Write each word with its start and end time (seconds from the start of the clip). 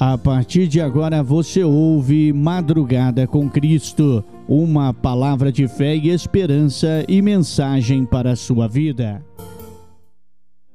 A 0.00 0.16
partir 0.16 0.66
de 0.66 0.80
agora 0.80 1.22
você 1.22 1.62
ouve 1.62 2.32
Madrugada 2.32 3.26
com 3.26 3.50
Cristo, 3.50 4.24
uma 4.48 4.94
palavra 4.94 5.52
de 5.52 5.68
fé 5.68 5.94
e 5.94 6.08
esperança 6.08 7.04
e 7.06 7.20
mensagem 7.20 8.06
para 8.06 8.30
a 8.30 8.36
sua 8.36 8.66
vida. 8.66 9.22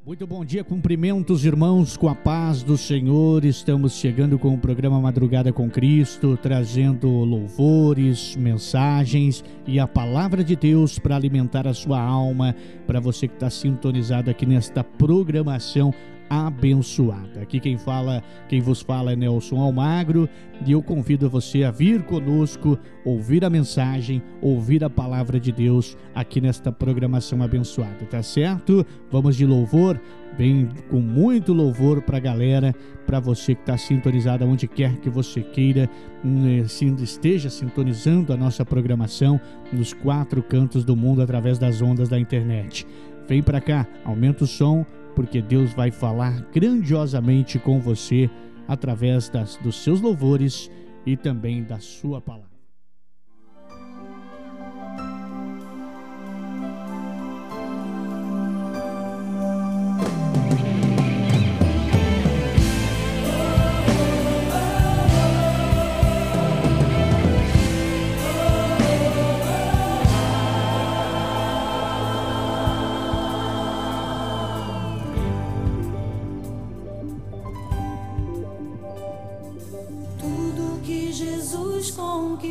Muito 0.05 0.27
bom 0.27 0.45
dia, 0.45 0.63
cumprimentos 0.63 1.43
irmãos 1.43 1.97
com 1.97 2.07
a 2.07 2.13
paz 2.13 2.61
do 2.61 2.77
Senhor. 2.77 3.43
Estamos 3.43 3.93
chegando 3.93 4.37
com 4.37 4.53
o 4.53 4.59
programa 4.59 5.01
Madrugada 5.01 5.51
com 5.51 5.71
Cristo, 5.71 6.37
trazendo 6.39 7.09
louvores, 7.09 8.35
mensagens 8.35 9.43
e 9.65 9.79
a 9.79 9.87
palavra 9.87 10.43
de 10.43 10.55
Deus 10.55 10.99
para 10.99 11.15
alimentar 11.15 11.65
a 11.65 11.73
sua 11.73 11.99
alma, 11.99 12.55
para 12.85 12.99
você 12.99 13.27
que 13.27 13.33
está 13.33 13.49
sintonizado 13.49 14.29
aqui 14.29 14.45
nesta 14.45 14.83
programação 14.83 15.91
abençoada. 16.29 17.41
Aqui 17.41 17.59
quem 17.59 17.77
fala, 17.77 18.23
quem 18.47 18.61
vos 18.61 18.81
fala 18.81 19.13
é 19.13 19.15
Nelson 19.15 19.57
Almagro 19.57 20.29
e 20.65 20.71
eu 20.71 20.81
convido 20.81 21.29
você 21.29 21.63
a 21.63 21.71
vir 21.71 22.03
conosco, 22.03 22.77
ouvir 23.03 23.43
a 23.43 23.49
mensagem, 23.49 24.21
ouvir 24.41 24.83
a 24.83 24.89
palavra 24.89 25.39
de 25.39 25.51
Deus 25.51 25.97
aqui 26.13 26.39
nesta 26.39 26.71
programação 26.71 27.41
abençoada, 27.41 28.05
tá 28.09 28.23
certo? 28.23 28.85
Vamos 29.11 29.35
de 29.35 29.45
louvor, 29.45 29.99
vem 30.37 30.69
com 30.89 30.99
muito 30.99 31.53
louvor 31.53 32.01
para 32.01 32.17
a 32.17 32.21
galera, 32.21 32.73
para 33.05 33.19
você 33.19 33.53
que 33.53 33.61
está 33.61 33.77
sintonizado 33.77 34.45
onde 34.45 34.67
quer 34.67 34.97
que 34.97 35.09
você 35.09 35.41
queira, 35.41 35.89
hum, 36.23 36.63
esteja 37.01 37.49
sintonizando 37.49 38.33
a 38.33 38.37
nossa 38.37 38.65
programação 38.65 39.39
nos 39.71 39.93
quatro 39.93 40.41
cantos 40.41 40.83
do 40.83 40.95
mundo 40.95 41.21
através 41.21 41.59
das 41.59 41.81
ondas 41.81 42.09
da 42.09 42.19
internet. 42.19 42.85
Vem 43.27 43.41
para 43.41 43.59
cá, 43.59 43.87
aumenta 44.03 44.43
o 44.43 44.47
som 44.47 44.85
porque 45.15 45.41
Deus 45.41 45.73
vai 45.73 45.89
falar 45.91 46.41
grandiosamente 46.53 47.57
com 47.57 47.79
você 47.79 48.29
através 48.67 49.29
das, 49.29 49.57
dos 49.57 49.83
seus 49.83 50.01
louvores 50.01 50.69
e 51.05 51.15
também 51.15 51.63
da 51.63 51.79
sua 51.79 52.19
palavra. 52.19 52.44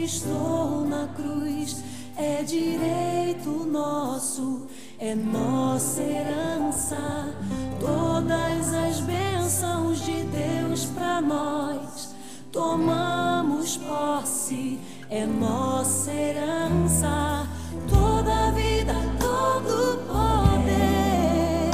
Conquistou 0.04 0.84
na 0.86 1.08
cruz 1.16 1.82
é 2.16 2.42
direito 2.42 3.64
nosso, 3.64 4.66
é 4.98 5.14
nossa 5.14 6.02
herança. 6.02 7.34
Todas 7.80 8.74
as 8.74 9.00
bênçãos 9.00 10.04
de 10.04 10.22
Deus 10.24 10.84
para 10.84 11.22
nós 11.22 12.14
tomamos 12.52 13.78
posse, 13.78 14.78
é 15.08 15.24
nossa 15.24 16.12
herança. 16.12 17.48
Toda 17.88 18.52
vida, 18.52 18.94
todo 19.18 19.98
poder, 20.06 21.70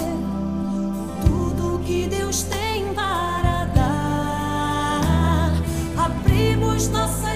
tudo 1.26 1.84
que 1.84 2.06
Deus 2.06 2.44
tem 2.44 2.94
para 2.94 3.64
dar, 3.74 5.50
abrimos 5.98 6.88
nossas 6.88 7.29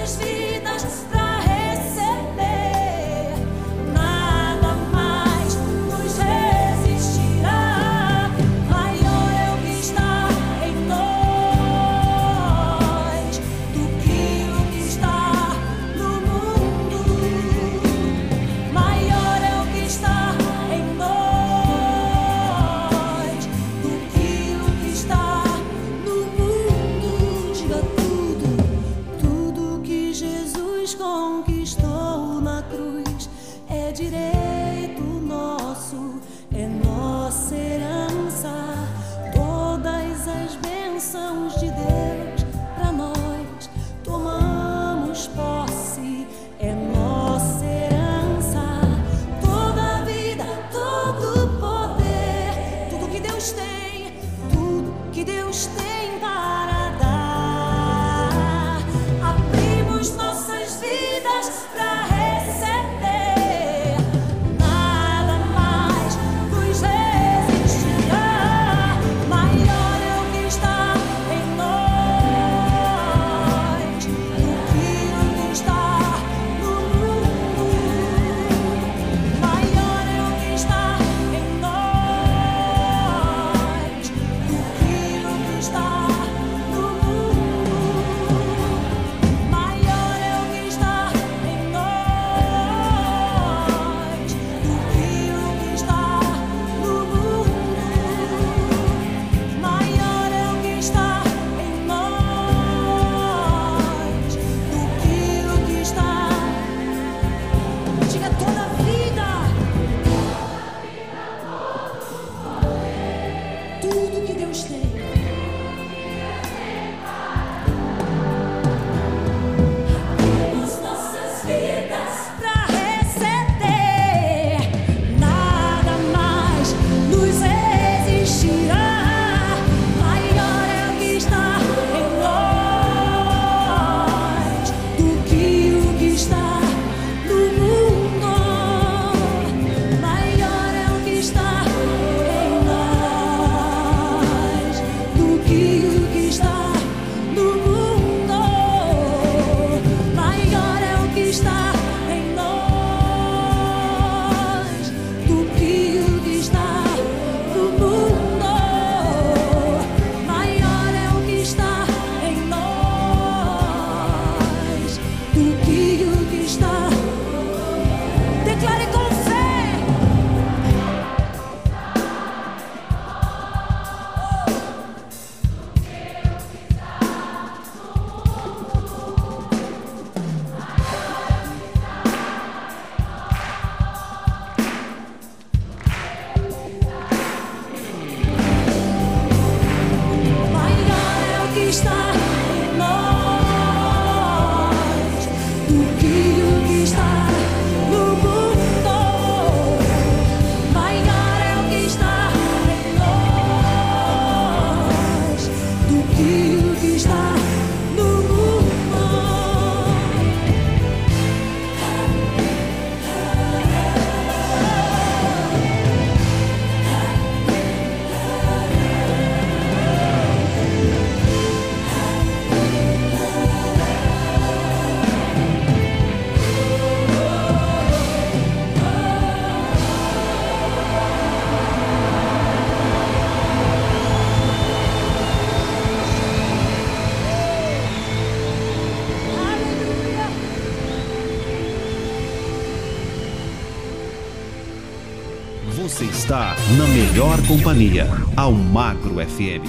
melhor 247.15 247.41
companhia, 247.47 248.09
ao 248.35 248.51
Magro 248.51 249.15
FM. 249.25 249.63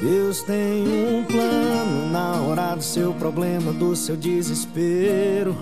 Deus 0.00 0.42
tem 0.42 0.86
um 0.86 1.24
plano 1.24 2.12
na 2.12 2.40
hora 2.42 2.76
do 2.76 2.84
seu 2.84 3.12
problema, 3.14 3.72
do 3.72 3.96
seu 3.96 4.16
desespero. 4.16 5.56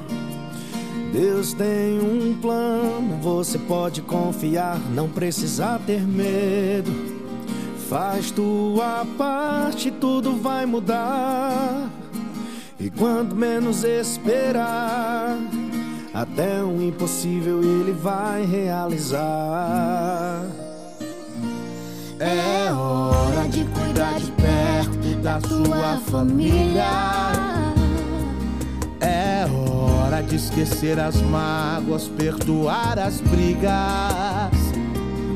Deus 1.15 1.55
tem 1.55 1.99
um 1.99 2.37
plano, 2.43 3.17
você 3.23 3.59
pode 3.59 4.03
confiar, 4.03 4.79
não 4.95 5.09
precisa 5.09 5.81
ter 5.87 6.07
medo. 6.07 7.02
Faz 7.93 8.31
tua 8.31 9.05
parte, 9.19 9.91
tudo 9.91 10.35
vai 10.41 10.65
mudar. 10.65 11.91
E 12.81 12.89
quando 12.89 13.37
menos 13.37 13.85
esperar, 13.85 15.37
até 16.15 16.63
o 16.63 16.83
impossível 16.83 17.63
ele 17.63 17.93
vai 17.93 18.47
realizar. 18.47 20.41
É 22.19 22.73
hora 22.73 23.47
de 23.51 23.63
cuidar 23.63 24.19
de 24.19 24.33
perto 24.33 25.17
da 25.23 25.39
sua 25.43 25.99
família. 26.11 26.89
É 29.01 29.45
hora 29.53 30.23
de 30.23 30.37
esquecer 30.37 30.99
as 30.99 31.21
mágoas, 31.21 32.09
perdoar 32.09 32.99
as 32.99 33.21
brigas. 33.21 34.12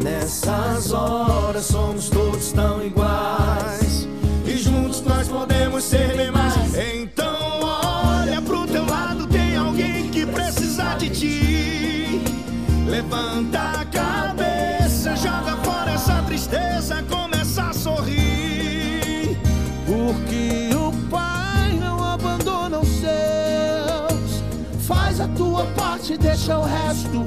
Nessas 0.07 0.93
horas 0.93 1.65
somos 1.65 2.09
todos 2.09 2.53
tão 2.53 2.81
iguais. 2.81 4.07
E 4.47 4.57
juntos 4.57 5.01
nós 5.01 5.27
podemos 5.27 5.83
ser 5.83 6.17
bem 6.17 6.31
mais. 6.31 6.55
Então 6.77 7.61
olha 7.61 8.41
pro 8.41 8.69
teu 8.69 8.87
lado, 8.87 9.27
tem 9.27 9.57
alguém 9.57 10.09
que 10.11 10.25
precisa 10.25 10.95
de 10.95 11.11
ti. 11.11 12.23
Levanta 12.89 13.81
a 13.81 13.85
cabeça, 13.87 15.17
joga 15.17 15.57
fora 15.65 15.91
essa 15.91 16.23
tristeza, 16.23 17.03
começa 17.11 17.65
a 17.65 17.73
sorrir. 17.73 19.37
Porque 19.85 20.71
o 20.73 20.93
Pai 21.11 21.73
não 21.81 22.05
abandona 22.05 22.79
os 22.79 22.89
seus. 23.01 24.41
Faz 24.87 25.21
a 25.21 25.27
tua 25.27 25.65
parte, 25.75 26.17
deixa 26.17 26.57
o 26.57 26.63
resto 26.63 27.25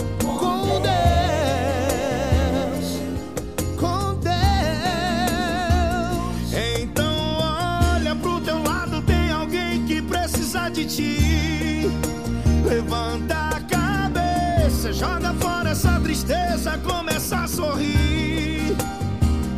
Levanta 12.65 13.35
a 13.35 13.61
cabeça, 13.61 14.91
joga 14.91 15.35
fora 15.35 15.69
essa 15.69 15.99
tristeza, 15.99 16.79
começa 16.79 17.41
a 17.41 17.47
sorrir. 17.47 18.75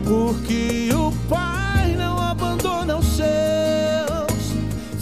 Porque 0.04 0.90
o 0.94 1.10
Pai 1.30 1.96
não 1.98 2.20
abandona 2.20 2.98
os 2.98 3.16
seus. 3.16 4.54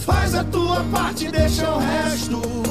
Faz 0.05 0.35
a 0.35 0.43
tua 0.43 0.83
parte, 0.91 1.31
deixa 1.31 1.67
o 1.67 1.79
resto 1.79 2.68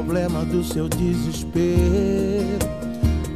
problema, 0.00 0.44
do 0.46 0.64
seu 0.64 0.88
desespero. 0.88 1.60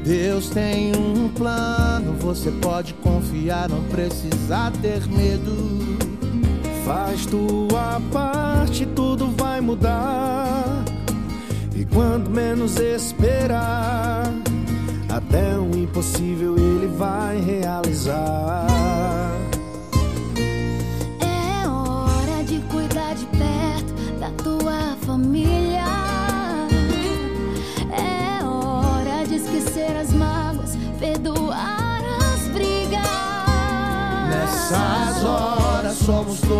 Deus 0.02 0.48
tem 0.48 0.92
um 0.96 1.28
plano, 1.28 2.14
você 2.14 2.50
pode 2.50 2.94
confiar, 2.94 3.68
não 3.68 3.82
precisa 3.84 4.72
ter 4.80 5.06
medo. 5.06 5.98
Faz 6.86 7.26
tua 7.26 8.00
parte, 8.10 8.86
tudo 8.86 9.30
vai 9.36 9.60
mudar. 9.60 10.84
E 11.76 11.84
quando 11.84 12.30
menos 12.30 12.76
esperar, 12.76 14.24
até 15.08 15.58
o 15.58 15.70
impossível 15.76 16.56
ele 16.56 16.86
vai 16.96 17.40
realizar. 17.40 19.23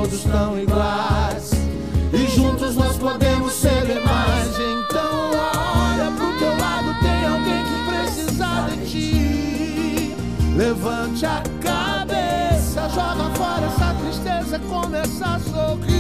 Todos 0.05 0.25
tão 0.25 0.59
iguais. 0.59 1.51
E 2.13 2.27
juntos 2.37 2.77
nós 2.77 2.97
podemos 2.97 3.53
ser 3.55 3.87
demais. 3.87 4.55
Então 4.55 5.31
olha 5.31 6.11
pro 6.13 6.39
teu 6.39 6.57
lado, 6.59 6.95
tem 7.01 7.27
alguém 7.27 7.65
que 7.65 7.77
precisa 7.91 8.67
de 8.69 8.91
ti. 8.91 10.17
Levante 10.57 11.27
a 11.27 11.43
cabeça, 11.63 12.89
joga 12.91 13.31
fora 13.35 13.67
essa 13.67 13.95
tristeza, 13.95 14.59
começa 14.69 15.25
a 15.25 15.41
sorrir. 15.41 15.94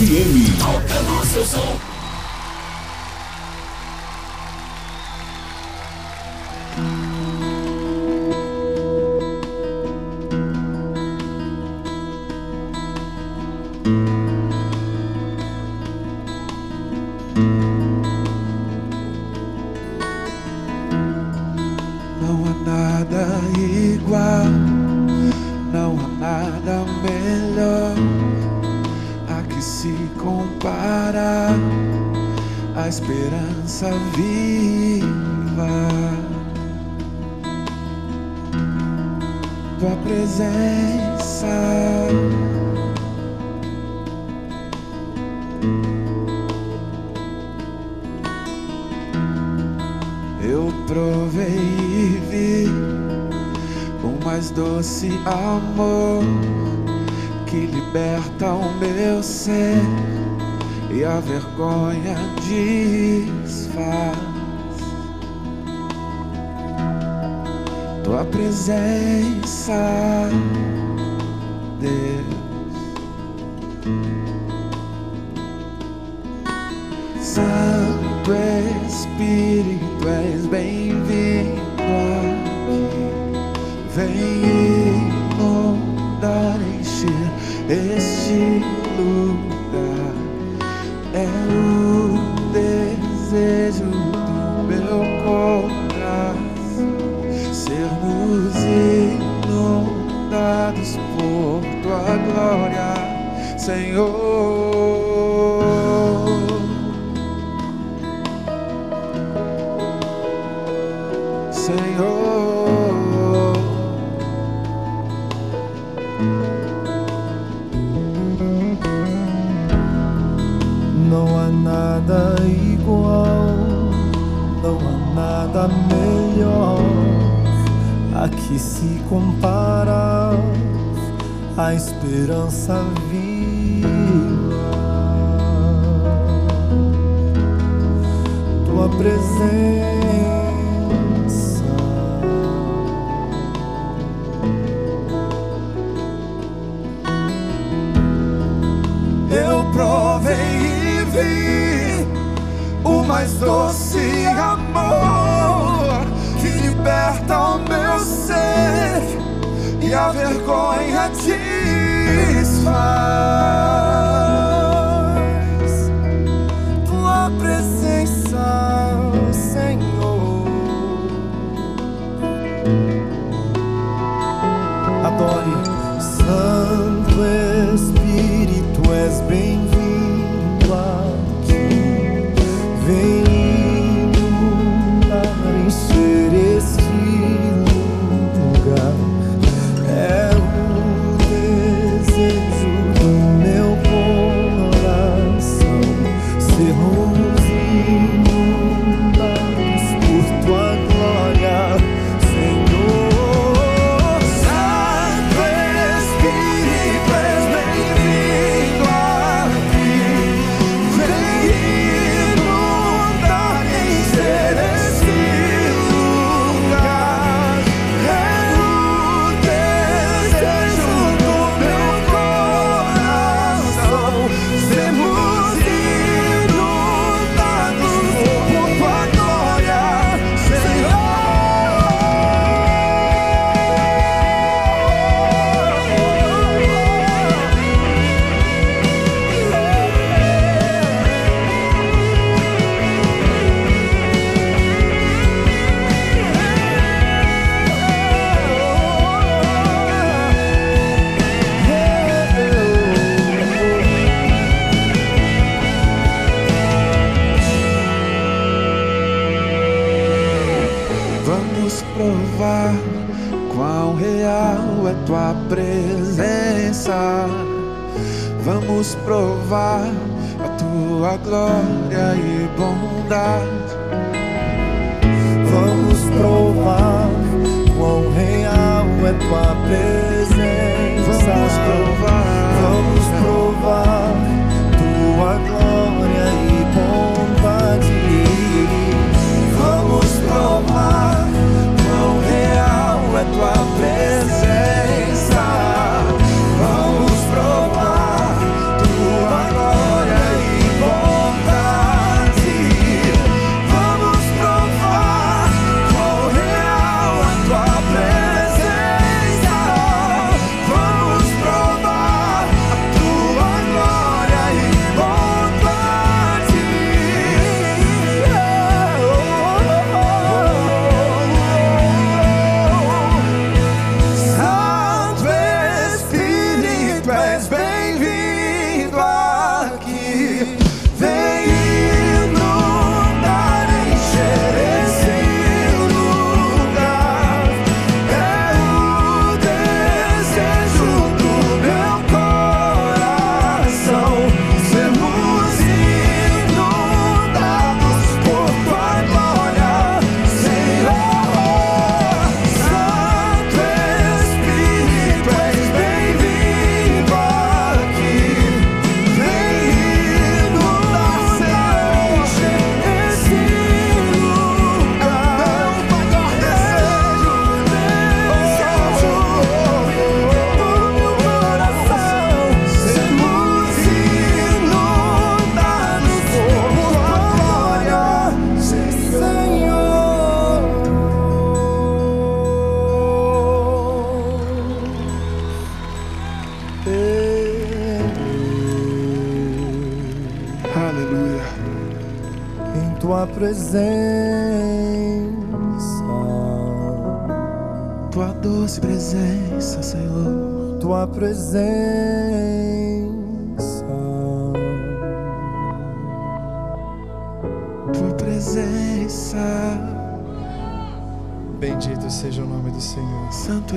FM. 0.00 0.56
Tocando 0.58 1.26
seu 1.26 1.44
som. 1.44 1.79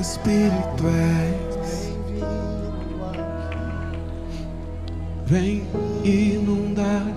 Espírito 0.03 0.83
és. 0.85 1.93
Vem 5.25 5.65
inundar 6.03 7.07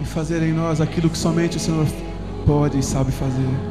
e 0.00 0.04
fazer 0.04 0.40
em 0.44 0.52
nós 0.52 0.80
aquilo 0.80 1.10
que 1.10 1.18
somente 1.18 1.56
o 1.56 1.60
Senhor 1.60 1.84
pode 2.46 2.78
e 2.78 2.82
sabe 2.82 3.10
fazer. 3.10 3.67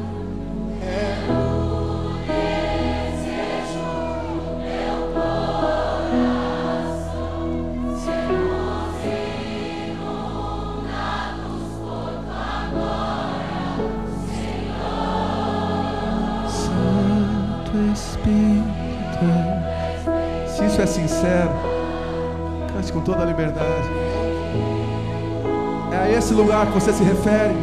Que 26.68 26.74
você 26.74 26.92
se 26.92 27.02
refere. 27.02 27.54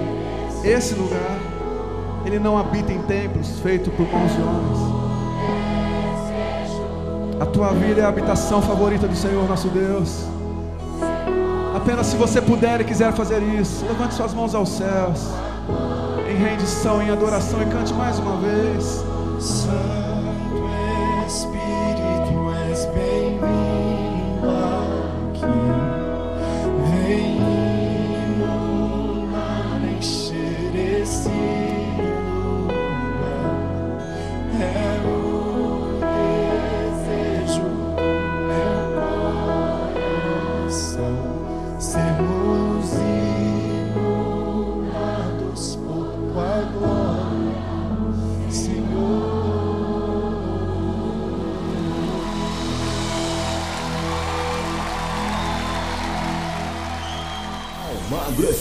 Esse 0.63 0.93
lugar. 0.95 1.37
Ele 2.25 2.39
não 2.39 2.57
habita 2.57 2.91
em 2.91 3.01
templos 3.03 3.59
feitos 3.59 3.93
por 3.93 4.07
mãos 4.07 4.31
de 4.31 4.41
homens. 4.41 4.95
A 7.39 7.45
tua 7.45 7.71
vida 7.73 8.01
é 8.01 8.03
a 8.03 8.07
habitação 8.07 8.61
favorita 8.61 9.07
do 9.07 9.15
Senhor 9.15 9.47
nosso 9.47 9.67
Deus. 9.67 10.25
Apenas 11.75 12.07
se 12.07 12.15
você 12.15 12.41
puder 12.41 12.81
e 12.81 12.83
quiser 12.83 13.13
fazer 13.13 13.43
isso, 13.43 13.85
levante 13.85 14.15
suas 14.15 14.33
mãos 14.33 14.55
aos 14.55 14.69
céus. 14.69 15.27
Em 16.27 16.35
rendição, 16.35 17.01
em 17.01 17.11
adoração 17.11 17.61
e 17.61 17.65
cante 17.65 17.93
mais 17.93 18.17
uma 18.17 18.37
vez. 18.37 19.03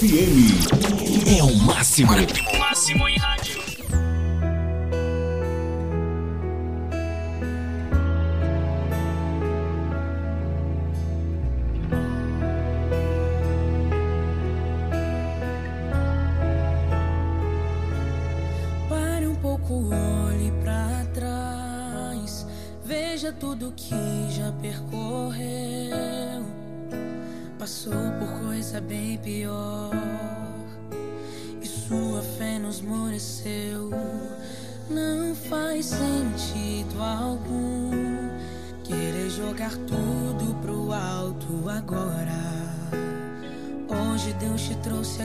FM. 0.04 1.38
É 1.38 1.42
o 1.42 1.54
máximo. 1.56 2.12
Máximo 2.58 3.08
em 3.08 3.16
rádio. 3.16 3.43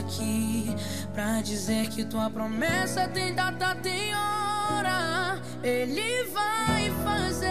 Aqui 0.00 0.74
pra 1.12 1.40
dizer 1.42 1.88
que 1.88 2.04
tua 2.04 2.30
promessa 2.30 3.06
tem 3.08 3.34
data, 3.34 3.74
tem 3.76 4.14
hora. 4.14 5.40
Ele 5.62 6.24
vai 6.24 6.90
fazer. 7.04 7.46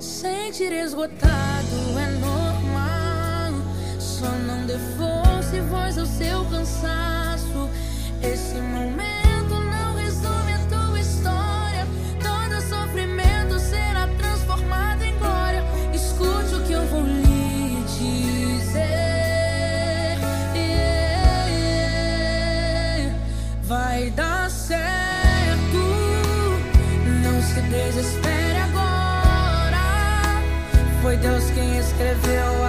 Sentir 0.00 0.72
esgotado 0.72 1.98
é 1.98 2.10
normal. 2.18 3.52
Só 3.98 4.30
não 4.30 4.66
dê 4.66 4.78
força 4.96 5.56
e 5.56 5.60
voz 5.60 5.98
ao 5.98 6.06
seu 6.06 6.44
cansaço. 6.46 7.70
Esse 8.22 8.54
Deus 31.26 31.50
quem 31.50 31.76
escreveu 31.76 32.65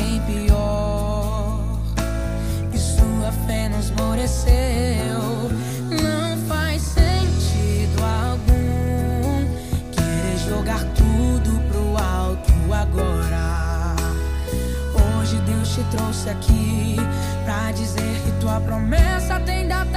bem 0.00 0.20
pior. 0.22 1.60
E 2.72 2.78
sua 2.78 3.32
fé 3.46 3.68
nos 3.68 3.86
esmoreceu. 3.86 5.50
Não 5.90 6.36
faz 6.48 6.82
sentido 6.82 8.02
algum 8.02 9.44
querer 9.92 10.38
jogar 10.48 10.82
tudo 10.94 11.60
pro 11.68 11.96
alto 11.98 12.52
agora. 12.72 13.96
Hoje 14.94 15.36
Deus 15.46 15.68
te 15.74 15.82
trouxe 15.84 16.30
aqui 16.30 16.96
pra 17.44 17.72
dizer 17.72 18.22
que 18.24 18.32
tua 18.40 18.60
promessa 18.60 19.38
tem 19.40 19.68
data, 19.68 19.89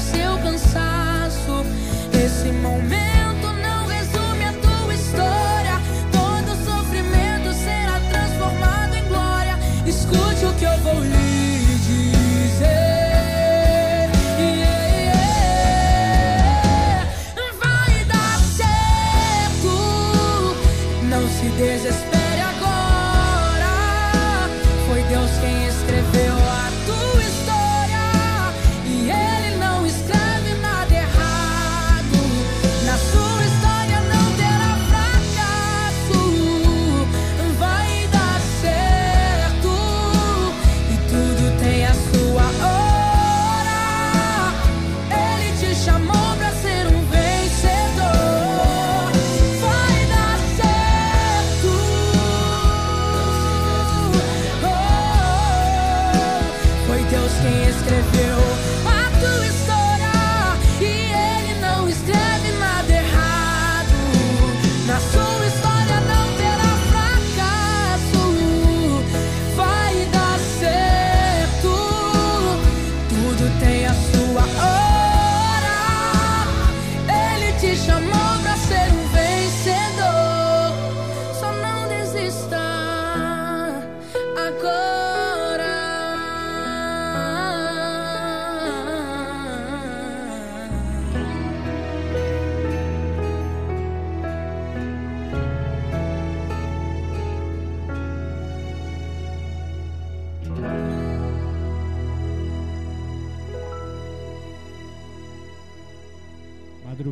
seu 0.00 0.38
cansaço. 0.38 1.64
Esse 2.12 2.50
momento 2.52 3.46
não 3.62 3.86
resume 3.86 4.44
a 4.44 4.52
tua 4.52 4.94
história. 4.94 5.80
Todo 6.12 6.56
sofrimento 6.64 7.52
será 7.54 8.00
transformado 8.10 8.94
em 8.94 9.04
glória. 9.08 9.58
Escute 9.86 10.44
o 10.44 10.52
que 10.54 10.64
eu 10.64 10.78
vou 10.78 11.02
lhe 11.02 11.25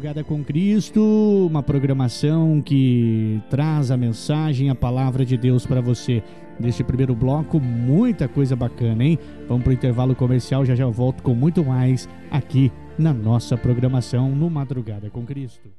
Madrugada 0.05 0.23
com 0.23 0.45
Cristo, 0.45 1.47
uma 1.49 1.63
programação 1.63 2.61
que 2.61 3.41
traz 3.49 3.91
a 3.91 3.97
mensagem, 3.97 4.69
a 4.69 4.75
palavra 4.75 5.25
de 5.25 5.35
Deus 5.35 5.65
para 5.65 5.81
você. 5.81 6.23
Neste 6.61 6.85
primeiro 6.85 7.15
bloco, 7.15 7.59
muita 7.59 8.29
coisa 8.29 8.55
bacana, 8.55 9.03
hein? 9.03 9.19
Vamos 9.49 9.65
para 9.65 9.71
o 9.71 9.73
intervalo 9.73 10.15
comercial, 10.15 10.63
já 10.63 10.75
já 10.75 10.87
volto 10.87 11.23
com 11.23 11.35
muito 11.35 11.65
mais 11.65 12.07
aqui 12.31 12.71
na 12.99 13.15
nossa 13.15 13.57
programação 13.57 14.29
no 14.29 14.51
Madrugada 14.51 15.09
com 15.09 15.25
Cristo. 15.25 15.71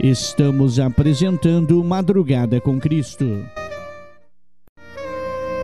Estamos 0.00 0.80
apresentando 0.80 1.82
Madrugada 1.84 2.60
com 2.60 2.80
Cristo. 2.80 3.46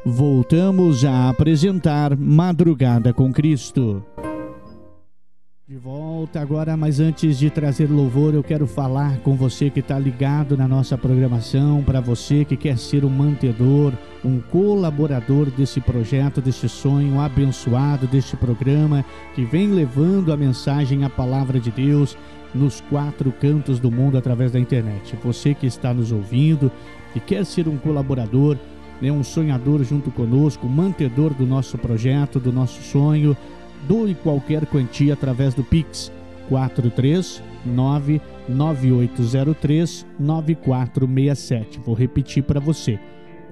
Voltamos 0.07 1.05
a 1.05 1.29
apresentar 1.29 2.17
Madrugada 2.17 3.13
com 3.13 3.33
Cristo. 3.33 4.01
De 5.71 5.77
volta 5.77 6.41
agora, 6.41 6.77
mas 6.77 6.99
antes 6.99 7.39
de 7.39 7.49
trazer 7.49 7.89
louvor, 7.89 8.35
eu 8.35 8.43
quero 8.43 8.67
falar 8.67 9.19
com 9.19 9.37
você 9.37 9.71
que 9.71 9.79
está 9.79 9.97
ligado 9.97 10.57
na 10.57 10.67
nossa 10.67 10.99
programação, 10.99 11.81
para 11.85 12.01
você 12.01 12.45
que 12.45 12.57
quer 12.57 12.77
ser 12.77 13.05
um 13.05 13.09
mantedor, 13.09 13.93
um 14.25 14.41
colaborador 14.41 15.49
desse 15.49 15.81
projeto, 15.81 16.41
desse 16.41 16.69
sonho 16.69 17.21
abençoado, 17.21 18.09
deste 18.09 18.37
programa 18.37 19.05
que 19.33 19.45
vem 19.45 19.69
levando 19.69 20.33
a 20.33 20.37
mensagem, 20.37 21.05
a 21.05 21.09
palavra 21.09 21.61
de 21.61 21.71
Deus 21.71 22.19
nos 22.53 22.81
quatro 22.81 23.31
cantos 23.31 23.79
do 23.79 23.93
mundo 23.93 24.19
através 24.19 24.51
da 24.51 24.59
internet. 24.59 25.17
Você 25.23 25.55
que 25.55 25.69
está 25.69 25.95
nos 25.95 26.11
ouvindo 26.11 26.69
e 27.15 27.21
quer 27.21 27.47
ser 27.47 27.69
um 27.69 27.79
colaborador, 27.79 28.59
né, 29.01 29.13
um 29.13 29.23
sonhador 29.23 29.85
junto 29.85 30.11
conosco, 30.11 30.69
mantedor 30.69 31.33
do 31.33 31.47
nosso 31.47 31.79
projeto, 31.79 32.41
do 32.41 32.53
nosso 32.53 32.83
sonho 32.83 33.37
doe 33.89 34.15
qualquer 34.15 34.67
quantia 34.67 35.15
através 35.15 35.55
do 35.55 35.65
Pix 35.65 36.13
439 36.49 38.21
9803 38.49 40.07
9467. 40.19 41.79
Vou 41.81 41.95
repetir 41.95 42.43
para 42.43 42.59
você. 42.59 42.99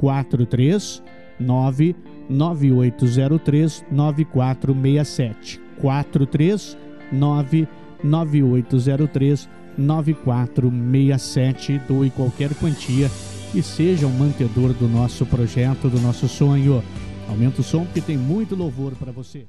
439 0.00 1.94
9803 2.28 3.84
9467. 3.90 5.60
439 5.80 7.68
9803 8.02 9.48
9467. 9.78 11.80
Doe 11.86 12.10
qualquer 12.10 12.52
quantia 12.54 13.08
e 13.54 13.62
seja 13.62 14.06
um 14.06 14.18
mantedor 14.18 14.74
do 14.74 14.88
nosso 14.88 15.24
projeto, 15.24 15.88
do 15.88 16.00
nosso 16.00 16.28
sonho. 16.28 16.82
Aumenta 17.28 17.60
o 17.60 17.64
som 17.64 17.86
que 17.86 18.00
tem 18.00 18.16
muito 18.16 18.56
louvor 18.56 18.92
para 18.92 19.12
você. 19.12 19.46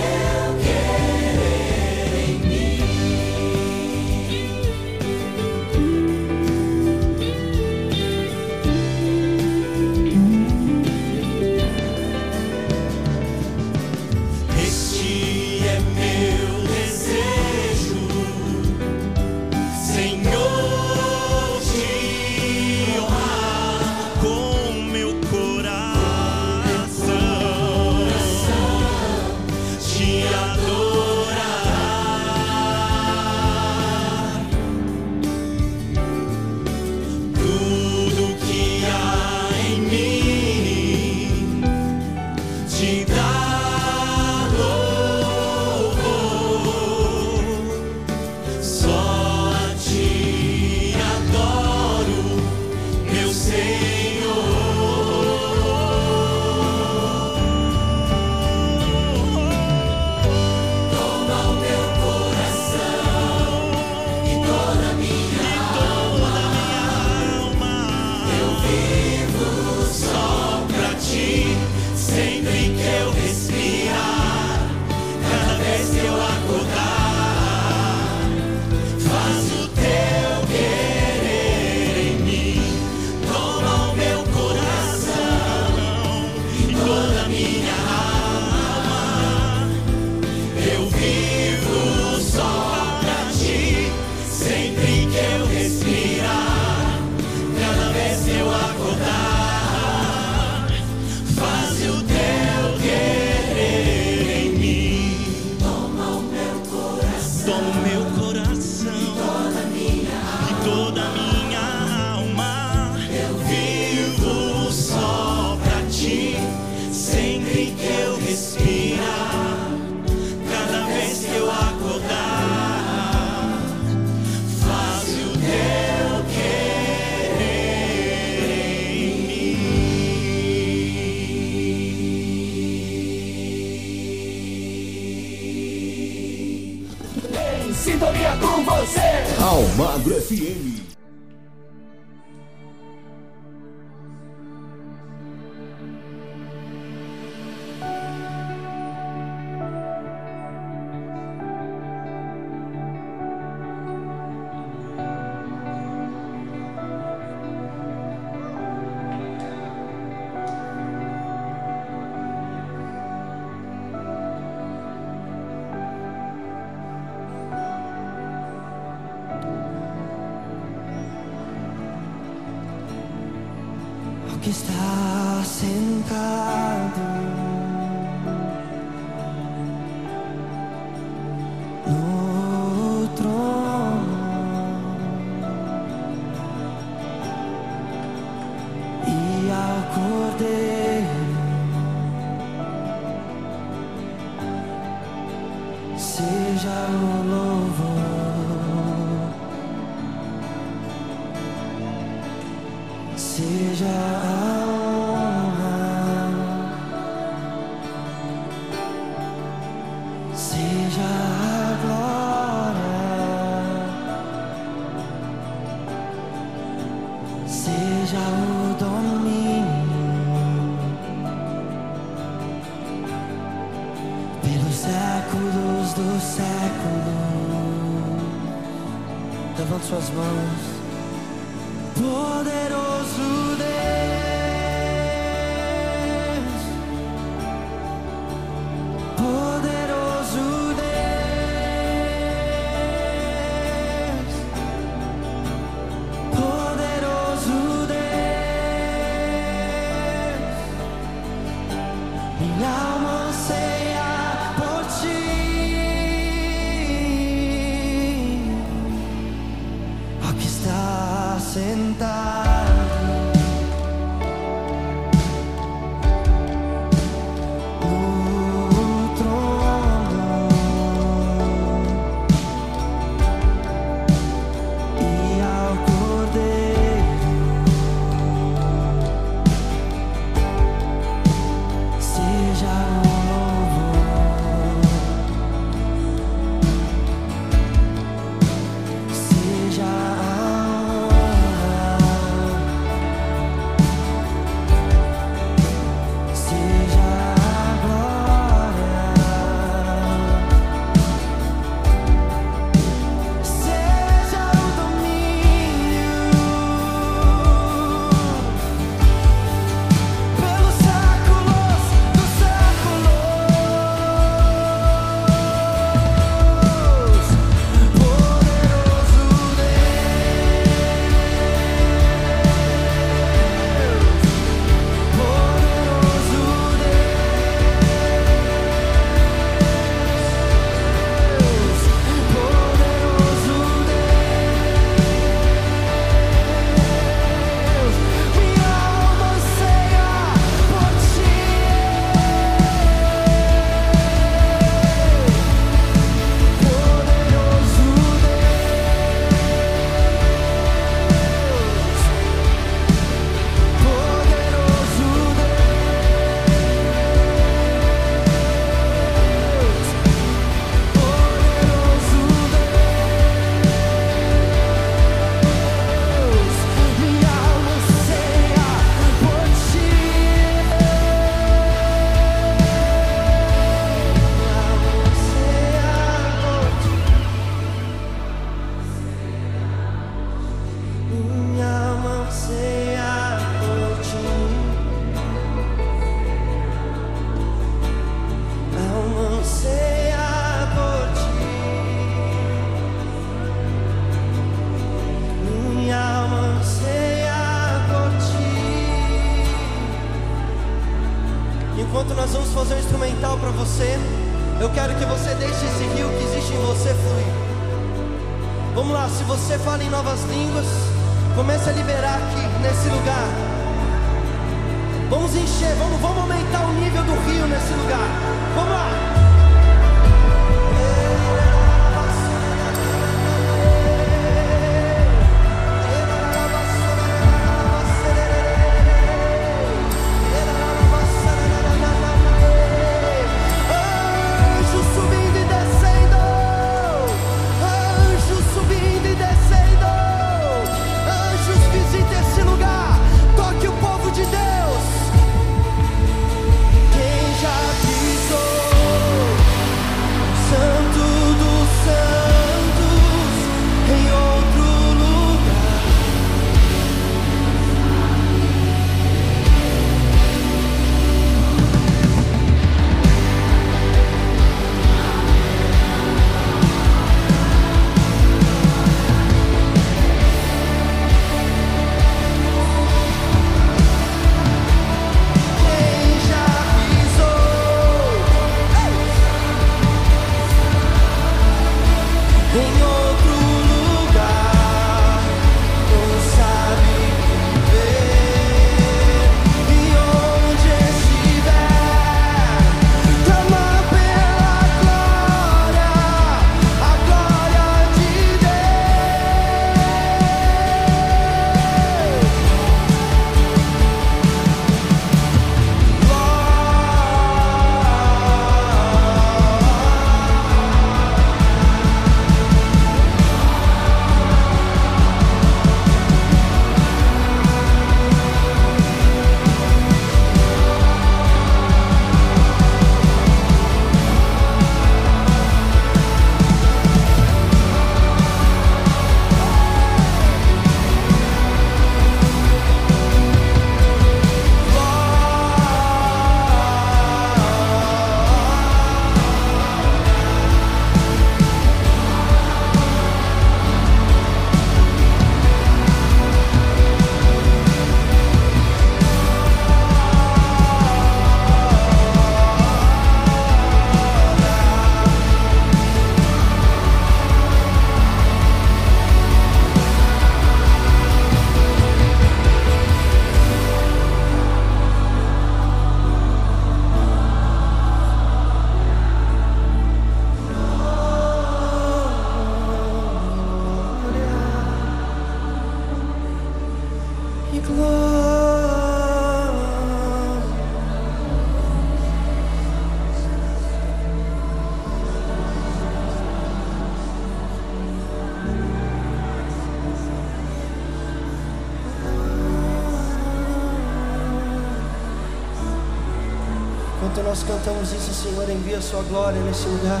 a 598.74 598.80
sua 598.80 599.02
glória 599.02 599.40
nesse 599.40 599.66
lugar. 599.66 600.00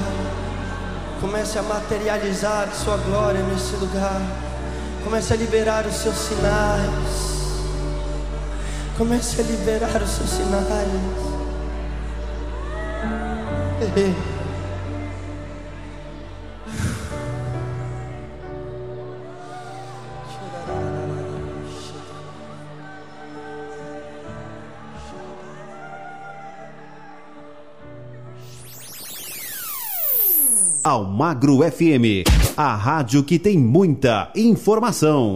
Comece 1.20 1.58
a 1.58 1.62
materializar 1.62 2.68
sua 2.74 2.96
glória 2.96 3.40
nesse 3.42 3.76
lugar. 3.76 4.20
Comece 5.02 5.32
a 5.32 5.36
liberar 5.36 5.86
os 5.86 5.94
seus 5.94 6.16
sinais. 6.16 7.34
Comece 8.98 9.40
a 9.40 9.44
liberar 9.44 10.02
os 10.02 10.10
seus 10.10 10.30
sinais. 10.30 10.88
Ei. 13.96 14.33
Agro 31.26 31.60
FM, 31.60 32.28
a 32.54 32.74
rádio 32.74 33.24
que 33.24 33.38
tem 33.38 33.56
muita 33.56 34.30
informação. 34.36 35.32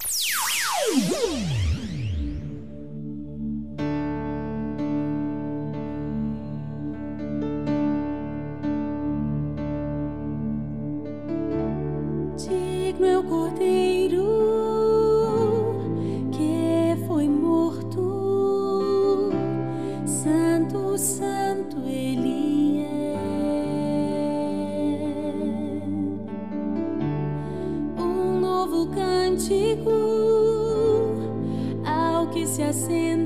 Digno 12.36 13.06
é 13.06 13.18
o 13.18 13.22
cordeiro. 13.22 14.27
crescendo. 32.68 33.17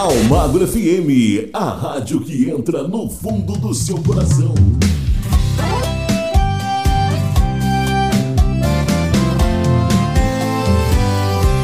Almagro 0.00 0.66
FM, 0.66 1.50
a 1.52 1.64
rádio 1.72 2.22
que 2.22 2.48
entra 2.48 2.88
no 2.88 3.06
fundo 3.10 3.52
do 3.52 3.74
seu 3.74 3.98
coração. 3.98 4.54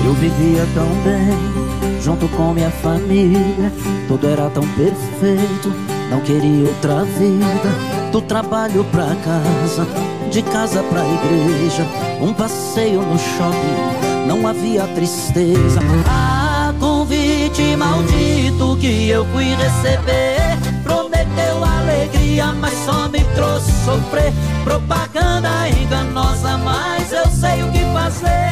Eu 0.05 0.13
vivia 0.13 0.67
tão 0.75 0.87
bem, 1.03 2.03
junto 2.03 2.29
com 2.37 2.53
minha 2.53 2.71
família. 2.71 3.73
Tudo 4.07 4.27
era 4.27 4.51
tão 4.51 4.69
perfeito, 4.75 5.73
não 6.11 6.21
queria 6.21 6.69
outra 6.69 7.05
vida. 7.05 8.13
Do 8.13 8.21
trabalho 8.21 8.85
pra 8.93 9.17
casa, 9.17 9.87
de 10.31 10.43
casa 10.43 10.83
pra 10.83 11.01
igreja. 11.07 11.87
Um 12.21 12.35
passeio 12.35 13.01
no 13.01 13.19
shopping, 13.19 14.29
não 14.29 14.47
havia 14.47 14.87
tristeza. 14.89 15.81
Ah, 16.07 16.26
maldito 17.77 18.77
que 18.79 19.09
eu 19.09 19.25
fui 19.27 19.55
receber. 19.55 20.59
Prometeu 20.83 21.65
alegria, 21.65 22.53
mas 22.53 22.75
só 22.85 23.09
me 23.09 23.25
trouxe 23.35 23.73
sofrer. 23.85 24.33
Propaganda 24.65 25.69
enganosa, 25.69 26.59
mas 26.59 27.13
eu 27.13 27.27
sei 27.29 27.63
o 27.63 27.73
que 27.73 27.85
fazer. 27.93 28.47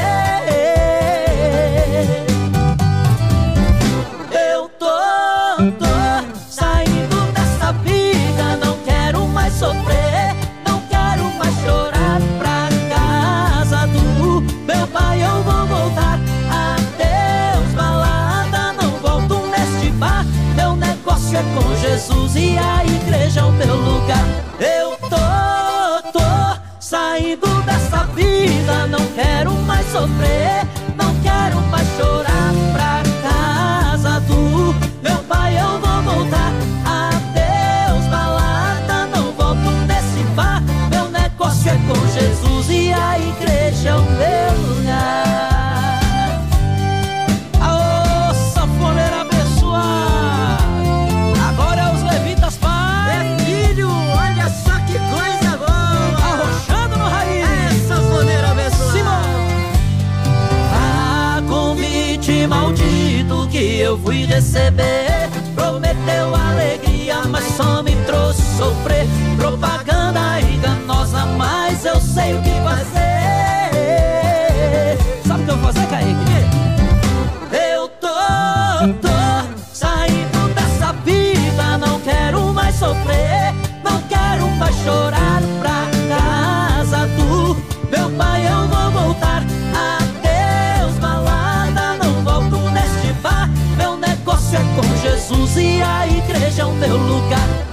Meu 96.98 97.06
lugar. 97.08 97.63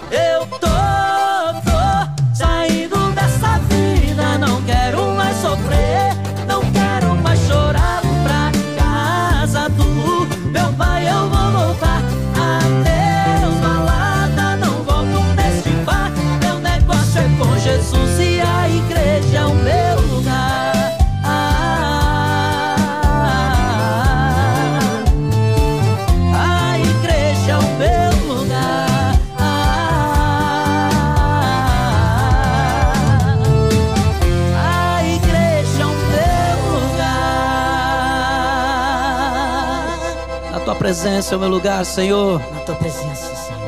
Presença 40.92 41.36
é 41.36 41.38
o 41.38 41.39
meu 41.39 41.48
lugar, 41.48 41.86
Senhor. 41.86 42.38
Na 42.54 42.60
tua 42.66 42.76
presença, 42.76 43.34
Senhor. 43.34 43.62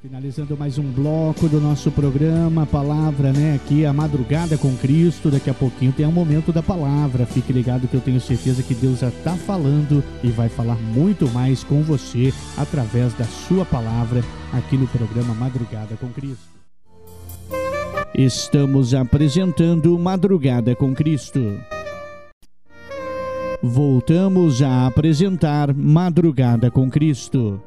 Finalizando 0.00 0.56
mais 0.56 0.78
um 0.78 0.90
bloco 0.90 1.46
do 1.46 1.60
nosso 1.60 1.90
programa, 1.90 2.64
palavra, 2.64 3.34
né? 3.34 3.56
Aqui 3.56 3.84
a 3.84 3.92
madrugada 3.92 4.56
com 4.56 4.74
Cristo. 4.78 5.30
Daqui 5.30 5.50
a 5.50 5.54
pouquinho 5.54 5.92
tem 5.92 6.06
um 6.06 6.10
momento 6.10 6.54
da 6.54 6.62
palavra. 6.62 7.26
Fique 7.26 7.52
ligado 7.52 7.86
que 7.86 7.94
eu 7.94 8.00
tenho 8.00 8.18
certeza 8.18 8.62
que 8.62 8.72
Deus 8.72 9.00
já 9.00 9.08
está 9.08 9.36
falando 9.36 10.02
e 10.24 10.28
vai 10.28 10.48
falar 10.48 10.76
muito 10.76 11.28
mais 11.28 11.62
com 11.62 11.82
você 11.82 12.32
através 12.56 13.12
da 13.12 13.26
sua 13.26 13.66
palavra 13.66 14.24
aqui 14.54 14.78
no 14.78 14.86
programa 14.86 15.34
Madrugada 15.34 15.96
com 15.96 16.08
Cristo. 16.08 16.48
Estamos 18.14 18.94
apresentando 18.94 19.98
Madrugada 19.98 20.74
com 20.74 20.94
Cristo. 20.94 21.60
Voltamos 23.62 24.62
a 24.62 24.86
apresentar 24.86 25.74
Madrugada 25.74 26.70
com 26.70 26.90
Cristo. 26.90 27.60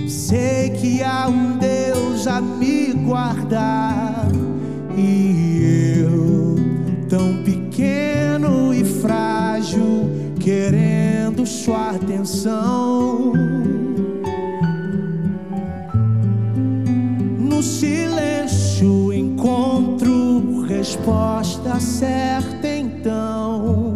Sei 0.08 0.70
que 0.70 1.04
há 1.04 1.28
um 1.28 1.58
Deus 1.58 2.26
a 2.26 2.40
me 2.40 2.94
guardar 2.94 4.30
e 4.96 6.00
eu 6.00 6.56
tão 7.10 7.44
pequeno 7.44 8.74
e 8.74 8.86
frágil 8.86 10.10
querendo 10.40 11.46
sua 11.46 11.90
atenção. 11.90 13.34
No 17.38 17.62
silêncio 17.62 19.12
encontro 19.12 20.62
resposta 20.62 21.78
certa 21.78 22.70
então. 22.70 23.89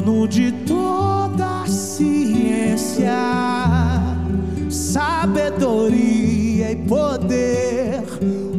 dono 0.00 0.26
de 0.26 0.50
toda 0.66 1.62
a 1.62 1.66
ciência, 1.66 3.12
sabedoria 4.68 6.72
e 6.72 6.76
poder, 6.88 8.02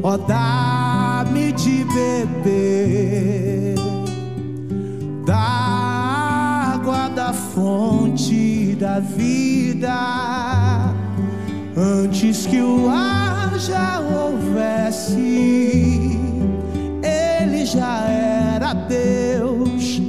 ó, 0.02 0.16
dá-me 0.16 1.52
de 1.52 1.84
beber 1.94 3.76
da 5.26 6.74
água 6.74 7.10
da 7.10 7.34
fonte 7.34 8.78
da 8.80 9.02
vida, 9.02 9.94
antes 11.76 12.46
que 12.46 12.62
o 12.62 12.88
ar 12.90 13.60
já 13.60 14.00
houvesse, 14.00 15.18
ele 17.04 17.66
já 17.66 18.08
era 18.08 18.74
Deus 18.74 20.05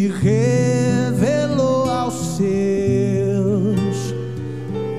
se 0.00 0.06
revelou 0.06 1.90
aos 1.90 2.38
seus, 2.38 4.14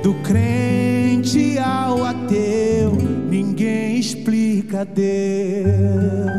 do 0.03 0.13
crente 0.21 1.57
ao 1.57 2.03
ateu, 2.05 2.91
ninguém 3.27 3.97
explica 3.97 4.85
Deus. 4.85 6.30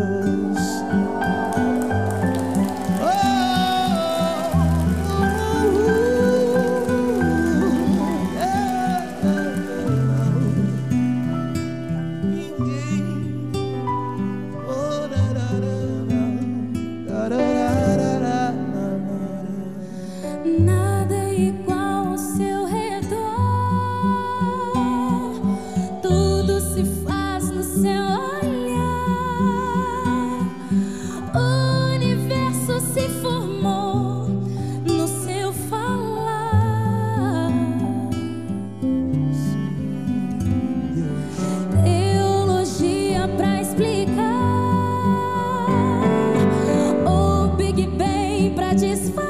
I 48.72 48.74
just 48.74 49.21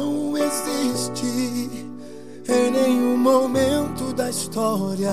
não 0.00 0.36
existe 0.38 1.90
em 2.48 2.70
nenhum 2.70 3.18
momento 3.18 4.14
da 4.14 4.30
história 4.30 5.12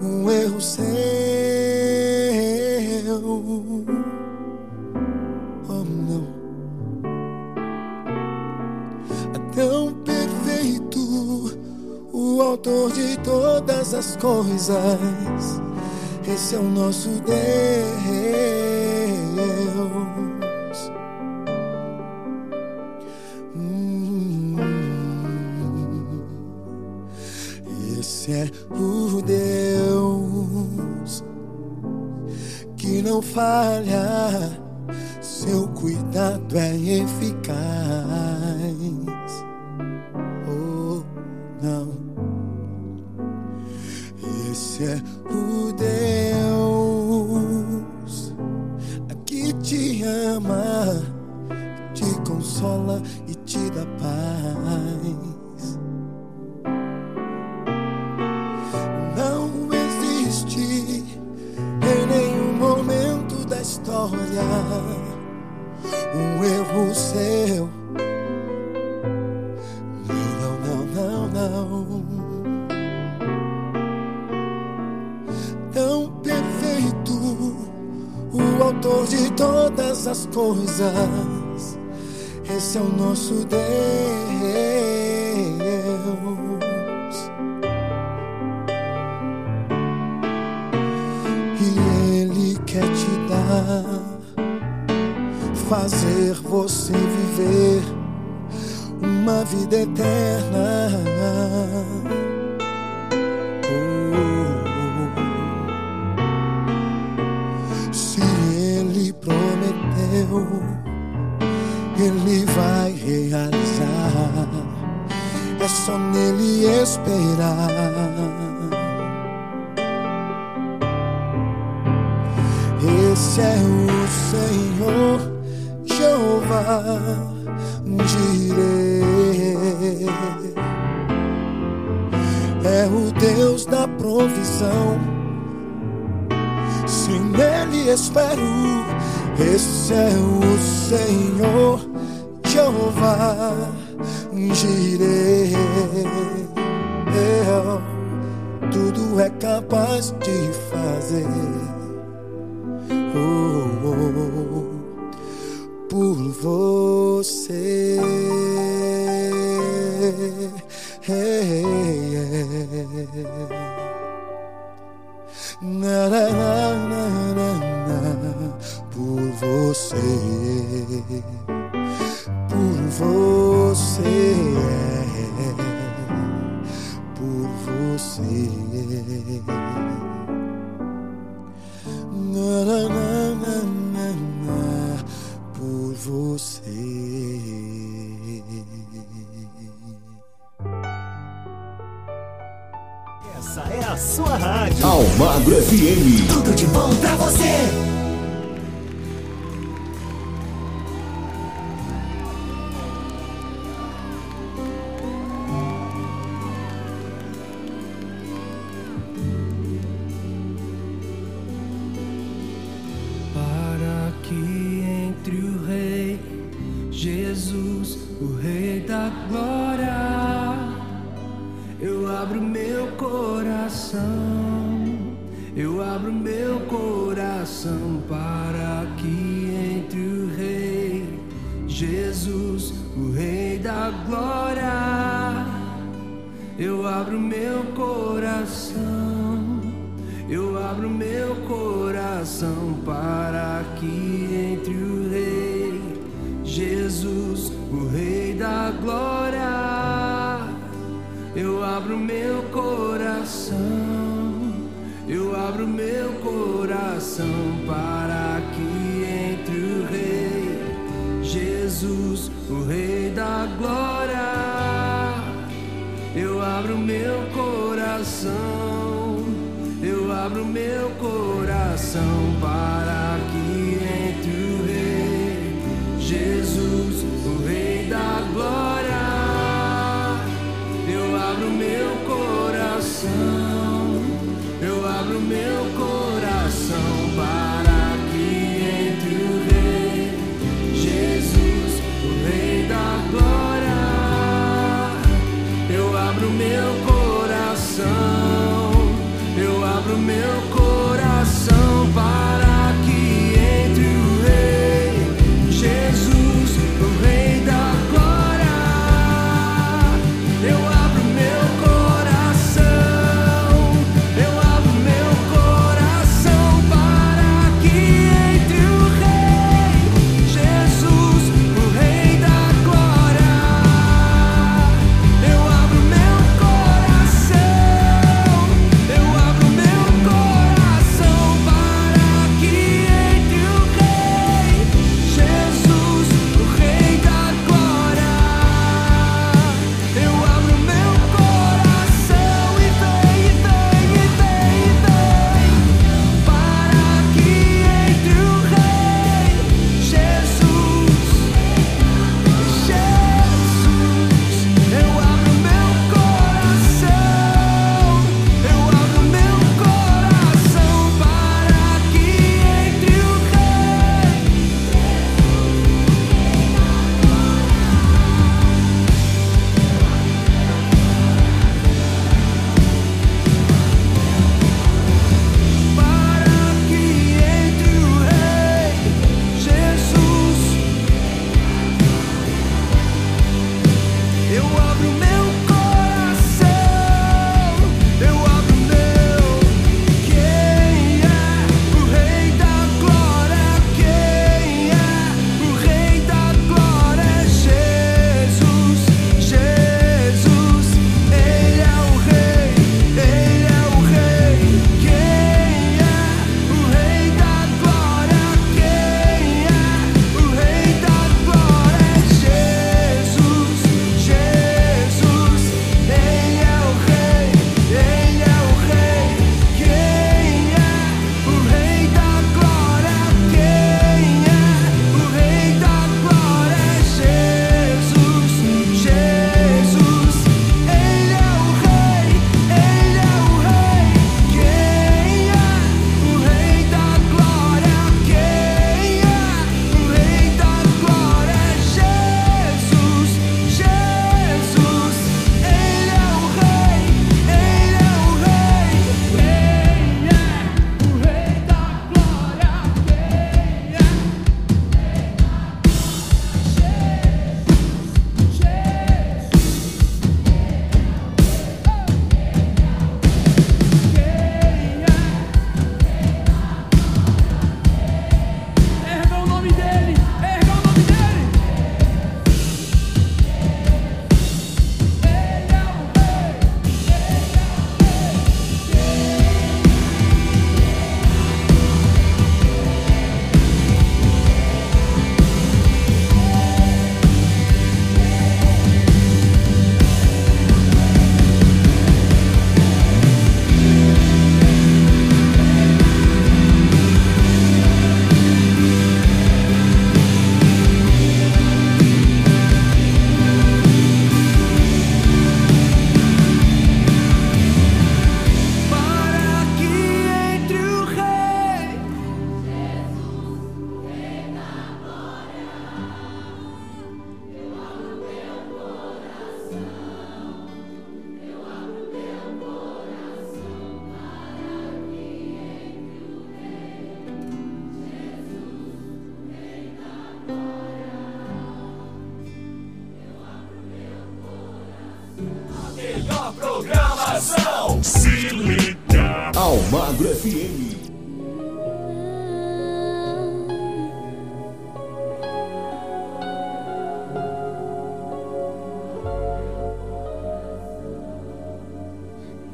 um 0.00 0.30
erro 0.30 0.60
seu. 0.60 0.84
Oh, 5.68 5.84
não. 5.84 6.26
É 9.34 9.38
tão 9.54 9.92
perfeito 10.02 11.58
o 12.12 12.40
autor 12.40 12.92
de 12.92 13.18
todas 13.18 13.92
as 13.94 14.16
coisas. 14.16 15.60
Esse 16.26 16.54
é 16.54 16.58
o 16.58 16.62
nosso 16.62 17.08
Deus. 17.20 18.81
não 33.02 33.20
falha, 33.20 34.58
seu 35.20 35.66
cuidado 35.68 36.56
é 36.56 36.76
eficaz. 36.76 37.56
su 83.22 83.46
dedo. 83.46 83.91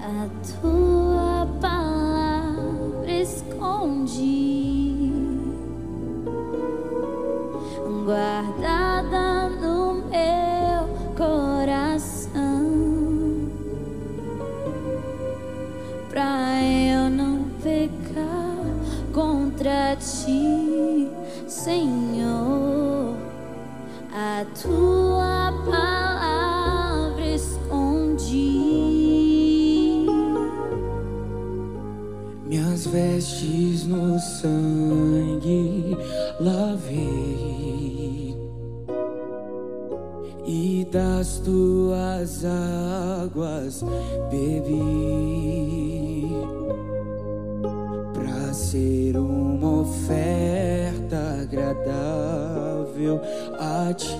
A 0.00 0.28
tua 0.60 1.48
palavra 1.60 3.10
escondi, 3.10 5.12
guarda. 8.06 8.87
das 42.38 42.44
águas 42.44 43.84
bebi 44.30 44.78
para 48.14 48.52
ser 48.52 49.16
uma 49.16 49.80
oferta 49.80 51.40
agradável 51.42 53.20
a 53.58 53.92
ti. 53.94 54.16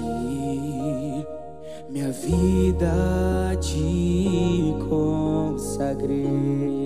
Minha 1.88 2.10
vida 2.12 3.56
te 3.60 4.74
consagrei. 4.88 6.77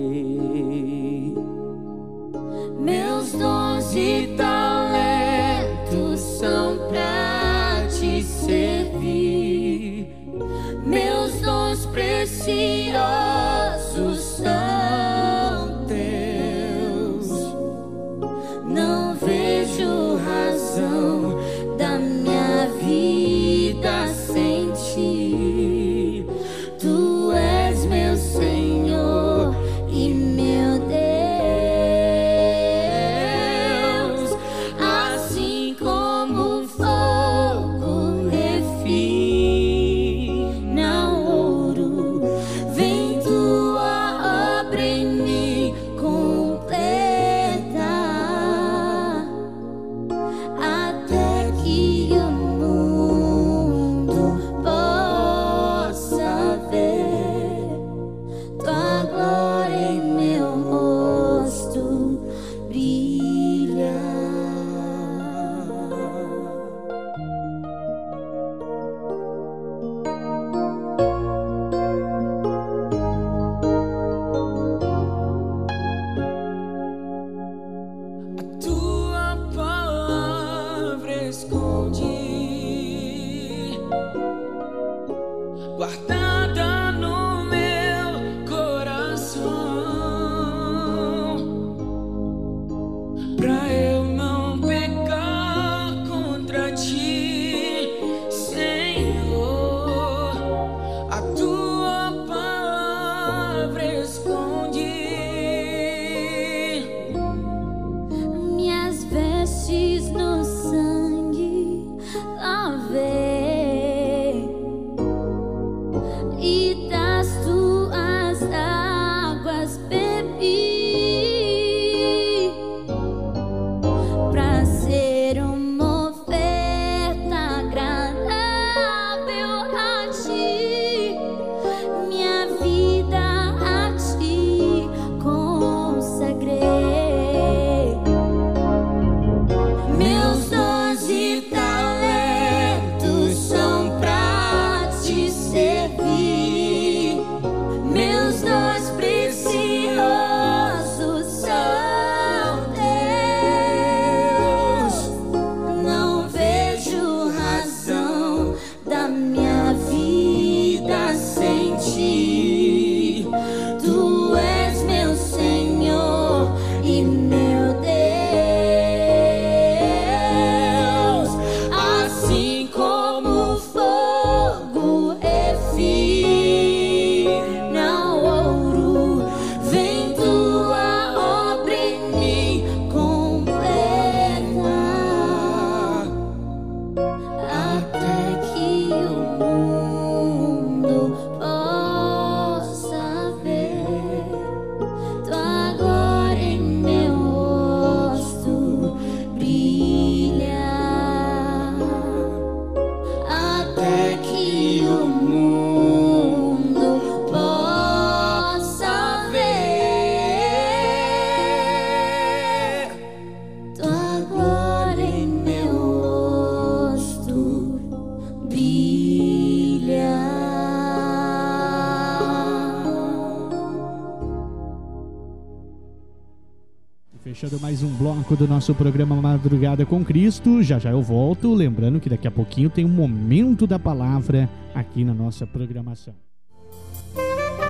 fechando 227.43 227.59
mais 227.59 227.83
um 227.83 227.89
bloco 227.89 228.37
do 228.37 228.47
nosso 228.47 228.73
programa 228.73 229.15
Madrugada 229.17 229.85
com 229.85 230.03
Cristo. 230.03 230.63
Já 230.63 230.79
já 230.79 230.91
eu 230.91 231.01
volto, 231.01 231.53
lembrando 231.53 231.99
que 231.99 232.09
daqui 232.09 232.25
a 232.25 232.31
pouquinho 232.31 232.69
tem 232.69 232.85
um 232.85 232.89
momento 232.89 233.67
da 233.67 233.77
palavra 233.77 234.49
aqui 234.73 235.03
na 235.03 235.13
nossa 235.13 235.45
programação. 235.45 236.13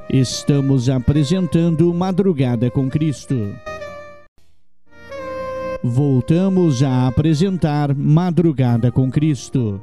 Estamos 0.10 0.90
apresentando 0.90 1.92
Madrugada 1.92 2.70
com 2.70 2.88
Cristo. 2.88 3.36
Voltamos 5.84 6.84
a 6.84 7.08
apresentar 7.08 7.96
Madrugada 7.96 8.92
com 8.92 9.10
Cristo. 9.10 9.82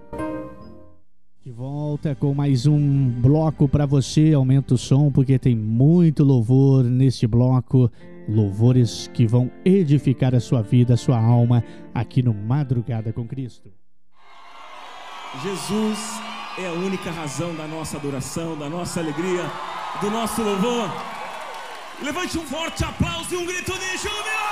De 1.43 1.51
volta 1.51 2.15
com 2.15 2.35
mais 2.35 2.67
um 2.67 3.09
bloco 3.09 3.67
para 3.67 3.87
você. 3.87 4.35
Aumenta 4.35 4.75
o 4.75 4.79
som 4.79 5.11
porque 5.11 5.39
tem 5.39 5.57
muito 5.57 6.23
louvor 6.23 6.85
neste 6.85 7.27
bloco. 7.27 7.91
Louvores 8.29 9.09
que 9.15 9.27
vão 9.27 9.51
edificar 9.65 10.35
a 10.35 10.41
sua 10.41 10.61
vida, 10.61 10.93
a 10.93 10.99
sua 10.99 11.19
alma 11.19 11.65
aqui 11.95 12.23
no 12.23 12.35
Madrugada 12.35 13.11
com 13.11 13.27
Cristo. 13.27 13.73
Jesus 15.43 16.21
é 16.59 16.67
a 16.67 16.73
única 16.73 17.11
razão 17.11 17.55
da 17.55 17.67
nossa 17.67 17.97
adoração, 17.97 18.59
da 18.59 18.69
nossa 18.69 19.01
alegria, 19.01 19.51
do 20.03 20.11
nosso 20.11 20.43
louvor. 20.43 20.91
Levante 22.03 22.37
um 22.37 22.43
forte 22.43 22.85
aplauso 22.85 23.35
e 23.35 23.39
um 23.39 23.47
grito 23.47 23.73
de 23.73 23.97
júbilo! 23.97 24.50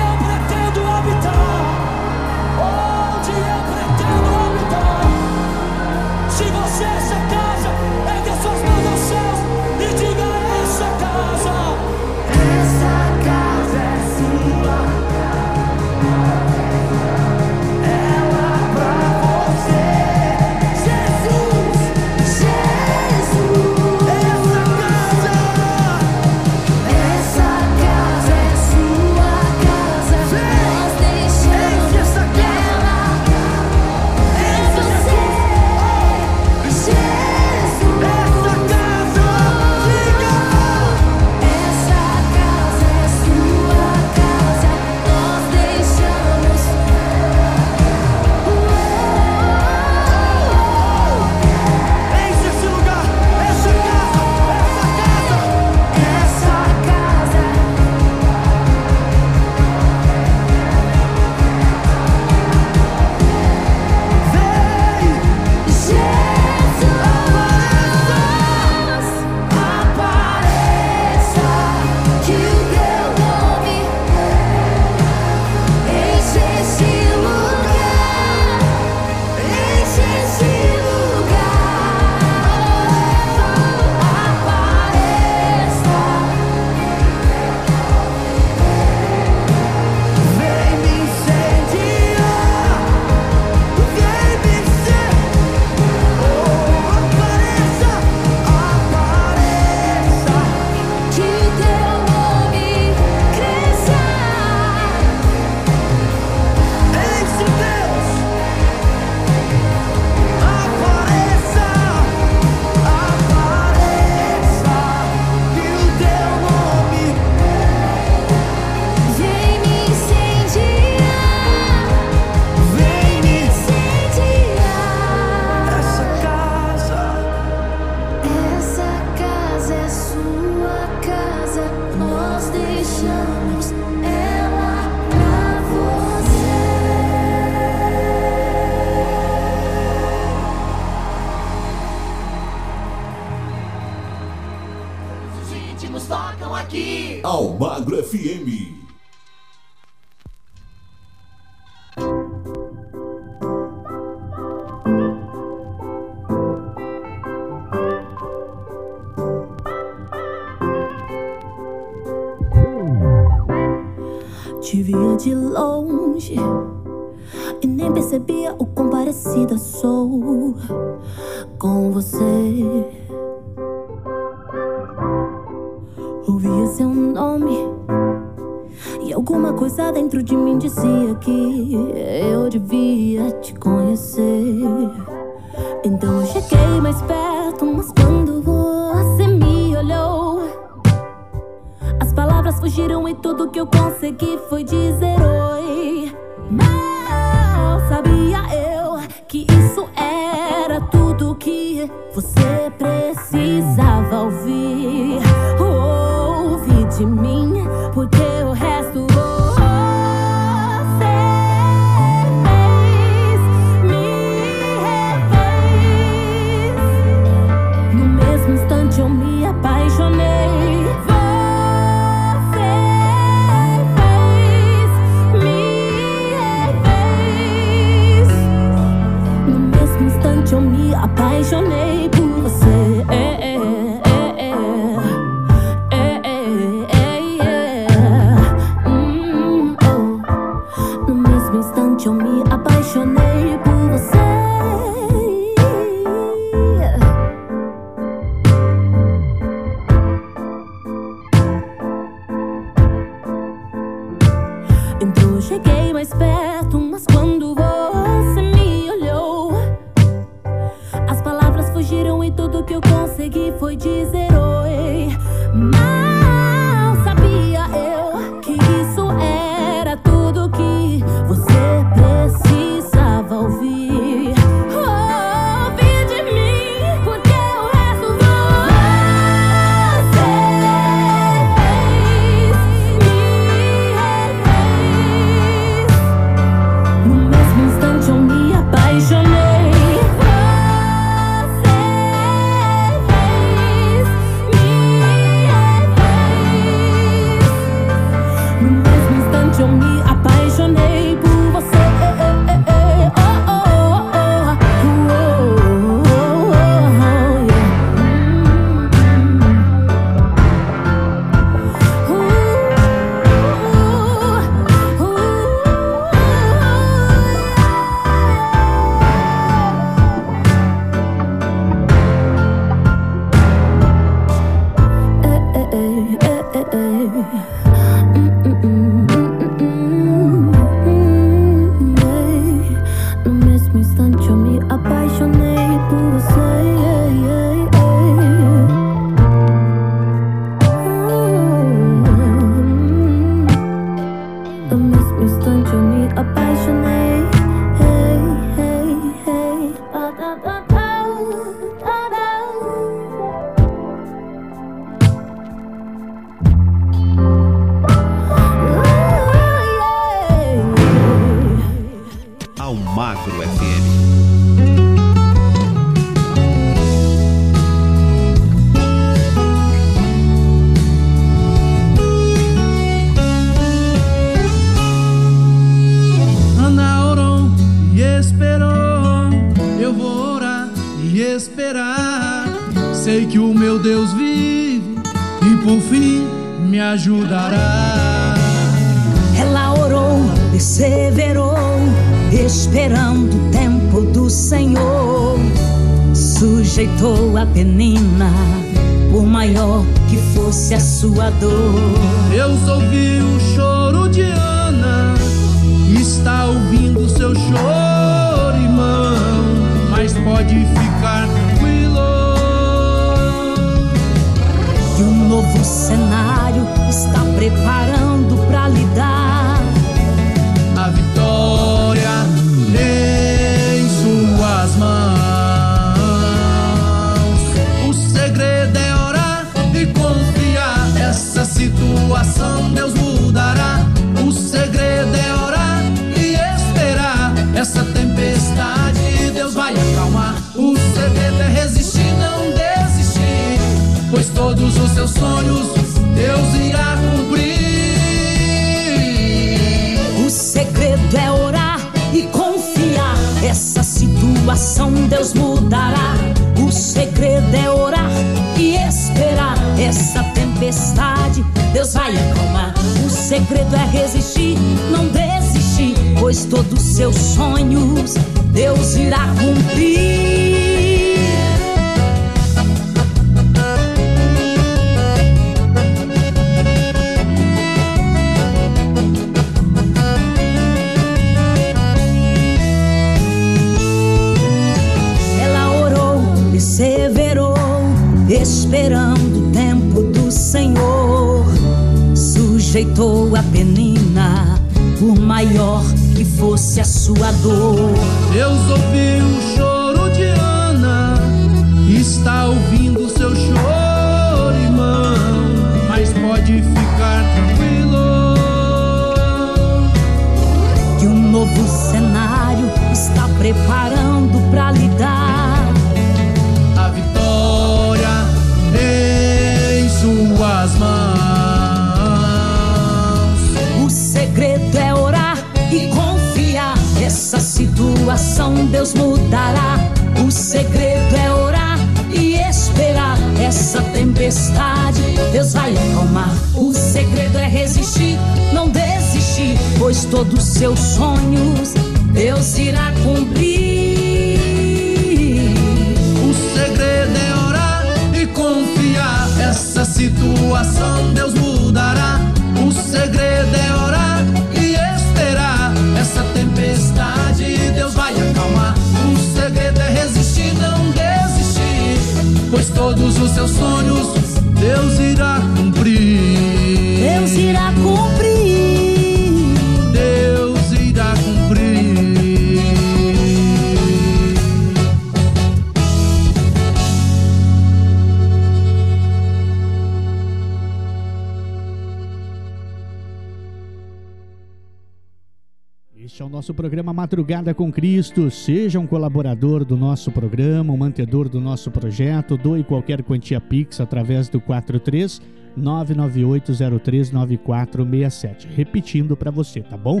Madrugada 587.10 587.52
com 587.52 587.72
Cristo. 587.72 588.30
Seja 588.30 588.78
um 588.78 588.86
colaborador 588.86 589.64
do 589.64 589.76
nosso 589.76 590.12
programa, 590.12 590.72
um 590.72 590.76
mantedor 590.76 591.28
do 591.28 591.40
nosso 591.40 591.68
projeto. 591.68 592.36
Doe 592.36 592.62
qualquer 592.62 593.02
quantia 593.02 593.40
Pix 593.40 593.80
através 593.80 594.28
do 594.28 594.40
43 594.40 595.20
998039467. 595.58 598.46
Repetindo 598.54 599.16
para 599.16 599.32
você, 599.32 599.60
tá 599.60 599.76
bom? 599.76 600.00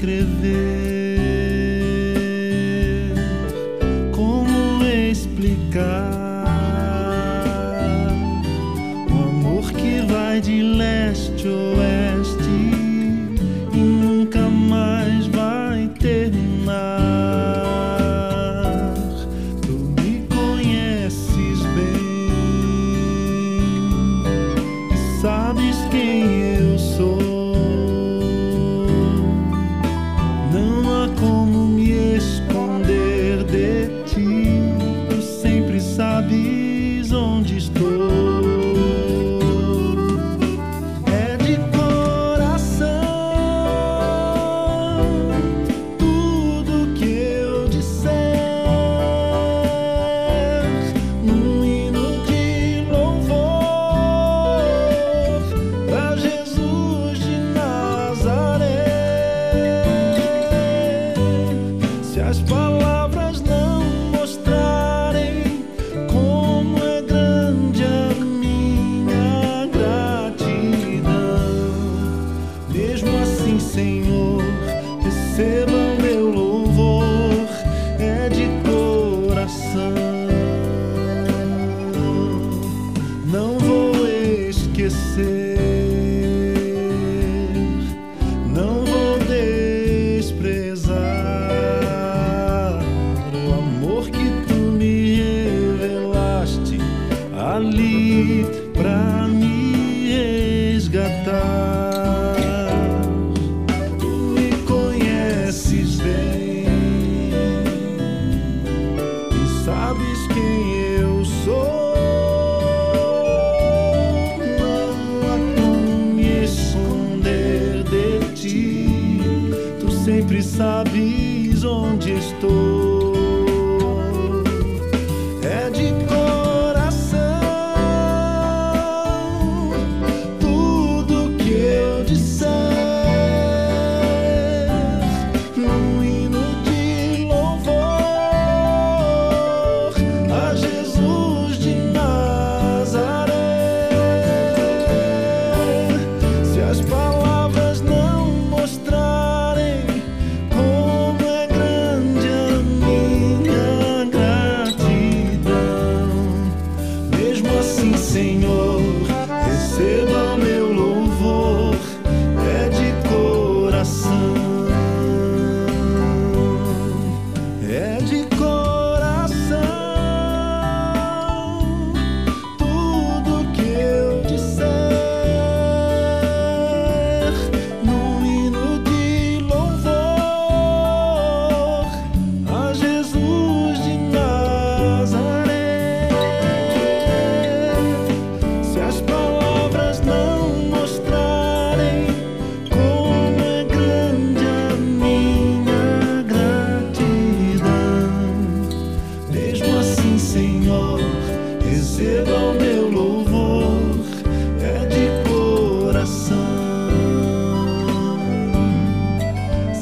descrever? 0.00 0.40
Como 4.12 4.84
explicar 4.84 6.09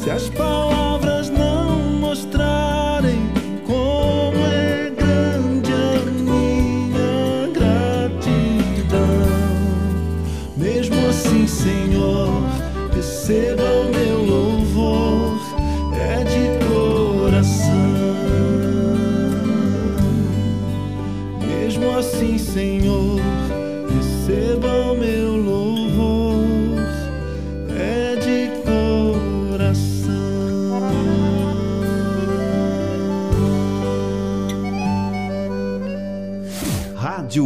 se 0.08 0.10
as 0.10 0.30
palmas. 0.30 0.67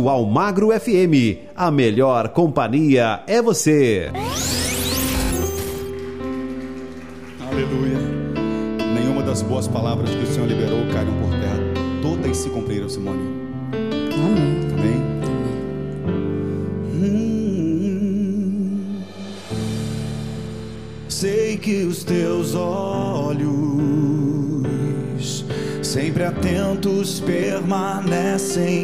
ao 0.09 0.16
Almagro 0.16 0.69
FM. 0.69 1.51
A 1.55 1.70
melhor 1.70 2.29
companhia 2.29 3.23
é 3.27 3.41
você. 3.43 4.11
Aleluia. 7.41 7.99
Nenhuma 8.95 9.23
das 9.23 9.43
boas 9.43 9.69
palavras 9.69 10.11
que 10.11 10.23
o 10.23 10.27
Senhor 10.27 10.47
liberou 10.47 10.87
caíram 10.93 11.15
por 11.20 11.31
terra. 11.31 11.61
Todas 12.01 12.37
se 12.37 12.49
cumpriram, 12.51 12.89
Simone. 12.89 13.20
Amém. 14.15 14.70
Amém. 14.73 15.03
Hum. 16.95 17.83
Sei 21.09 21.57
que 21.57 21.83
os 21.85 22.05
teus 22.05 22.55
olhos 22.55 23.53
sempre 25.93 26.24
atentos 26.24 27.20
permanecem 27.20 28.81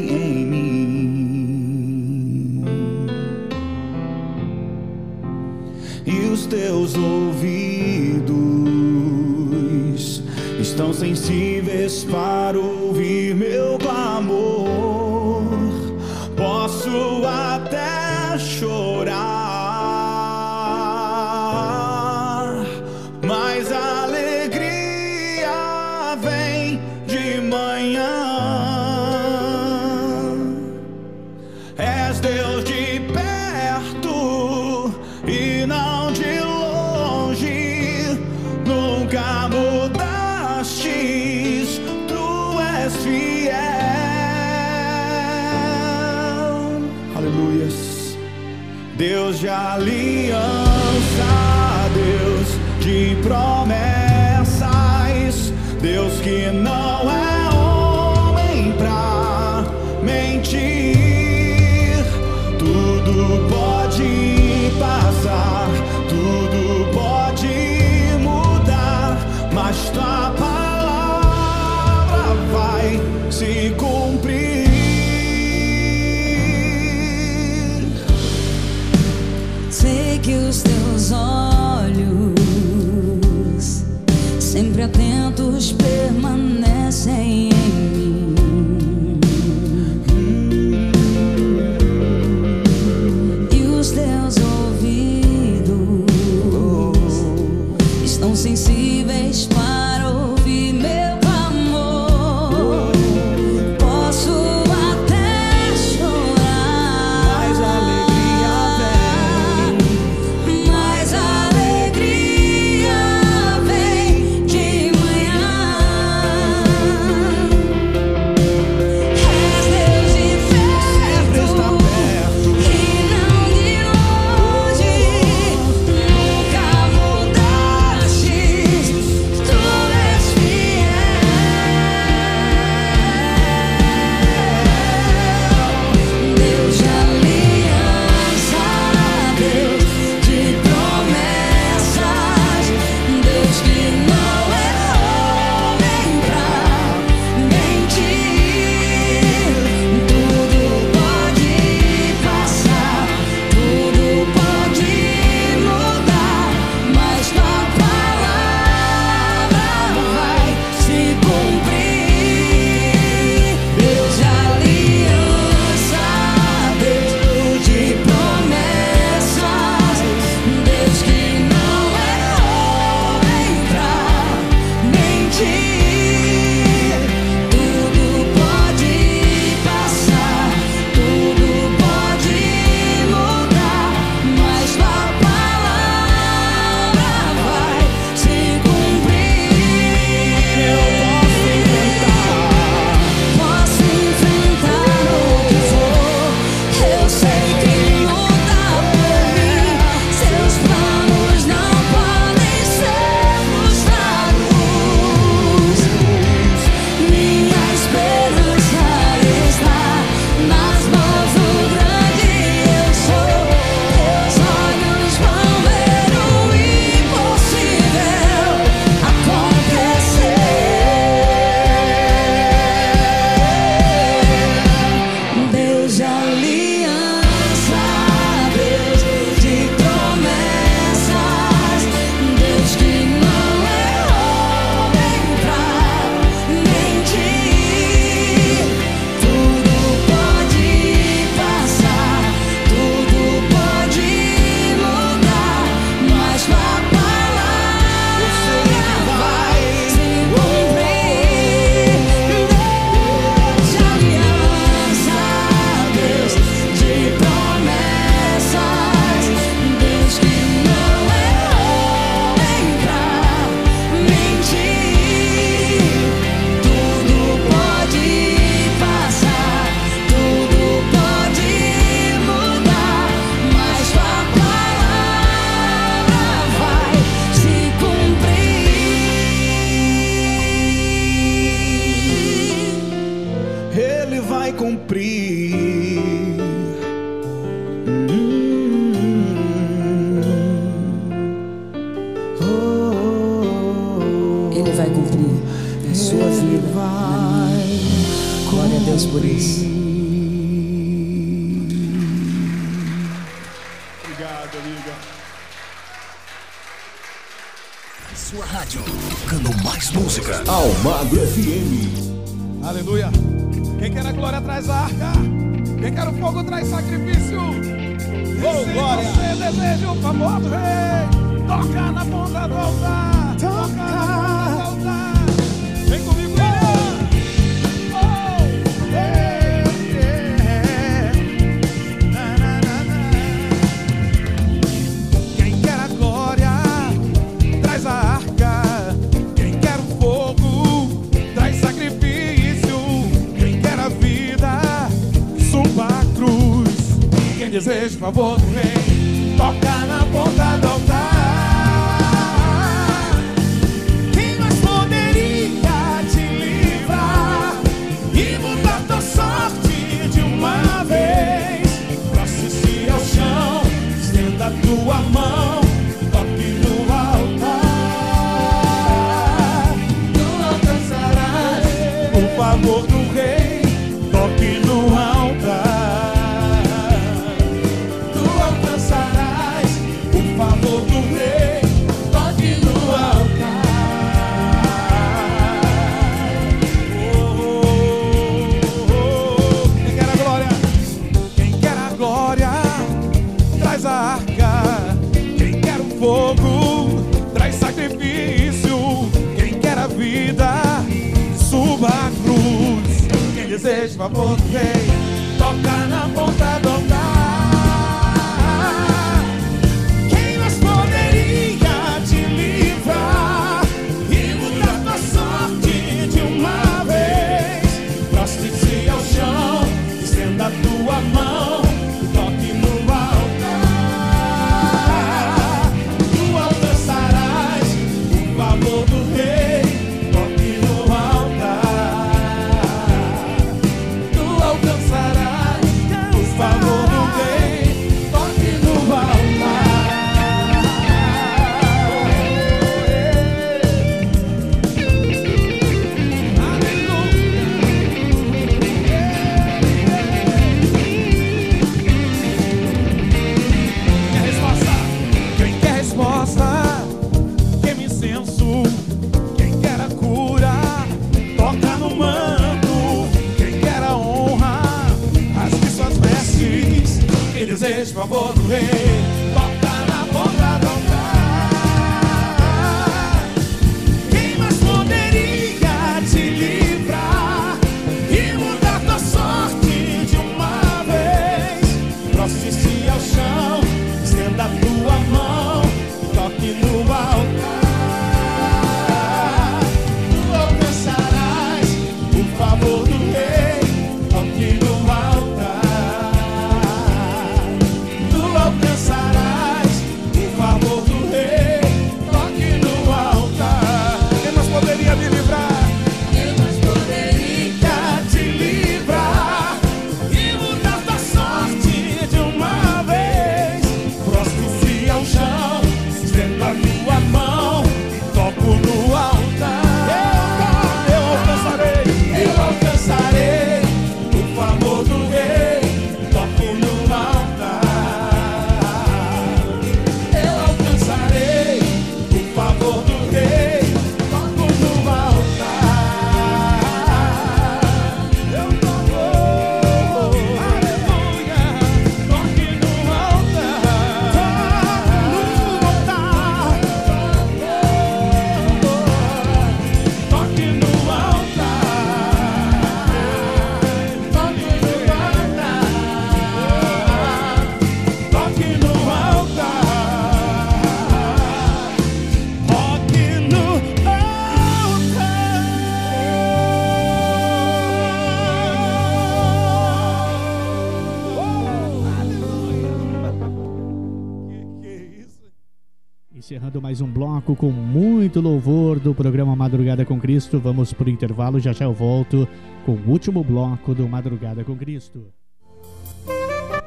mais 576.68 576.82
um 576.82 576.86
bloco 576.86 577.34
com 577.34 577.50
muito 577.50 578.20
louvor 578.20 578.78
do 578.78 578.94
programa 578.94 579.34
Madrugada 579.34 579.86
com 579.86 579.98
Cristo. 579.98 580.38
Vamos 580.38 580.70
para 580.70 580.86
o 580.86 580.90
intervalo, 580.90 581.40
já 581.40 581.50
já 581.50 581.64
eu 581.64 581.72
volto 581.72 582.28
com 582.66 582.72
o 582.72 582.90
último 582.90 583.24
bloco 583.24 583.74
do 583.74 583.88
Madrugada 583.88 584.44
com 584.44 584.54
Cristo. 584.54 585.06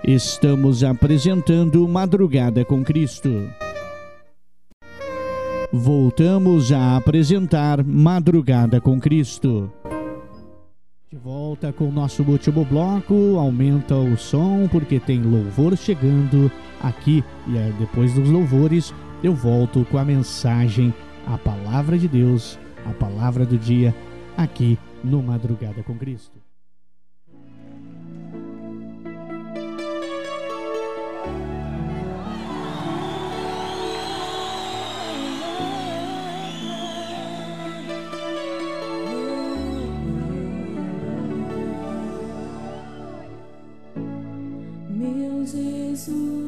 Estamos 0.03 0.84
apresentando 0.84 1.88
Madrugada 1.88 2.65
com 2.65 2.84
Cristo. 2.84 3.48
Voltamos 5.72 6.72
a 6.72 6.98
apresentar 6.98 7.84
Madrugada 7.84 8.82
com 8.82 8.99
Cristo. 8.99 9.72
De 11.11 11.18
volta 11.18 11.72
com 11.72 11.90
o 11.90 11.91
nosso 11.91 12.23
último 12.23 12.65
bloco, 12.65 13.38
aumenta 13.38 13.94
o 13.94 14.18
som 14.18 14.68
porque 14.72 14.99
tem 14.99 15.22
louvor 15.22 15.78
chegando 15.78 16.52
aqui 16.82 17.23
e 17.48 17.56
é 17.56 17.72
depois 17.78 18.15
dos 18.15 18.28
louvores 18.28 18.91
eu 19.23 19.34
volto 19.34 19.85
com 19.85 19.98
a 19.98 20.06
mensagem, 20.06 20.93
a 21.27 21.38
palavra 21.38 21.98
de 21.98 22.07
Deus, 22.07 22.57
a 22.85 22.93
palavra 22.93 23.45
do 23.45 23.57
dia, 23.57 23.95
aqui 24.35 24.77
no 25.03 25.22
Madrugada 25.22 25.84
com 25.84 25.98
Cristo. 25.98 26.39
Jesus. 46.02 46.40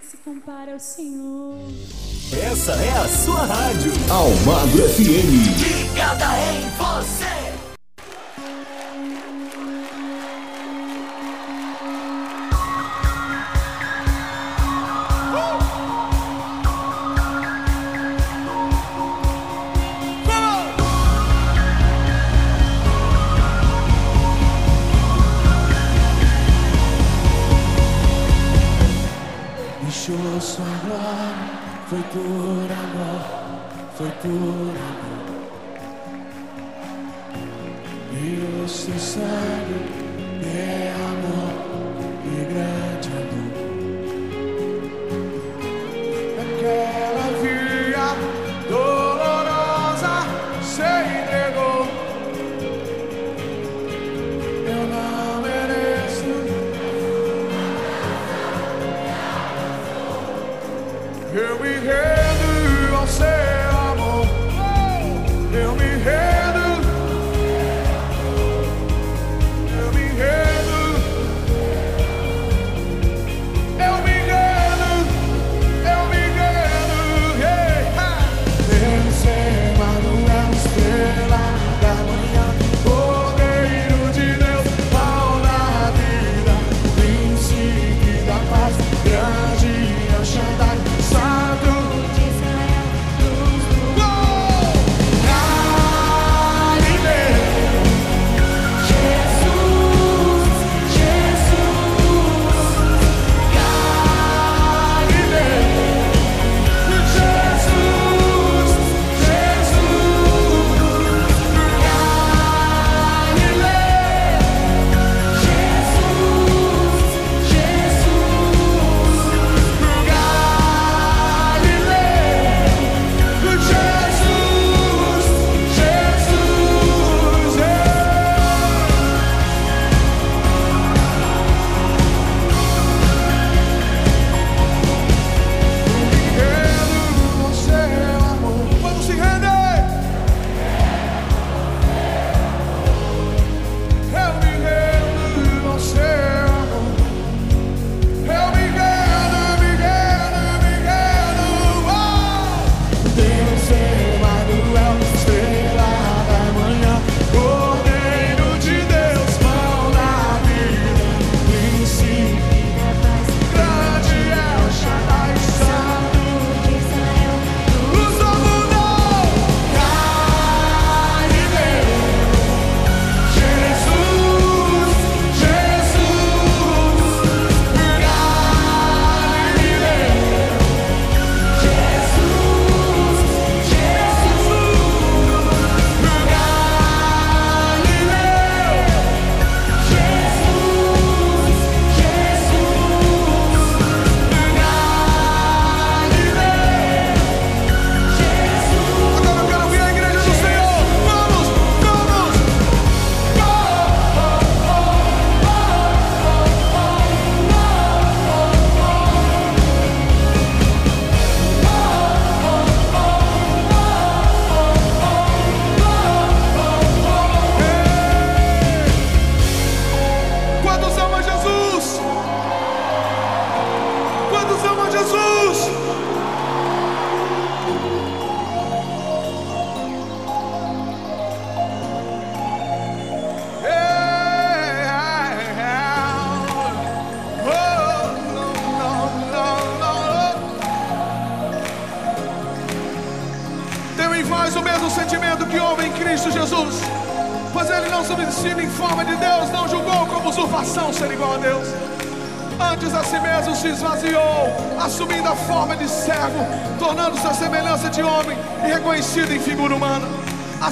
nada 0.00 0.02
se 0.02 0.16
compara 0.18 0.72
ao 0.72 0.80
Senhor. 0.80 1.56
Essa 2.32 2.72
é 2.72 2.90
a 2.90 3.08
sua 3.08 3.44
rádio, 3.44 3.92
Almagro 4.10 4.88
FM. 4.88 5.92
Ligada 5.92 6.26
em 6.52 6.69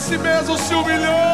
si 0.09 0.17
mesmo 0.17 0.57
se 0.57 0.75
humilhou. 0.75 1.28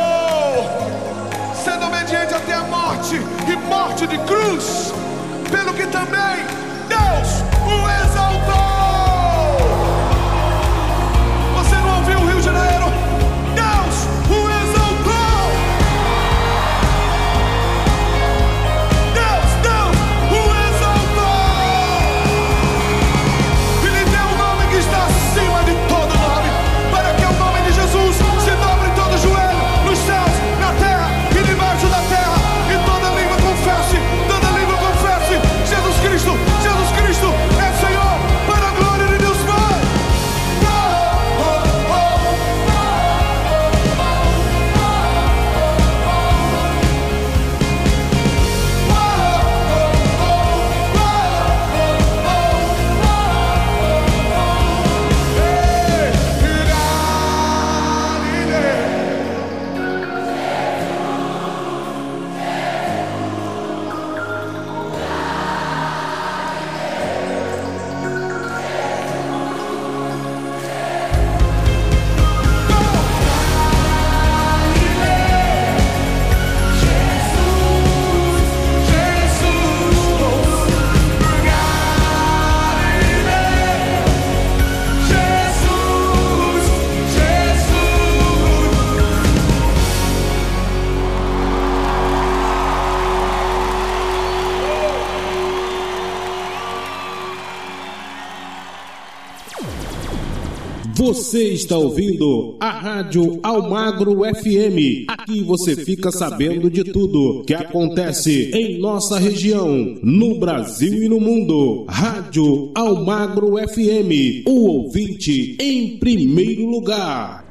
Você 101.04 101.52
está 101.52 101.76
ouvindo 101.76 102.56
a 102.58 102.70
Rádio 102.70 103.38
Almagro 103.42 104.22
FM. 104.24 105.04
Aqui 105.06 105.42
você 105.42 105.76
fica 105.76 106.10
sabendo 106.10 106.70
de 106.70 106.82
tudo 106.82 107.44
que 107.46 107.52
acontece 107.52 108.50
em 108.54 108.80
nossa 108.80 109.18
região, 109.18 109.98
no 110.02 110.38
Brasil 110.38 111.02
e 111.02 111.08
no 111.10 111.20
mundo. 111.20 111.84
Rádio 111.86 112.72
Almagro 112.74 113.56
FM, 113.68 114.46
o 114.46 114.66
ouvinte 114.66 115.58
em 115.60 115.98
primeiro 115.98 116.64
lugar. 116.70 117.44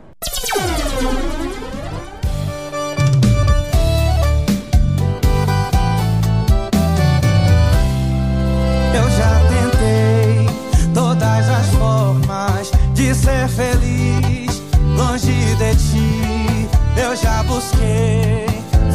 Busquei 17.53 18.47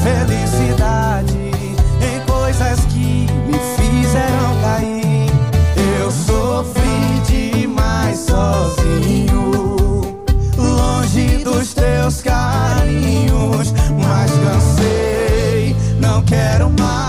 felicidade 0.03 1.33
em 2.03 2.21
coisas 2.27 2.81
que 2.87 3.27
me 3.47 3.59
fizeram 3.77 4.61
cair. 4.61 5.31
Eu 6.01 6.11
sofri 6.11 7.21
demais 7.29 8.19
sozinho, 8.19 10.17
longe 10.57 11.45
dos 11.45 11.73
teus 11.73 12.21
carinhos, 12.21 13.73
mas 13.97 14.33
cansei, 14.33 15.77
não 16.01 16.21
quero 16.23 16.69
mais. 16.71 17.08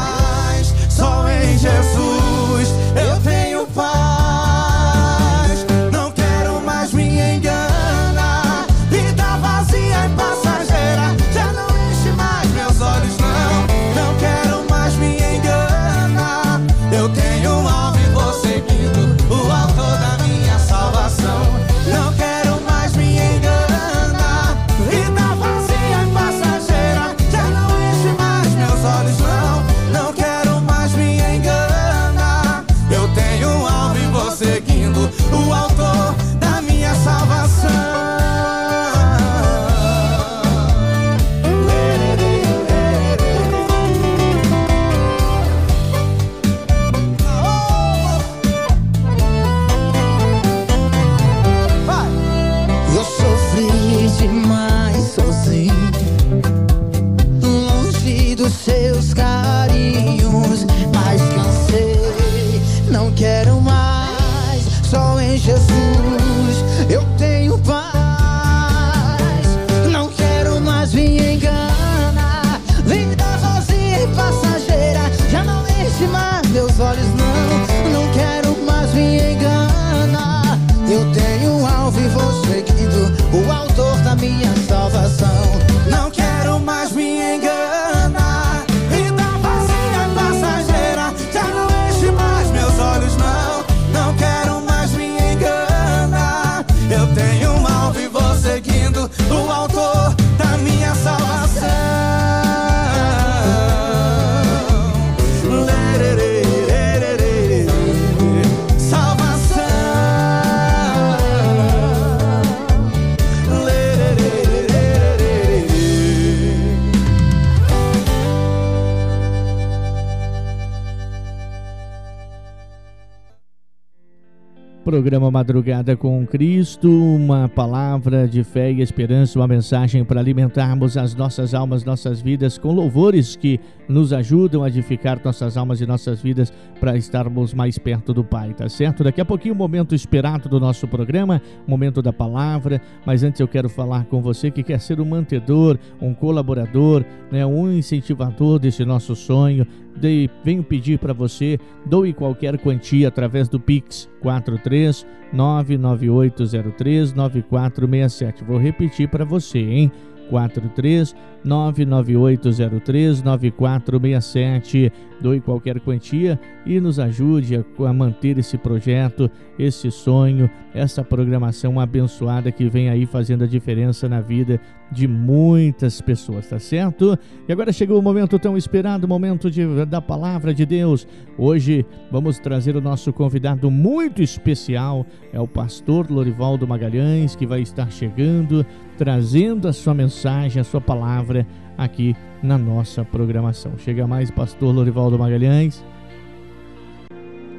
Programa 124.99 125.31
Madrugada 125.31 125.95
com 125.95 126.27
Cristo, 126.27 126.91
uma 126.91 127.47
palavra 127.47 128.27
de 128.27 128.43
fé 128.43 128.69
e 128.69 128.81
esperança, 128.81 129.39
uma 129.39 129.47
mensagem 129.47 130.03
para 130.03 130.19
alimentarmos 130.19 130.97
as 130.97 131.15
nossas 131.15 131.53
almas, 131.53 131.85
nossas 131.85 132.19
vidas 132.19 132.57
com 132.57 132.73
louvores 132.73 133.33
que 133.37 133.61
nos 133.87 134.11
ajudam 134.11 134.61
a 134.61 134.67
edificar 134.67 135.17
nossas 135.23 135.55
almas 135.55 135.79
e 135.79 135.85
nossas 135.85 136.21
vidas 136.21 136.51
para 136.81 136.97
estarmos 136.97 137.53
mais 137.53 137.77
perto 137.77 138.13
do 138.13 138.25
Pai, 138.25 138.53
tá 138.53 138.67
certo? 138.67 139.01
Daqui 139.01 139.21
a 139.21 139.25
pouquinho 139.25 139.53
o 139.53 139.57
momento 139.57 139.95
esperado 139.95 140.49
do 140.49 140.59
nosso 140.59 140.85
programa, 140.85 141.41
momento 141.65 142.01
da 142.01 142.11
palavra, 142.11 142.81
mas 143.05 143.23
antes 143.23 143.39
eu 143.39 143.47
quero 143.47 143.69
falar 143.69 144.03
com 144.03 144.21
você 144.21 144.51
que 144.51 144.63
quer 144.63 144.81
ser 144.81 144.99
um 144.99 145.05
mantedor, 145.05 145.79
um 146.01 146.13
colaborador, 146.13 147.05
né, 147.31 147.45
um 147.45 147.71
incentivador 147.71 148.59
desse 148.59 148.83
nosso 148.83 149.15
sonho, 149.15 149.65
de, 149.99 150.29
venho 150.43 150.63
pedir 150.63 150.97
para 150.97 151.13
você, 151.13 151.59
doe 151.85 152.13
qualquer 152.13 152.57
quantia 152.57 153.07
através 153.07 153.47
do 153.47 153.59
Pix 153.59 154.09
43 154.21 155.05
99803 155.33 157.13
9467. 157.13 158.43
Vou 158.43 158.57
repetir 158.57 159.07
para 159.09 159.25
você, 159.25 159.59
hein? 159.59 159.91
43 160.29 161.15
99803 161.43 163.23
9467. 163.23 164.91
Doe 165.21 165.41
qualquer 165.41 165.81
quantia 165.81 166.39
e 166.65 166.79
nos 166.79 166.97
ajude 166.97 167.57
a, 167.57 167.63
a 167.85 167.93
manter 167.93 168.37
esse 168.37 168.57
projeto, 168.57 169.29
esse 169.57 169.91
sonho, 169.91 170.49
essa 170.73 171.03
programação 171.03 171.77
abençoada 171.79 172.51
que 172.51 172.69
vem 172.69 172.89
aí 172.89 173.05
fazendo 173.05 173.43
a 173.43 173.47
diferença 173.47 174.07
na 174.07 174.21
vida 174.21 174.61
de 174.91 175.07
muitas 175.07 176.01
pessoas, 176.01 176.47
tá 176.47 176.57
certo? 176.57 177.17
E 177.47 177.51
agora 177.51 177.71
chegou 177.71 177.99
o 177.99 178.01
momento 178.01 178.39
tão 178.39 178.57
esperado, 178.57 179.05
o 179.05 179.09
momento 179.09 179.51
de, 179.51 179.85
da 179.85 180.01
palavra 180.01 180.53
de 180.53 180.65
Deus. 180.65 181.07
Hoje 181.37 181.85
vamos 182.11 182.39
trazer 182.39 182.75
o 182.75 182.81
nosso 182.81 183.11
convidado 183.13 183.69
muito 183.69 184.21
especial, 184.21 185.05
é 185.31 185.39
o 185.39 185.47
pastor 185.47 186.09
Lorivaldo 186.09 186.67
Magalhães, 186.67 187.35
que 187.35 187.45
vai 187.45 187.61
estar 187.61 187.91
chegando, 187.91 188.65
trazendo 188.99 189.65
a 189.65 189.71
sua 189.71 189.93
mensagem, 189.93 190.59
a 190.59 190.63
sua 190.65 190.81
palavra 190.81 191.47
aqui 191.77 192.13
na 192.43 192.57
nossa 192.57 193.05
programação. 193.05 193.77
Chega 193.77 194.05
mais, 194.05 194.29
pastor 194.29 194.75
Lorivaldo 194.75 195.17
Magalhães. 195.17 195.81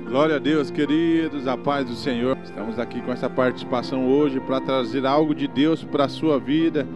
Glória 0.06 0.36
a 0.36 0.38
Deus, 0.38 0.70
queridos, 0.70 1.46
a 1.46 1.56
paz 1.56 1.86
do 1.86 1.94
Senhor. 1.94 2.36
Estamos 2.44 2.78
aqui 2.78 3.00
com 3.00 3.10
essa 3.10 3.30
participação 3.30 4.06
hoje 4.06 4.38
para 4.38 4.60
trazer 4.60 5.06
algo 5.06 5.34
de 5.34 5.48
Deus 5.48 5.82
para 5.82 6.04
a 6.04 6.08
sua 6.10 6.38
vida. 6.38 6.86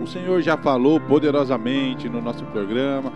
O 0.00 0.06
Senhor 0.06 0.40
já 0.40 0.56
falou 0.56 0.98
poderosamente 0.98 2.08
no 2.08 2.22
nosso 2.22 2.44
programa, 2.46 3.12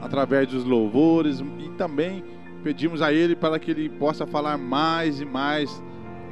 através 0.00 0.48
dos 0.48 0.64
louvores, 0.64 1.40
e 1.58 1.68
também 1.76 2.24
pedimos 2.64 3.02
a 3.02 3.12
Ele 3.12 3.36
para 3.36 3.58
que 3.58 3.70
Ele 3.70 3.90
possa 3.90 4.26
falar 4.26 4.56
mais 4.56 5.20
e 5.20 5.26
mais 5.26 5.82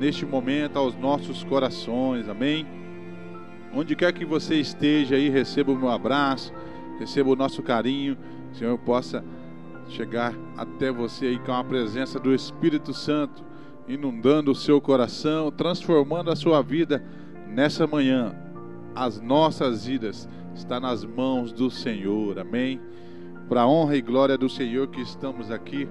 neste 0.00 0.24
momento 0.24 0.78
aos 0.78 0.96
nossos 0.96 1.44
corações, 1.44 2.30
amém? 2.30 2.66
Onde 3.76 3.94
quer 3.94 4.10
que 4.10 4.24
você 4.24 4.54
esteja 4.54 5.16
aí, 5.16 5.28
receba 5.28 5.70
o 5.70 5.76
meu 5.76 5.90
abraço, 5.90 6.50
receba 6.98 7.28
o 7.28 7.36
nosso 7.36 7.62
carinho, 7.62 8.16
o 8.50 8.56
Senhor 8.56 8.78
possa 8.78 9.22
chegar 9.86 10.34
até 10.56 10.90
você 10.90 11.26
aí 11.26 11.38
com 11.38 11.52
a 11.52 11.62
presença 11.62 12.18
do 12.18 12.34
Espírito 12.34 12.94
Santo, 12.94 13.44
inundando 13.86 14.50
o 14.50 14.54
seu 14.54 14.80
coração, 14.80 15.50
transformando 15.50 16.30
a 16.30 16.36
sua 16.36 16.62
vida 16.62 17.04
nessa 17.48 17.86
manhã. 17.86 18.34
As 18.94 19.20
nossas 19.20 19.84
vidas 19.84 20.26
estão 20.54 20.80
nas 20.80 21.04
mãos 21.04 21.52
do 21.52 21.70
Senhor, 21.70 22.38
amém? 22.38 22.80
Para 23.46 23.60
a 23.60 23.68
honra 23.68 23.94
e 23.94 24.00
glória 24.00 24.38
do 24.38 24.48
Senhor 24.48 24.86
que 24.86 25.02
estamos 25.02 25.50
aqui, 25.50 25.86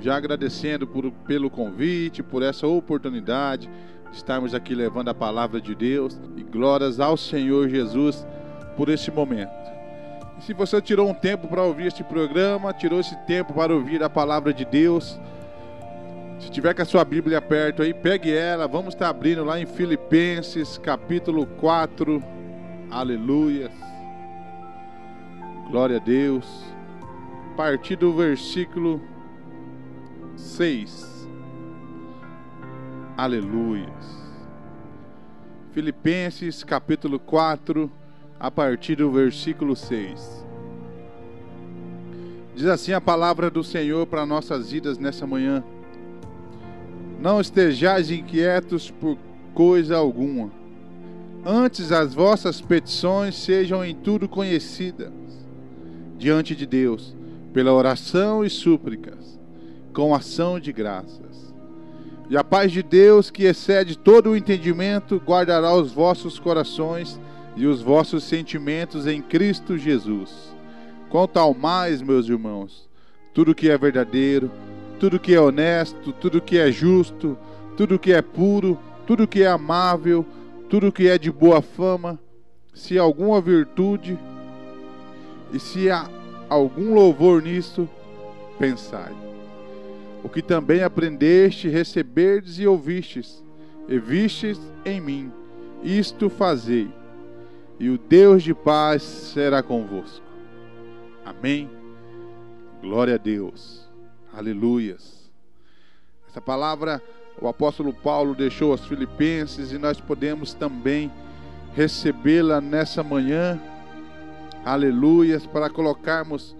já 0.00 0.16
agradecendo 0.16 0.86
por, 0.86 1.10
pelo 1.10 1.50
convite, 1.50 2.22
por 2.22 2.44
essa 2.44 2.68
oportunidade, 2.68 3.68
estarmos 4.12 4.54
aqui 4.54 4.74
levando 4.74 5.08
a 5.08 5.14
palavra 5.14 5.60
de 5.60 5.74
Deus 5.74 6.20
e 6.36 6.42
glórias 6.42 7.00
ao 7.00 7.16
Senhor 7.16 7.68
Jesus 7.68 8.26
por 8.76 8.88
esse 8.88 9.10
momento. 9.10 9.50
E 10.38 10.42
se 10.42 10.52
você 10.52 10.80
tirou 10.80 11.08
um 11.08 11.14
tempo 11.14 11.48
para 11.48 11.62
ouvir 11.62 11.86
este 11.86 12.04
programa, 12.04 12.72
tirou 12.72 13.00
esse 13.00 13.16
tempo 13.26 13.54
para 13.54 13.74
ouvir 13.74 14.02
a 14.02 14.10
palavra 14.10 14.52
de 14.52 14.64
Deus, 14.64 15.18
se 16.38 16.50
tiver 16.50 16.74
com 16.74 16.82
a 16.82 16.84
sua 16.84 17.04
Bíblia 17.04 17.40
perto 17.40 17.82
aí, 17.82 17.94
pegue 17.94 18.34
ela. 18.34 18.68
Vamos 18.68 18.94
estar 18.94 19.08
abrindo 19.08 19.42
lá 19.42 19.58
em 19.58 19.66
Filipenses, 19.66 20.78
capítulo 20.78 21.46
4. 21.46 22.22
Aleluia. 22.90 23.70
Glória 25.70 25.96
a 25.96 26.00
Deus. 26.00 26.46
A 27.52 27.56
partir 27.56 27.96
do 27.96 28.12
versículo 28.12 29.00
6. 30.36 31.05
Aleluia. 33.16 33.88
Filipenses, 35.72 36.62
capítulo 36.62 37.18
4, 37.18 37.90
a 38.38 38.50
partir 38.50 38.96
do 38.96 39.10
versículo 39.10 39.74
6. 39.74 40.44
Diz 42.54 42.66
assim 42.66 42.92
a 42.92 43.00
palavra 43.00 43.48
do 43.48 43.64
Senhor 43.64 44.06
para 44.06 44.26
nossas 44.26 44.70
vidas 44.70 44.98
nessa 44.98 45.26
manhã. 45.26 45.64
Não 47.18 47.40
estejais 47.40 48.10
inquietos 48.10 48.90
por 48.90 49.16
coisa 49.54 49.96
alguma. 49.96 50.50
Antes 51.42 51.92
as 51.92 52.12
vossas 52.12 52.60
petições 52.60 53.34
sejam 53.34 53.82
em 53.82 53.94
tudo 53.94 54.28
conhecidas 54.28 55.12
diante 56.18 56.54
de 56.54 56.66
Deus, 56.66 57.16
pela 57.54 57.72
oração 57.72 58.44
e 58.44 58.50
súplicas, 58.50 59.40
com 59.94 60.14
ação 60.14 60.60
de 60.60 60.70
graças. 60.70 61.25
E 62.28 62.36
a 62.36 62.42
paz 62.42 62.72
de 62.72 62.82
Deus, 62.82 63.30
que 63.30 63.44
excede 63.44 63.96
todo 63.96 64.30
o 64.30 64.36
entendimento, 64.36 65.22
guardará 65.24 65.72
os 65.74 65.92
vossos 65.92 66.38
corações 66.38 67.20
e 67.54 67.66
os 67.66 67.80
vossos 67.80 68.24
sentimentos 68.24 69.06
em 69.06 69.22
Cristo 69.22 69.78
Jesus. 69.78 70.54
Quanto 71.08 71.38
ao 71.38 71.54
mais, 71.54 72.02
meus 72.02 72.28
irmãos, 72.28 72.88
tudo 73.32 73.54
que 73.54 73.70
é 73.70 73.78
verdadeiro, 73.78 74.50
tudo 74.98 75.20
que 75.20 75.34
é 75.34 75.40
honesto, 75.40 76.12
tudo 76.12 76.40
que 76.40 76.58
é 76.58 76.72
justo, 76.72 77.38
tudo 77.76 77.98
que 77.98 78.12
é 78.12 78.20
puro, 78.20 78.76
tudo 79.06 79.28
que 79.28 79.42
é 79.42 79.46
amável, 79.46 80.26
tudo 80.68 80.90
que 80.90 81.06
é 81.06 81.16
de 81.16 81.30
boa 81.30 81.62
fama, 81.62 82.18
se 82.74 82.98
alguma 82.98 83.40
virtude 83.40 84.18
e 85.52 85.60
se 85.60 85.88
há 85.88 86.10
algum 86.48 86.92
louvor 86.92 87.40
nisso, 87.40 87.88
pensai. 88.58 89.25
O 90.26 90.28
que 90.28 90.42
também 90.42 90.82
aprendeste, 90.82 91.68
receberdes 91.68 92.58
e 92.58 92.66
ouvistes, 92.66 93.44
e 93.88 93.96
vistes 93.96 94.58
em 94.84 95.00
mim, 95.00 95.32
isto 95.84 96.28
fazei, 96.28 96.90
e 97.78 97.88
o 97.88 97.96
Deus 97.96 98.42
de 98.42 98.52
paz 98.52 99.04
será 99.04 99.62
convosco. 99.62 100.26
Amém. 101.24 101.70
Glória 102.82 103.14
a 103.14 103.18
Deus. 103.18 103.88
Aleluias. 104.32 105.30
Essa 106.28 106.40
palavra 106.40 107.00
o 107.40 107.46
apóstolo 107.46 107.92
Paulo 107.92 108.34
deixou 108.34 108.72
aos 108.72 108.84
Filipenses 108.84 109.70
e 109.70 109.78
nós 109.78 110.00
podemos 110.00 110.54
também 110.54 111.08
recebê-la 111.72 112.60
nessa 112.60 113.00
manhã. 113.00 113.60
Aleluias, 114.64 115.46
para 115.46 115.70
colocarmos 115.70 116.56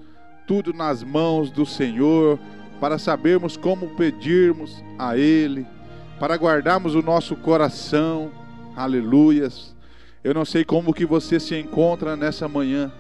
tudo 0.46 0.72
nas 0.72 1.02
mãos 1.02 1.50
do 1.50 1.66
Senhor, 1.66 2.38
para 2.80 2.98
sabermos 2.98 3.56
como 3.56 3.88
pedirmos 3.96 4.82
a 4.98 5.16
Ele, 5.16 5.66
para 6.18 6.36
guardarmos 6.36 6.94
o 6.94 7.02
nosso 7.02 7.36
coração. 7.36 8.30
Aleluias. 8.74 9.74
Eu 10.22 10.34
não 10.34 10.44
sei 10.44 10.64
como 10.64 10.92
que 10.92 11.06
você 11.06 11.38
se 11.38 11.54
encontra 11.54 12.16
nessa 12.16 12.48
manhã. 12.48 12.92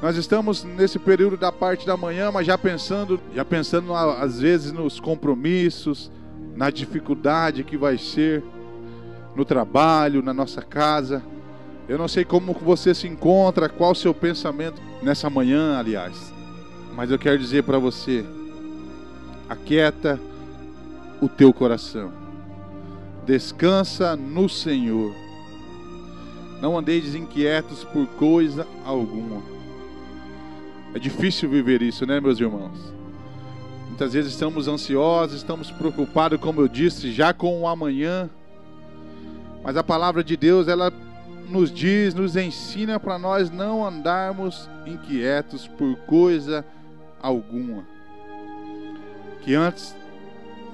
Nós 0.00 0.16
estamos 0.16 0.64
nesse 0.64 0.98
período 0.98 1.36
da 1.36 1.52
parte 1.52 1.86
da 1.86 1.96
manhã, 1.96 2.30
mas 2.32 2.46
já 2.46 2.56
pensando, 2.56 3.20
já 3.34 3.44
pensando 3.44 3.94
às 3.94 4.40
vezes 4.40 4.72
nos 4.72 4.98
compromissos, 4.98 6.10
na 6.56 6.70
dificuldade 6.70 7.64
que 7.64 7.76
vai 7.76 7.98
ser 7.98 8.42
no 9.36 9.44
trabalho, 9.44 10.22
na 10.22 10.32
nossa 10.32 10.62
casa. 10.62 11.22
Eu 11.88 11.98
não 11.98 12.08
sei 12.08 12.24
como 12.24 12.54
você 12.54 12.94
se 12.94 13.06
encontra, 13.06 13.68
qual 13.68 13.92
o 13.92 13.94
seu 13.94 14.14
pensamento 14.14 14.80
nessa 15.02 15.28
manhã, 15.28 15.78
aliás. 15.78 16.32
Mas 16.94 17.10
eu 17.10 17.18
quero 17.18 17.38
dizer 17.38 17.64
para 17.64 17.78
você: 17.78 18.24
aquieta 19.50 20.20
o 21.20 21.28
teu 21.28 21.52
coração. 21.52 22.12
Descansa 23.26 24.14
no 24.14 24.48
Senhor. 24.48 25.12
Não 26.62 26.78
andeis 26.78 27.16
inquietos 27.16 27.82
por 27.82 28.06
coisa 28.06 28.64
alguma. 28.84 29.42
É 30.94 31.00
difícil 31.00 31.50
viver 31.50 31.82
isso, 31.82 32.06
né, 32.06 32.20
meus 32.20 32.38
irmãos? 32.38 32.94
Muitas 33.88 34.12
vezes 34.12 34.32
estamos 34.32 34.68
ansiosos, 34.68 35.38
estamos 35.38 35.70
preocupados, 35.72 36.40
como 36.40 36.60
eu 36.60 36.68
disse, 36.68 37.12
já 37.12 37.34
com 37.34 37.60
o 37.60 37.66
amanhã. 37.66 38.30
Mas 39.64 39.76
a 39.76 39.82
palavra 39.82 40.22
de 40.22 40.36
Deus, 40.36 40.68
ela 40.68 40.92
nos 41.48 41.72
diz, 41.72 42.14
nos 42.14 42.36
ensina 42.36 43.00
para 43.00 43.18
nós 43.18 43.50
não 43.50 43.84
andarmos 43.84 44.70
inquietos 44.86 45.66
por 45.66 45.96
coisa 46.06 46.64
alguma. 47.20 47.84
Que 49.42 49.54
antes 49.54 49.96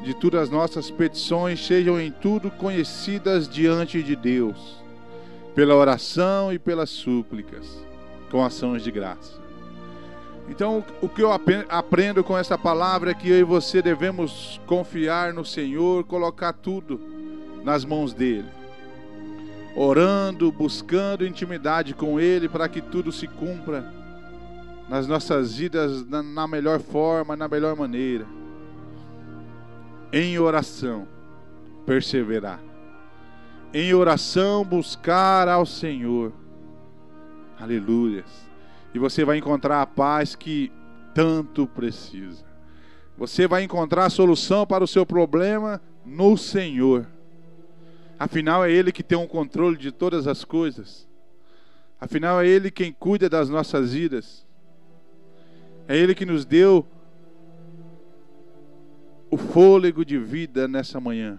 de 0.02 0.14
tudo 0.14 0.38
as 0.38 0.50
nossas 0.50 0.90
petições 0.90 1.64
sejam 1.64 2.00
em 2.00 2.10
tudo 2.10 2.50
conhecidas 2.50 3.48
diante 3.48 4.02
de 4.02 4.14
Deus, 4.14 4.82
pela 5.54 5.74
oração 5.74 6.52
e 6.52 6.58
pelas 6.58 6.90
súplicas, 6.90 7.66
com 8.30 8.44
ações 8.44 8.82
de 8.82 8.90
graça. 8.90 9.40
Então, 10.48 10.84
o 11.02 11.08
que 11.08 11.22
eu 11.22 11.32
aprendo 11.32 12.22
com 12.22 12.38
essa 12.38 12.56
palavra 12.56 13.10
é 13.10 13.14
que 13.14 13.28
eu 13.28 13.38
e 13.38 13.42
você 13.42 13.82
devemos 13.82 14.60
confiar 14.66 15.32
no 15.32 15.44
Senhor, 15.44 16.04
colocar 16.04 16.52
tudo 16.52 17.00
nas 17.64 17.84
mãos 17.84 18.12
dele. 18.12 18.48
Orando, 19.74 20.52
buscando 20.52 21.26
intimidade 21.26 21.94
com 21.94 22.20
ele 22.20 22.48
para 22.48 22.68
que 22.68 22.80
tudo 22.80 23.10
se 23.10 23.26
cumpra 23.26 23.92
nas 24.88 25.08
nossas 25.08 25.56
vidas 25.56 26.06
na 26.08 26.46
melhor 26.46 26.78
forma, 26.78 27.34
na 27.34 27.48
melhor 27.48 27.74
maneira. 27.74 28.24
Em 30.12 30.38
oração, 30.38 31.06
perseverar. 31.84 32.60
Em 33.72 33.92
oração, 33.94 34.64
buscar 34.64 35.48
ao 35.48 35.66
Senhor. 35.66 36.32
Aleluias 37.58 38.46
e 38.96 38.98
você 38.98 39.26
vai 39.26 39.36
encontrar 39.36 39.82
a 39.82 39.86
paz 39.86 40.34
que 40.34 40.72
tanto 41.12 41.66
precisa. 41.66 42.42
Você 43.18 43.46
vai 43.46 43.62
encontrar 43.62 44.06
a 44.06 44.10
solução 44.10 44.66
para 44.66 44.82
o 44.82 44.86
seu 44.86 45.04
problema 45.04 45.82
no 46.02 46.34
Senhor. 46.38 47.06
Afinal, 48.18 48.64
é 48.64 48.72
Ele 48.72 48.90
que 48.90 49.02
tem 49.02 49.18
o 49.18 49.28
controle 49.28 49.76
de 49.76 49.92
todas 49.92 50.26
as 50.26 50.44
coisas. 50.44 51.06
Afinal, 52.00 52.40
é 52.40 52.46
Ele 52.46 52.70
quem 52.70 52.90
cuida 52.90 53.28
das 53.28 53.50
nossas 53.50 53.92
vidas. 53.92 54.46
É 55.86 55.94
Ele 55.94 56.14
que 56.14 56.24
nos 56.24 56.46
deu 56.46 56.86
o 59.36 59.38
fôlego 59.38 60.02
de 60.02 60.16
vida 60.18 60.66
nessa 60.66 60.98
manhã. 60.98 61.38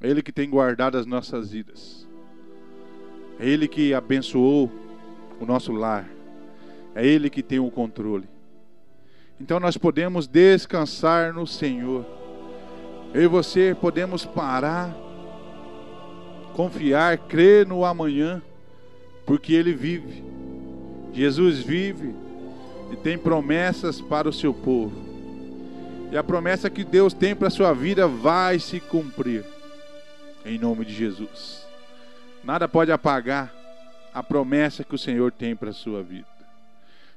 Ele 0.00 0.22
que 0.22 0.30
tem 0.30 0.48
guardado 0.48 0.96
as 0.96 1.04
nossas 1.04 1.50
vidas. 1.50 2.06
É 3.40 3.48
Ele 3.48 3.66
que 3.66 3.92
abençoou 3.92 4.70
o 5.40 5.44
nosso 5.44 5.72
lar. 5.72 6.08
É 6.94 7.04
Ele 7.04 7.28
que 7.28 7.42
tem 7.42 7.58
o 7.58 7.72
controle. 7.72 8.28
Então 9.40 9.58
nós 9.58 9.76
podemos 9.76 10.28
descansar 10.28 11.34
no 11.34 11.44
Senhor. 11.44 12.06
Eu 13.12 13.22
e 13.22 13.26
você 13.26 13.76
podemos 13.80 14.24
parar, 14.24 14.96
confiar, 16.54 17.18
crer 17.18 17.66
no 17.66 17.84
amanhã, 17.84 18.40
porque 19.26 19.54
Ele 19.54 19.72
vive. 19.72 20.22
Jesus 21.12 21.58
vive 21.58 22.14
e 22.92 22.96
tem 22.96 23.18
promessas 23.18 24.00
para 24.00 24.28
o 24.28 24.32
seu 24.32 24.54
povo. 24.54 25.01
E 26.12 26.16
a 26.18 26.22
promessa 26.22 26.68
que 26.68 26.84
Deus 26.84 27.14
tem 27.14 27.34
para 27.34 27.48
a 27.48 27.50
sua 27.50 27.72
vida 27.72 28.06
vai 28.06 28.58
se 28.58 28.78
cumprir. 28.78 29.46
Em 30.44 30.58
nome 30.58 30.84
de 30.84 30.92
Jesus. 30.92 31.66
Nada 32.44 32.68
pode 32.68 32.92
apagar 32.92 33.50
a 34.12 34.22
promessa 34.22 34.84
que 34.84 34.94
o 34.94 34.98
Senhor 34.98 35.32
tem 35.32 35.56
para 35.56 35.70
a 35.70 35.72
sua 35.72 36.02
vida. 36.02 36.26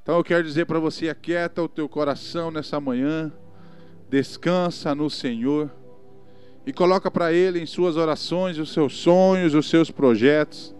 Então 0.01 0.15
eu 0.15 0.23
quero 0.23 0.45
dizer 0.45 0.65
para 0.65 0.79
você: 0.79 1.09
aquieta 1.09 1.61
o 1.61 1.67
teu 1.67 1.89
coração 1.89 2.49
nessa 2.49 2.79
manhã, 2.79 3.33
descansa 4.09 4.95
no 4.95 5.09
Senhor 5.09 5.69
e 6.65 6.71
coloca 6.71 7.11
para 7.11 7.33
Ele 7.33 7.59
em 7.59 7.65
suas 7.65 7.97
orações 7.97 8.57
os 8.57 8.71
seus 8.71 8.95
sonhos, 8.95 9.53
os 9.53 9.69
seus 9.69 9.91
projetos. 9.91 10.73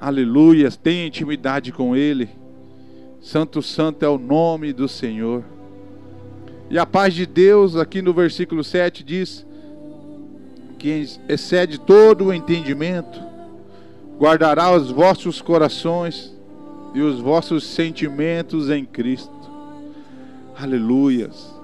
Aleluia, 0.00 0.68
tenha 0.72 1.06
intimidade 1.06 1.70
com 1.70 1.94
Ele. 1.94 2.28
Santo, 3.20 3.62
Santo 3.62 4.04
é 4.04 4.08
o 4.08 4.18
nome 4.18 4.72
do 4.72 4.88
Senhor. 4.88 5.44
E 6.70 6.78
a 6.78 6.86
paz 6.86 7.12
de 7.12 7.26
Deus, 7.26 7.76
aqui 7.76 8.00
no 8.00 8.14
versículo 8.14 8.62
7 8.62 9.02
diz: 9.02 9.44
que 10.80 11.06
excede 11.28 11.78
todo 11.78 12.24
o 12.24 12.34
entendimento, 12.34 13.20
guardará 14.18 14.74
os 14.74 14.90
vossos 14.90 15.42
corações 15.42 16.34
e 16.94 17.02
os 17.02 17.20
vossos 17.20 17.64
sentimentos 17.64 18.70
em 18.70 18.86
Cristo. 18.86 19.30
Aleluias. 20.58 21.54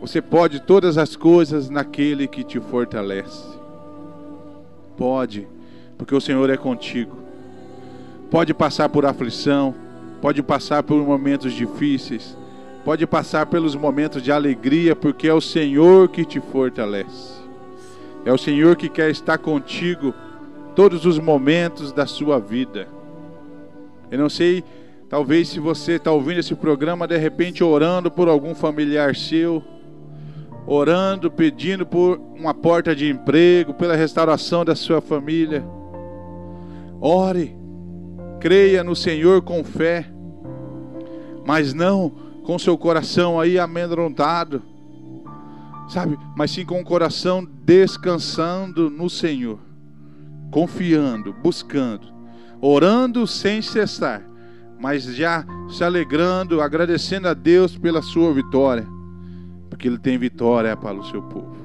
Você 0.00 0.22
pode 0.22 0.60
todas 0.60 0.96
as 0.96 1.14
coisas 1.14 1.68
naquele 1.68 2.26
que 2.26 2.42
te 2.42 2.58
fortalece. 2.58 3.46
Pode, 4.96 5.46
porque 5.98 6.14
o 6.14 6.20
Senhor 6.20 6.48
é 6.48 6.56
contigo. 6.56 7.18
Pode 8.30 8.54
passar 8.54 8.88
por 8.88 9.04
aflição, 9.04 9.74
pode 10.22 10.42
passar 10.42 10.82
por 10.82 10.96
momentos 11.04 11.52
difíceis, 11.52 12.36
pode 12.84 13.06
passar 13.06 13.46
pelos 13.46 13.74
momentos 13.74 14.22
de 14.22 14.32
alegria, 14.32 14.94
porque 14.96 15.28
é 15.28 15.34
o 15.34 15.40
Senhor 15.40 16.08
que 16.08 16.24
te 16.24 16.40
fortalece. 16.40 17.40
É 18.24 18.32
o 18.32 18.38
Senhor 18.38 18.76
que 18.76 18.88
quer 18.88 19.10
estar 19.10 19.38
contigo 19.38 20.14
todos 20.74 21.04
os 21.04 21.18
momentos 21.18 21.92
da 21.92 22.06
sua 22.06 22.38
vida. 22.38 22.88
Eu 24.10 24.18
não 24.18 24.28
sei, 24.28 24.64
talvez 25.08 25.48
se 25.48 25.60
você 25.60 25.92
está 25.92 26.10
ouvindo 26.10 26.40
esse 26.40 26.54
programa, 26.54 27.06
de 27.06 27.16
repente 27.16 27.64
orando 27.64 28.10
por 28.10 28.28
algum 28.28 28.54
familiar 28.54 29.14
seu, 29.16 29.62
orando, 30.66 31.30
pedindo 31.30 31.86
por 31.86 32.20
uma 32.36 32.54
porta 32.54 32.94
de 32.94 33.08
emprego, 33.08 33.74
pela 33.74 33.96
restauração 33.96 34.64
da 34.64 34.74
sua 34.74 35.00
família. 35.00 35.64
Ore, 37.00 37.56
creia 38.40 38.84
no 38.84 38.94
Senhor 38.94 39.42
com 39.42 39.64
fé, 39.64 40.06
mas 41.44 41.74
não 41.74 42.31
com 42.44 42.58
seu 42.58 42.76
coração 42.76 43.40
aí 43.40 43.58
amedrontado, 43.58 44.62
sabe? 45.88 46.18
Mas 46.36 46.50
sim 46.50 46.64
com 46.64 46.80
o 46.80 46.84
coração 46.84 47.46
descansando 47.64 48.90
no 48.90 49.08
Senhor, 49.08 49.58
confiando, 50.50 51.32
buscando, 51.32 52.06
orando 52.60 53.26
sem 53.26 53.62
cessar, 53.62 54.22
mas 54.80 55.04
já 55.04 55.44
se 55.70 55.84
alegrando, 55.84 56.60
agradecendo 56.60 57.28
a 57.28 57.34
Deus 57.34 57.78
pela 57.78 58.02
sua 58.02 58.32
vitória 58.32 58.86
porque 59.82 59.88
Ele 59.88 59.98
tem 59.98 60.16
vitória 60.16 60.76
para 60.76 60.96
o 60.96 61.02
seu 61.02 61.20
povo. 61.20 61.56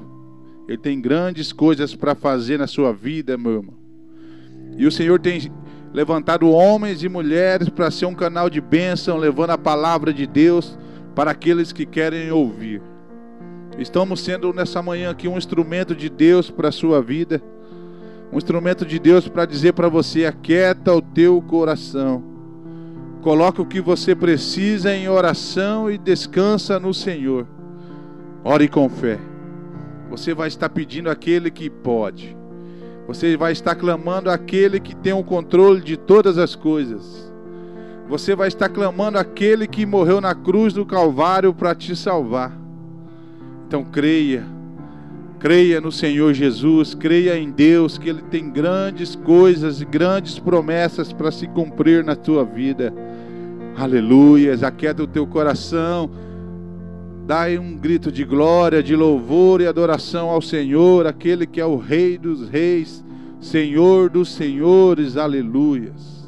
Ele 0.66 0.76
tem 0.76 1.00
grandes 1.00 1.52
coisas 1.52 1.94
para 1.94 2.16
fazer 2.16 2.58
na 2.58 2.66
sua 2.66 2.92
vida, 2.92 3.38
meu 3.38 3.52
irmão. 3.52 3.74
E 4.76 4.86
o 4.86 4.90
Senhor 4.90 5.20
tem 5.20 5.52
levantado 5.92 6.50
homens 6.50 7.02
e 7.02 7.08
mulheres 7.08 7.68
para 7.68 7.90
ser 7.90 8.06
um 8.06 8.14
canal 8.14 8.50
de 8.50 8.60
bênção, 8.60 9.16
levando 9.16 9.50
a 9.50 9.58
palavra 9.58 10.12
de 10.12 10.26
Deus 10.26 10.78
para 11.14 11.30
aqueles 11.30 11.72
que 11.72 11.86
querem 11.86 12.30
ouvir. 12.30 12.80
Estamos 13.78 14.20
sendo 14.20 14.52
nessa 14.52 14.82
manhã 14.82 15.10
aqui 15.10 15.28
um 15.28 15.38
instrumento 15.38 15.94
de 15.94 16.08
Deus 16.08 16.50
para 16.50 16.68
a 16.68 16.72
sua 16.72 17.00
vida, 17.00 17.42
um 18.32 18.36
instrumento 18.36 18.84
de 18.84 18.98
Deus 18.98 19.28
para 19.28 19.46
dizer 19.46 19.72
para 19.72 19.88
você: 19.88 20.26
aquieta 20.26 20.94
o 20.94 21.00
teu 21.00 21.40
coração, 21.42 22.22
coloca 23.22 23.62
o 23.62 23.66
que 23.66 23.80
você 23.80 24.14
precisa 24.14 24.94
em 24.94 25.08
oração 25.08 25.90
e 25.90 25.96
descansa 25.96 26.78
no 26.78 26.92
Senhor. 26.92 27.46
Ore 28.44 28.68
com 28.68 28.88
fé. 28.88 29.18
Você 30.10 30.32
vai 30.32 30.48
estar 30.48 30.68
pedindo 30.68 31.10
aquele 31.10 31.50
que 31.50 31.68
pode. 31.68 32.37
Você 33.08 33.38
vai 33.38 33.52
estar 33.52 33.74
clamando 33.74 34.30
aquele 34.30 34.78
que 34.78 34.94
tem 34.94 35.14
o 35.14 35.24
controle 35.24 35.80
de 35.80 35.96
todas 35.96 36.36
as 36.36 36.54
coisas. 36.54 37.32
Você 38.06 38.36
vai 38.36 38.48
estar 38.48 38.68
clamando 38.68 39.18
aquele 39.18 39.66
que 39.66 39.86
morreu 39.86 40.20
na 40.20 40.34
cruz 40.34 40.74
do 40.74 40.84
Calvário 40.84 41.54
para 41.54 41.74
te 41.74 41.96
salvar. 41.96 42.52
Então 43.66 43.82
creia. 43.82 44.44
Creia 45.38 45.80
no 45.80 45.90
Senhor 45.90 46.34
Jesus, 46.34 46.94
creia 46.94 47.38
em 47.38 47.50
Deus, 47.50 47.96
que 47.96 48.10
Ele 48.10 48.20
tem 48.20 48.50
grandes 48.50 49.16
coisas 49.16 49.80
e 49.80 49.86
grandes 49.86 50.38
promessas 50.38 51.10
para 51.10 51.30
se 51.30 51.46
cumprir 51.46 52.04
na 52.04 52.14
tua 52.14 52.44
vida. 52.44 52.92
Aleluia, 53.74 54.54
aquieta 54.66 55.02
o 55.02 55.06
teu 55.06 55.26
coração 55.26 56.10
Dai 57.28 57.58
um 57.58 57.76
grito 57.76 58.10
de 58.10 58.24
glória, 58.24 58.82
de 58.82 58.96
louvor 58.96 59.60
e 59.60 59.66
adoração 59.66 60.30
ao 60.30 60.40
Senhor, 60.40 61.06
aquele 61.06 61.46
que 61.46 61.60
é 61.60 61.66
o 61.66 61.76
Rei 61.76 62.16
dos 62.16 62.48
Reis, 62.48 63.04
Senhor 63.38 64.08
dos 64.08 64.32
Senhores, 64.32 65.14
aleluias. 65.18 66.26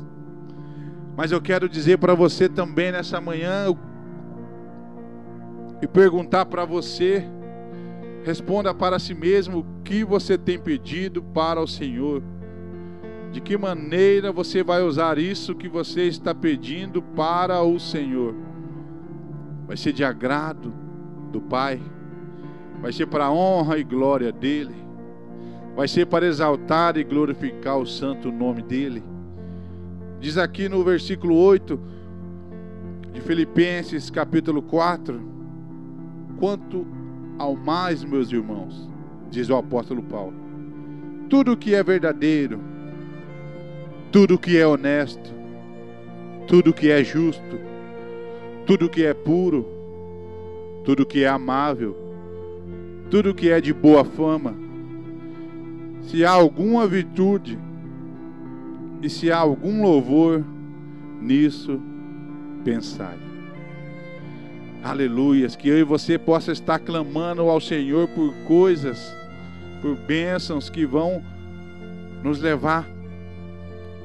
Mas 1.17 1.33
eu 1.33 1.41
quero 1.41 1.71
dizer 1.71 1.97
para 1.97 2.15
você 2.15 2.51
também 2.51 2.93
nessa 2.93 3.19
manhã 3.19 3.75
e 5.81 5.87
perguntar 5.87 6.45
para 6.45 6.67
você, 6.67 7.25
responda 8.23 8.75
para 8.75 8.99
si 8.99 9.15
mesmo 9.15 9.61
o 9.61 9.83
que 9.83 10.05
você 10.05 10.37
tem 10.37 10.59
pedido 10.59 11.23
para 11.23 11.63
o 11.63 11.67
Senhor. 11.67 12.23
De 13.33 13.41
que 13.41 13.57
maneira 13.57 14.31
você 14.31 14.63
vai 14.63 14.83
usar 14.83 15.17
isso 15.17 15.55
que 15.55 15.67
você 15.67 16.03
está 16.03 16.35
pedindo 16.35 17.01
para 17.01 17.63
o 17.63 17.81
Senhor? 17.81 18.35
Vai 19.67 19.79
ser 19.79 19.95
de 19.95 20.05
agrado, 20.05 20.90
do 21.31 21.41
Pai, 21.41 21.81
vai 22.81 22.93
ser 22.93 23.07
para 23.07 23.27
a 23.27 23.33
honra 23.33 23.79
e 23.79 23.85
glória 23.85 24.33
dEle, 24.33 24.75
vai 25.77 25.87
ser 25.87 26.07
para 26.07 26.27
exaltar 26.27 26.97
e 26.97 27.05
glorificar 27.05 27.79
o 27.79 27.87
santo 27.87 28.31
nome 28.31 28.63
dEle. 28.63 29.03
Diz 30.19 30.37
aqui 30.37 30.69
no 30.69 30.83
versículo 30.85 31.35
8 31.37 31.81
de 33.13 33.21
Filipenses, 33.21 34.11
capítulo 34.11 34.63
4: 34.63 35.21
Quanto 36.39 36.87
ao 37.39 37.57
mais, 37.57 38.05
meus 38.05 38.31
irmãos, 38.31 38.89
diz 39.31 39.49
o 39.49 39.57
apóstolo 39.57 40.03
Paulo, 40.03 40.35
tudo 41.29 41.57
que 41.57 41.75
é 41.75 41.83
verdadeiro, 41.83 42.61
tudo 44.13 44.39
que 44.39 44.59
é 44.59 44.67
honesto, 44.67 45.33
tudo 46.47 46.75
que 46.75 46.91
é 46.91 47.03
justo, 47.03 47.59
tudo 48.67 48.89
que 48.89 49.05
é 49.05 49.15
puro, 49.15 49.80
tudo 50.85 51.07
que 51.07 51.25
é 51.25 51.29
amável, 51.29 51.97
tudo 53.11 53.35
que 53.35 53.51
é 53.51 53.61
de 53.61 53.73
boa 53.73 54.05
fama, 54.05 54.55
se 56.03 56.25
há 56.25 56.31
alguma 56.31 56.87
virtude 56.87 57.59
e 59.03 59.09
se 59.09 59.31
há 59.31 59.39
algum 59.39 59.83
louvor, 59.83 60.45
nisso 61.21 61.81
pensai. 62.65 63.19
Aleluias, 64.83 65.55
que 65.55 65.69
eu 65.69 65.79
e 65.79 65.85
você 65.85 66.19
possa 66.19 66.53
estar 66.53 66.79
clamando 66.79 67.43
ao 67.43 67.61
Senhor 67.61 68.09
por 68.09 68.33
coisas, 68.47 69.15
por 69.83 69.95
bênçãos 69.97 70.71
que 70.71 70.87
vão 70.87 71.23
nos 72.23 72.41
levar 72.41 72.89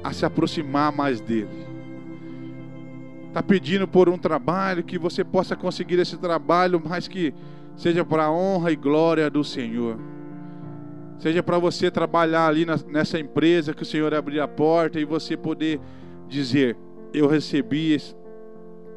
a 0.04 0.12
se 0.12 0.24
aproximar 0.26 0.92
mais 0.92 1.20
dele 1.20 1.65
está 3.36 3.42
pedindo 3.42 3.86
por 3.86 4.08
um 4.08 4.16
trabalho, 4.16 4.82
que 4.82 4.98
você 4.98 5.22
possa 5.22 5.54
conseguir 5.54 5.98
esse 5.98 6.16
trabalho, 6.16 6.82
mas 6.82 7.06
que 7.06 7.34
seja 7.76 8.02
para 8.02 8.24
a 8.24 8.32
honra 8.32 8.72
e 8.72 8.76
glória 8.76 9.28
do 9.28 9.44
Senhor. 9.44 9.98
Seja 11.18 11.42
para 11.42 11.58
você 11.58 11.90
trabalhar 11.90 12.46
ali 12.46 12.66
nessa 12.88 13.20
empresa, 13.20 13.74
que 13.74 13.82
o 13.82 13.86
Senhor 13.86 14.14
abrir 14.14 14.40
a 14.40 14.48
porta 14.48 14.98
e 14.98 15.04
você 15.04 15.36
poder 15.36 15.78
dizer: 16.26 16.78
Eu 17.12 17.26
recebi 17.28 18.00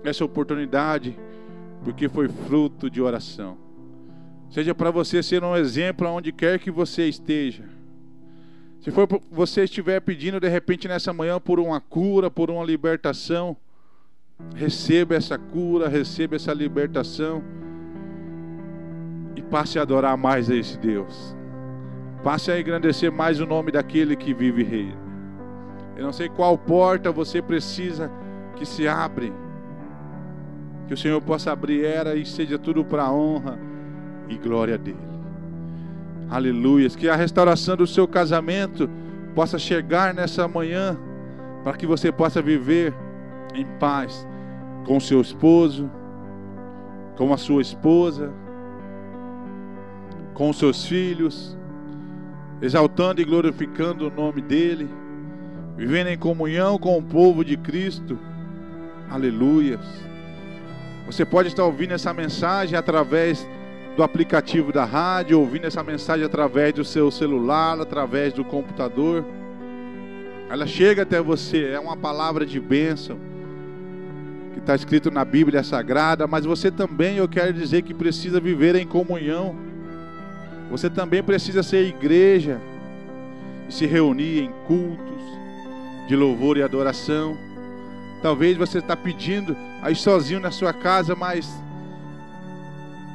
essa 0.06 0.24
oportunidade 0.24 1.20
porque 1.84 2.08
foi 2.08 2.30
fruto 2.30 2.90
de 2.90 3.02
oração. 3.02 3.58
Seja 4.50 4.74
para 4.74 4.90
você 4.90 5.22
ser 5.22 5.44
um 5.44 5.56
exemplo 5.56 6.08
aonde 6.08 6.32
quer 6.32 6.60
que 6.60 6.72
você 6.72 7.10
esteja. 7.10 7.66
Se 8.80 8.90
for 8.90 9.06
você 9.30 9.66
estiver 9.66 10.00
pedindo 10.00 10.40
de 10.40 10.48
repente 10.48 10.88
nessa 10.88 11.12
manhã 11.12 11.42
por 11.42 11.60
uma 11.60 11.82
cura, 11.82 12.32
por 12.32 12.50
uma 12.50 12.64
libertação, 12.64 13.58
Receba 14.60 15.16
essa 15.16 15.38
cura, 15.38 15.88
receba 15.88 16.36
essa 16.36 16.54
libertação 16.54 17.42
e 19.36 19.42
passe 19.42 19.80
a 19.80 19.84
adorar 19.84 20.18
mais 20.18 20.50
a 20.50 20.56
esse 20.56 20.78
Deus. 20.78 21.36
Passe 22.24 22.52
a 22.52 22.60
engrandecer 22.60 23.10
mais 23.10 23.40
o 23.40 23.46
nome 23.46 23.72
daquele 23.72 24.18
que 24.18 24.34
vive 24.34 24.64
reina. 24.64 24.98
Eu 25.96 26.04
não 26.04 26.12
sei 26.12 26.28
qual 26.28 26.58
porta 26.58 27.10
você 27.10 27.42
precisa 27.42 28.12
que 28.58 28.66
se 28.66 28.88
abre. 28.88 29.32
Que 30.88 30.94
o 30.94 30.98
Senhor 30.98 31.22
possa 31.22 31.54
abrir 31.54 31.86
era 31.86 32.16
e 32.16 32.26
seja 32.26 32.60
tudo 32.60 32.84
para 32.84 33.04
a 33.04 33.14
honra 33.14 33.58
e 34.28 34.38
glória 34.38 34.78
dele. 34.78 34.98
Aleluia. 36.30 36.90
Que 36.90 37.08
a 37.08 37.16
restauração 37.16 37.78
do 37.78 37.88
seu 37.88 38.08
casamento 38.08 38.90
possa 39.34 39.58
chegar 39.58 40.14
nessa 40.14 40.48
manhã 40.48 40.98
para 41.64 41.78
que 41.78 41.88
você 41.88 42.12
possa 42.12 42.42
viver 42.42 42.94
em 43.54 43.66
paz 43.80 44.28
com 44.90 45.00
seu 45.00 45.22
esposo, 45.22 45.88
com 47.16 47.32
a 47.32 47.38
sua 47.38 47.62
esposa, 47.62 48.34
com 50.34 50.52
seus 50.52 50.84
filhos, 50.84 51.56
exaltando 52.60 53.22
e 53.22 53.24
glorificando 53.24 54.08
o 54.08 54.10
nome 54.10 54.42
dEle, 54.42 54.90
vivendo 55.78 56.08
em 56.08 56.18
comunhão 56.18 56.80
com 56.80 56.98
o 56.98 57.04
povo 57.04 57.46
de 57.46 57.56
Cristo. 57.56 58.18
Aleluias. 59.12 59.80
Você 61.06 61.24
pode 61.24 61.50
estar 61.50 61.66
ouvindo 61.66 61.92
essa 61.92 62.12
mensagem 62.12 62.76
através 62.76 63.48
do 63.96 64.02
aplicativo 64.02 64.74
da 64.74 64.86
rádio, 64.86 65.40
ouvindo 65.40 65.68
essa 65.68 65.84
mensagem 65.84 66.26
através 66.26 66.74
do 66.74 66.84
seu 66.84 67.12
celular, 67.12 67.80
através 67.80 68.34
do 68.34 68.44
computador. 68.44 69.24
Ela 70.50 70.66
chega 70.66 71.04
até 71.04 71.22
você, 71.22 71.68
é 71.68 71.80
uma 71.80 71.96
palavra 71.96 72.44
de 72.44 72.60
bênção 72.60 73.30
que 74.54 74.60
está 74.60 74.76
escrito 74.76 75.12
na 75.12 75.24
Bíblia 75.24 75.64
Sagrada, 75.64 76.28
mas 76.28 76.46
você 76.46 76.72
também, 76.72 77.18
eu 77.18 77.28
quero 77.28 77.54
dizer 77.54 77.84
que 77.84 77.94
precisa 77.94 78.40
viver 78.40 78.76
em 78.76 78.88
comunhão. 78.88 79.56
Você 80.70 80.90
também 80.90 81.24
precisa 81.24 81.64
ser 81.64 81.88
igreja 81.88 82.60
e 83.68 83.74
se 83.74 83.86
reunir 83.86 84.42
em 84.42 84.52
cultos 84.68 85.24
de 86.08 86.16
louvor 86.16 86.58
e 86.58 86.64
adoração. 86.64 87.38
Talvez 88.22 88.58
você 88.58 88.80
está 88.80 88.96
pedindo 88.96 89.56
aí 89.82 89.96
sozinho 89.96 90.40
na 90.40 90.52
sua 90.52 90.74
casa, 90.74 91.16
mas 91.16 91.50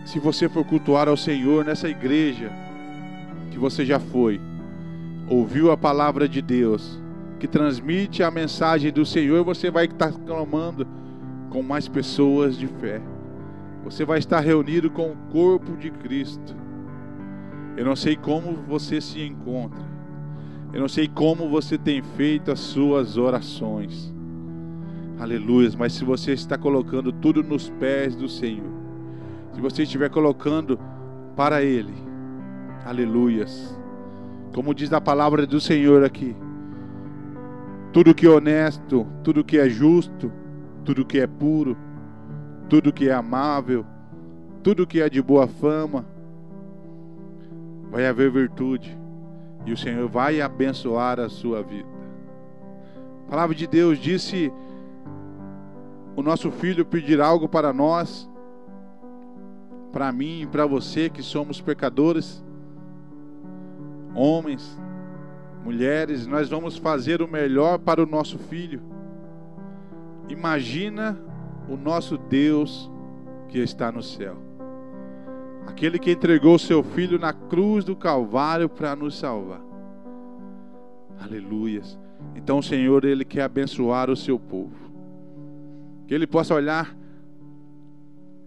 se 0.07 0.19
você 0.19 0.49
for 0.49 0.65
cultuar 0.65 1.09
ao 1.09 1.17
Senhor 1.17 1.65
nessa 1.65 1.89
igreja 1.89 2.51
que 3.51 3.59
você 3.59 3.85
já 3.85 3.99
foi, 3.99 4.41
ouviu 5.29 5.71
a 5.71 5.77
palavra 5.77 6.29
de 6.29 6.43
Deus, 6.43 7.01
que 7.39 7.49
transmite 7.49 8.23
a 8.23 8.31
mensagem 8.31 8.93
do 8.93 9.05
Senhor, 9.05 9.45
você 9.45 9.71
vai 9.71 9.87
estar 9.87 10.13
clamando 10.13 10.87
com 11.55 11.63
mais 11.63 11.87
pessoas 11.87 12.59
de 12.59 12.67
fé. 12.67 13.01
Você 13.85 14.05
vai 14.05 14.19
estar 14.19 14.41
reunido 14.41 14.91
com 14.91 15.13
o 15.13 15.17
corpo 15.31 15.77
de 15.77 15.89
Cristo. 15.89 16.53
Eu 17.77 17.85
não 17.85 17.95
sei 17.95 18.17
como 18.17 18.55
você 18.67 19.01
se 19.01 19.23
encontra. 19.23 19.85
Eu 20.73 20.81
não 20.81 20.89
sei 20.89 21.07
como 21.07 21.49
você 21.49 21.79
tem 21.79 22.03
feito 22.03 22.51
as 22.51 22.59
suas 22.59 23.17
orações. 23.17 24.13
Aleluia, 25.17 25.71
mas 25.79 25.93
se 25.93 26.05
você 26.05 26.33
está 26.33 26.59
colocando 26.59 27.13
tudo 27.13 27.41
nos 27.41 27.71
pés 27.71 28.17
do 28.17 28.29
Senhor, 28.29 28.73
se 29.53 29.61
você 29.61 29.85
estiver 29.85 30.11
colocando 30.11 30.77
para 31.37 31.63
Ele, 31.63 31.95
aleluias, 32.85 33.79
como 34.53 34.75
diz 34.75 34.93
a 34.93 35.01
palavra 35.01 35.47
do 35.47 35.61
Senhor 35.61 36.03
aqui, 36.03 36.35
tudo 37.93 38.13
que 38.13 38.27
é 38.27 38.31
honesto, 38.31 39.07
tudo 39.23 39.45
que 39.45 39.57
é 39.57 39.69
justo, 39.69 40.33
tudo 40.85 41.05
que 41.05 41.19
é 41.19 41.27
puro, 41.27 41.77
tudo 42.69 42.93
que 42.93 43.09
é 43.09 43.13
amável, 43.15 43.85
tudo 44.63 44.87
que 44.87 45.01
é 45.01 45.09
de 45.09 45.21
boa 45.21 45.47
fama, 45.47 46.05
vai 47.91 48.07
haver 48.07 48.31
virtude 48.31 48.97
e 49.67 49.73
o 49.73 49.77
Senhor 49.77 50.09
vai 50.09 50.41
abençoar 50.41 51.19
a 51.19 51.29
sua 51.29 51.63
vida. 51.63 51.89
A 53.27 53.31
palavra 53.31 53.55
de 53.55 53.67
Deus 53.67 53.99
disse: 53.99 54.53
o 56.17 56.23
nosso 56.23 56.51
filho 56.51 56.85
pedir 56.85 57.21
algo 57.21 57.49
para 57.49 57.73
nós, 57.73 58.29
para 59.93 60.13
mim 60.13 60.43
e 60.43 60.47
para 60.47 60.67
você 60.67 61.09
que 61.09 61.23
somos 61.23 61.61
pecadores, 61.61 62.45
homens, 64.15 64.79
mulheres, 65.65 66.27
nós 66.27 66.49
vamos 66.49 66.77
fazer 66.77 67.23
o 67.23 67.29
melhor 67.29 67.79
para 67.79 68.03
o 68.03 68.07
nosso 68.07 68.39
filho. 68.39 68.94
Imagina 70.29 71.19
o 71.69 71.77
nosso 71.77 72.17
Deus 72.17 72.91
que 73.49 73.59
está 73.59 73.93
no 73.93 74.03
céu. 74.03 74.37
Aquele 75.67 75.99
que 75.99 76.13
entregou 76.13 76.59
seu 76.59 76.83
filho 76.83 77.19
na 77.19 77.33
cruz 77.33 77.85
do 77.85 77.97
Calvário 77.97 78.69
para 78.69 78.95
nos 78.95 79.19
salvar. 79.19 79.63
Aleluias. 81.19 81.99
Então 82.35 82.59
o 82.59 82.63
Senhor, 82.63 83.05
Ele 83.05 83.25
quer 83.25 83.43
abençoar 83.43 84.11
o 84.11 84.17
seu 84.17 84.39
povo. 84.39 84.75
Que 86.07 86.15
Ele 86.15 86.27
possa 86.27 86.55
olhar 86.55 86.95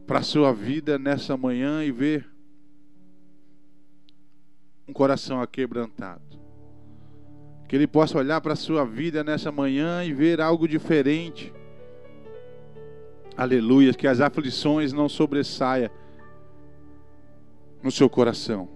para 0.06 0.20
a 0.20 0.24
sua 0.24 0.54
vida 0.54 0.98
nessa 0.98 1.36
manhã 1.36 1.84
e 1.84 1.92
ver 1.92 2.30
um 4.88 4.94
coração 4.94 5.42
aquebrantado. 5.42 6.22
Que 7.68 7.76
Ele 7.76 7.88
possa 7.88 8.18
olhar 8.18 8.40
para 8.40 8.54
a 8.54 8.58
sua 8.58 8.86
vida 8.86 9.24
nessa 9.24 9.52
manhã 9.52 10.04
e 10.04 10.14
ver 10.14 10.40
algo 10.40 10.68
diferente. 10.68 11.54
Aleluia. 13.38 13.94
Que 13.94 14.08
as 14.08 14.20
aflições 14.20 14.92
não 14.92 15.08
sobressaia 15.08 15.92
no 17.84 17.92
seu 17.92 18.10
coração. 18.10 18.68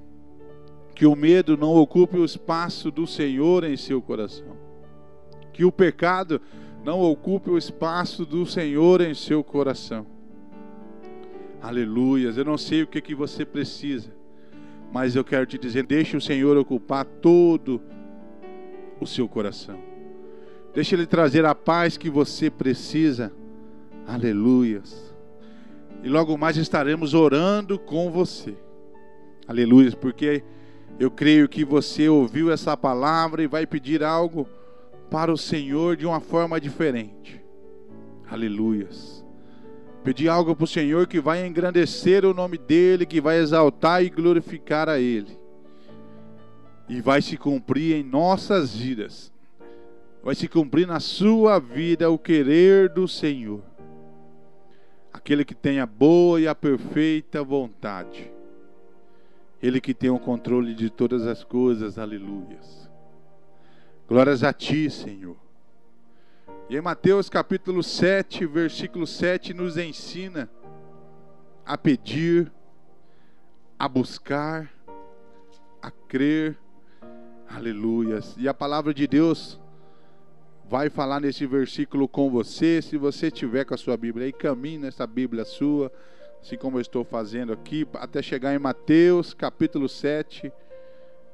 Que 0.93 1.05
o 1.05 1.15
medo 1.15 1.57
não 1.57 1.75
ocupe 1.75 2.17
o 2.17 2.25
espaço 2.25 2.91
do 2.91 3.07
Senhor 3.07 3.63
em 3.63 3.75
seu 3.75 4.01
coração. 4.01 4.55
Que 5.51 5.65
o 5.65 5.71
pecado 5.71 6.39
não 6.83 7.01
ocupe 7.01 7.49
o 7.49 7.57
espaço 7.57 8.25
do 8.25 8.45
Senhor 8.45 9.01
em 9.01 9.13
seu 9.13 9.43
coração. 9.43 10.05
Aleluias. 11.61 12.37
Eu 12.37 12.45
não 12.45 12.57
sei 12.57 12.83
o 12.83 12.87
que, 12.87 13.01
que 13.01 13.13
você 13.13 13.45
precisa, 13.45 14.11
mas 14.91 15.15
eu 15.15 15.23
quero 15.23 15.45
te 15.45 15.57
dizer: 15.57 15.85
deixe 15.85 16.17
o 16.17 16.21
Senhor 16.21 16.57
ocupar 16.57 17.05
todo 17.05 17.81
o 18.99 19.05
seu 19.05 19.27
coração. 19.27 19.79
Deixe 20.73 20.95
Ele 20.95 21.05
trazer 21.05 21.45
a 21.45 21.53
paz 21.53 21.97
que 21.97 22.09
você 22.09 22.49
precisa. 22.49 23.31
Aleluias. 24.07 25.13
E 26.03 26.09
logo 26.09 26.37
mais 26.37 26.57
estaremos 26.57 27.13
orando 27.13 27.77
com 27.77 28.09
você. 28.09 28.55
Aleluias, 29.47 29.93
porque 29.93 30.43
eu 30.99 31.11
creio 31.11 31.47
que 31.47 31.63
você 31.63 32.09
ouviu 32.09 32.51
essa 32.51 32.75
palavra 32.75 33.43
e 33.43 33.47
vai 33.47 33.65
pedir 33.65 34.03
algo 34.03 34.47
para 35.09 35.31
o 35.31 35.37
Senhor 35.37 35.95
de 35.95 36.05
uma 36.05 36.19
forma 36.19 36.59
diferente. 36.59 37.43
Aleluias. 38.29 39.25
Pedir 40.03 40.29
algo 40.29 40.55
para 40.55 40.63
o 40.63 40.67
Senhor 40.67 41.05
que 41.05 41.19
vai 41.19 41.45
engrandecer 41.45 42.25
o 42.25 42.33
nome 42.33 42.57
dEle, 42.57 43.05
que 43.05 43.21
vai 43.21 43.37
exaltar 43.37 44.03
e 44.03 44.09
glorificar 44.09 44.89
a 44.89 44.99
Ele. 44.99 45.37
E 46.89 47.01
vai 47.01 47.21
se 47.21 47.37
cumprir 47.37 47.95
em 47.95 48.03
nossas 48.03 48.75
vidas. 48.75 49.31
Vai 50.23 50.33
se 50.33 50.47
cumprir 50.47 50.87
na 50.87 50.99
sua 50.99 51.59
vida 51.59 52.09
o 52.09 52.17
querer 52.17 52.89
do 52.89 53.07
Senhor. 53.07 53.61
Aquele 55.13 55.45
que 55.45 55.53
tem 55.53 55.79
a 55.79 55.85
boa 55.85 56.39
e 56.39 56.47
a 56.47 56.55
perfeita 56.55 57.43
vontade. 57.43 58.31
Ele 59.61 59.79
que 59.79 59.93
tem 59.93 60.09
o 60.09 60.17
controle 60.19 60.73
de 60.73 60.89
todas 60.89 61.27
as 61.27 61.43
coisas, 61.43 61.99
aleluias. 61.99 62.89
Glórias 64.07 64.43
a 64.43 64.51
Ti, 64.51 64.89
Senhor. 64.89 65.37
E 66.67 66.75
em 66.75 66.81
Mateus 66.81 67.29
capítulo 67.29 67.83
7, 67.83 68.45
versículo 68.45 69.05
7, 69.05 69.53
nos 69.53 69.77
ensina 69.77 70.49
a 71.65 71.77
pedir, 71.77 72.51
a 73.77 73.87
buscar, 73.87 74.71
a 75.81 75.91
crer, 75.91 76.57
aleluias. 77.47 78.35
E 78.37 78.47
a 78.47 78.53
palavra 78.53 78.93
de 78.93 79.05
Deus 79.05 79.60
vai 80.71 80.89
falar 80.89 81.19
nesse 81.19 81.45
versículo 81.45 82.07
com 82.07 82.29
você. 82.29 82.81
Se 82.81 82.95
você 82.95 83.29
tiver 83.29 83.65
com 83.65 83.73
a 83.73 83.77
sua 83.77 83.97
Bíblia 83.97 84.27
aí, 84.27 84.31
caminhe 84.31 84.77
nessa 84.77 85.05
Bíblia 85.05 85.43
sua 85.43 85.91
assim 86.41 86.57
como 86.57 86.77
eu 86.77 86.81
estou 86.81 87.03
fazendo 87.03 87.51
aqui, 87.51 87.85
até 87.95 88.21
chegar 88.21 88.55
em 88.55 88.57
Mateus 88.57 89.33
capítulo 89.33 89.89
7, 89.89 90.51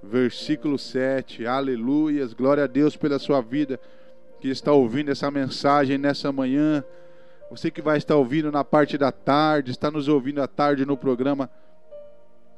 versículo 0.01 0.77
7. 0.79 1.45
Aleluias, 1.45 2.33
glória 2.33 2.63
a 2.63 2.67
Deus 2.67 2.97
pela 2.97 3.19
sua 3.19 3.39
vida 3.39 3.79
que 4.41 4.49
está 4.49 4.73
ouvindo 4.73 5.11
essa 5.11 5.29
mensagem 5.29 5.99
nessa 5.99 6.31
manhã. 6.31 6.83
Você 7.51 7.69
que 7.69 7.81
vai 7.81 7.99
estar 7.99 8.15
ouvindo 8.15 8.51
na 8.51 8.63
parte 8.63 8.97
da 8.97 9.11
tarde, 9.11 9.69
está 9.69 9.91
nos 9.91 10.07
ouvindo 10.07 10.41
à 10.41 10.47
tarde 10.47 10.83
no 10.83 10.97
programa 10.97 11.47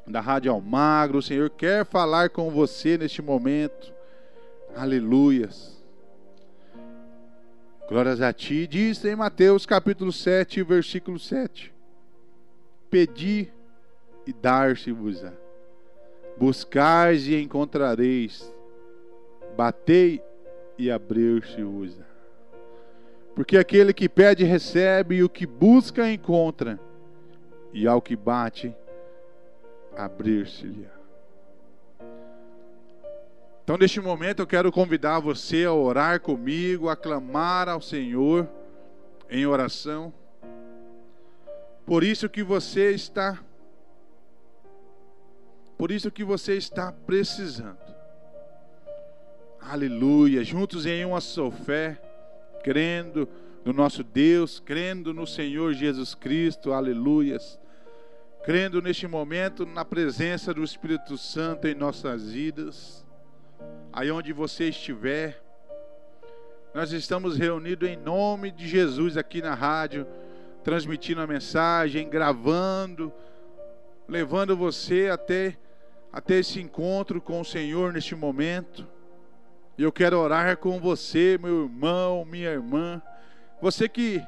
da 0.08 0.22
Rádio 0.22 0.54
Almagro. 0.54 1.18
O 1.18 1.22
Senhor 1.22 1.50
quer 1.50 1.86
falar 1.86 2.30
com 2.30 2.50
você 2.50 2.98
neste 2.98 3.22
momento. 3.22 3.94
Aleluias. 4.74 5.79
Glórias 7.90 8.22
a 8.22 8.32
ti. 8.32 8.68
Diz 8.68 9.04
em 9.04 9.16
Mateus 9.16 9.66
capítulo 9.66 10.12
7, 10.14 10.64
versículo 10.64 11.20
7 11.20 11.74
pedi 12.90 13.52
e 14.26 14.34
dar-se-vos-á. 14.34 15.32
Buscais 16.38 17.28
e 17.28 17.36
encontrareis. 17.36 18.54
Batei 19.56 20.22
e 20.78 20.90
abrir-se-vos-á. 20.90 22.06
Porque 23.36 23.58
aquele 23.58 23.94
que 23.94 24.10
pede 24.10 24.44
recebe, 24.44 25.18
e 25.18 25.24
o 25.24 25.30
que 25.30 25.46
busca 25.46 26.12
encontra, 26.12 26.80
e 27.74 27.88
ao 27.88 28.02
que 28.02 28.16
bate, 28.16 28.76
abrir-se-lhe. 29.96 30.88
Então, 33.70 33.78
neste 33.78 34.02
momento, 34.02 34.40
eu 34.40 34.48
quero 34.48 34.72
convidar 34.72 35.20
você 35.20 35.64
a 35.64 35.72
orar 35.72 36.20
comigo, 36.22 36.90
a 36.90 36.96
clamar 36.96 37.70
ao 37.70 37.80
Senhor 37.80 38.50
em 39.30 39.46
oração. 39.46 40.12
Por 41.86 42.04
isso 42.04 42.28
que 42.28 42.42
você 42.42 42.90
está 42.90 43.40
Por 45.78 45.92
isso 45.92 46.10
que 46.10 46.24
você 46.24 46.58
está 46.58 46.92
precisando. 46.92 47.78
Aleluia, 49.62 50.44
juntos 50.44 50.88
em 50.88 51.06
uma 51.06 51.22
só 51.22 51.52
fé, 51.52 52.02
crendo 52.64 53.30
no 53.64 53.72
nosso 53.72 54.04
Deus, 54.04 54.60
crendo 54.60 55.14
no 55.14 55.28
Senhor 55.28 55.74
Jesus 55.74 56.16
Cristo. 56.16 56.74
Aleluias. 56.74 57.60
crendo 58.44 58.82
neste 58.82 59.06
momento 59.06 59.64
na 59.64 59.86
presença 59.86 60.56
do 60.56 60.64
Espírito 60.64 61.20
Santo 61.20 61.68
em 61.68 61.76
nossas 61.76 62.32
vidas, 62.32 63.08
aí 63.92 64.12
onde 64.12 64.32
você 64.34 64.70
estiver. 64.70 65.42
Nós 66.74 66.92
estamos 66.92 67.38
reunidos 67.38 67.90
em 67.90 67.98
nome 67.98 68.52
de 68.52 68.68
Jesus 68.68 69.18
aqui 69.18 69.42
na 69.42 69.54
rádio, 69.54 70.06
transmitindo 70.64 71.22
a 71.22 71.28
mensagem, 71.28 72.08
gravando, 72.08 73.12
levando 74.08 74.56
você 74.56 75.10
até, 75.12 75.58
até 76.12 76.36
esse 76.36 76.62
encontro 76.62 77.22
com 77.22 77.42
o 77.42 77.46
Senhor 77.46 77.94
neste 77.94 78.16
momento. 78.16 78.88
E 79.78 79.84
eu 79.84 79.92
quero 79.92 80.20
orar 80.20 80.58
com 80.58 80.80
você, 80.80 81.38
meu 81.42 81.64
irmão, 81.64 82.26
minha 82.26 82.50
irmã, 82.50 83.02
você 83.62 83.90
que 83.90 84.22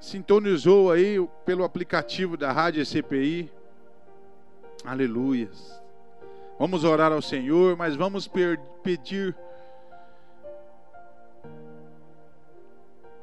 sintonizou 0.00 0.90
aí 0.90 1.16
pelo 1.44 1.64
aplicativo 1.64 2.36
da 2.36 2.50
Rádio 2.50 2.84
CPI. 2.84 3.52
Aleluias. 4.84 5.79
Vamos 6.60 6.84
orar 6.84 7.10
ao 7.10 7.22
Senhor, 7.22 7.74
mas 7.74 7.96
vamos 7.96 8.28
pedir 8.82 9.34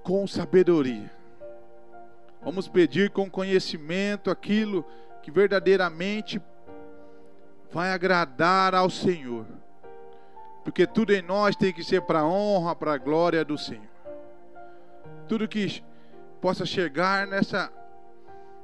com 0.01 0.25
sabedoria. 0.25 1.11
Vamos 2.41 2.67
pedir 2.67 3.11
com 3.11 3.29
conhecimento 3.29 4.31
aquilo 4.31 4.83
que 5.21 5.29
verdadeiramente 5.29 6.41
vai 7.71 7.91
agradar 7.91 8.73
ao 8.73 8.89
Senhor. 8.89 9.45
Porque 10.63 10.87
tudo 10.87 11.13
em 11.13 11.21
nós 11.21 11.55
tem 11.55 11.71
que 11.71 11.83
ser 11.83 12.01
para 12.01 12.21
a 12.21 12.27
honra, 12.27 12.75
para 12.75 12.93
a 12.95 12.97
glória 12.97 13.45
do 13.45 13.55
Senhor. 13.55 13.85
Tudo 15.27 15.47
que 15.47 15.83
possa 16.41 16.65
chegar 16.65 17.27
nessa 17.27 17.71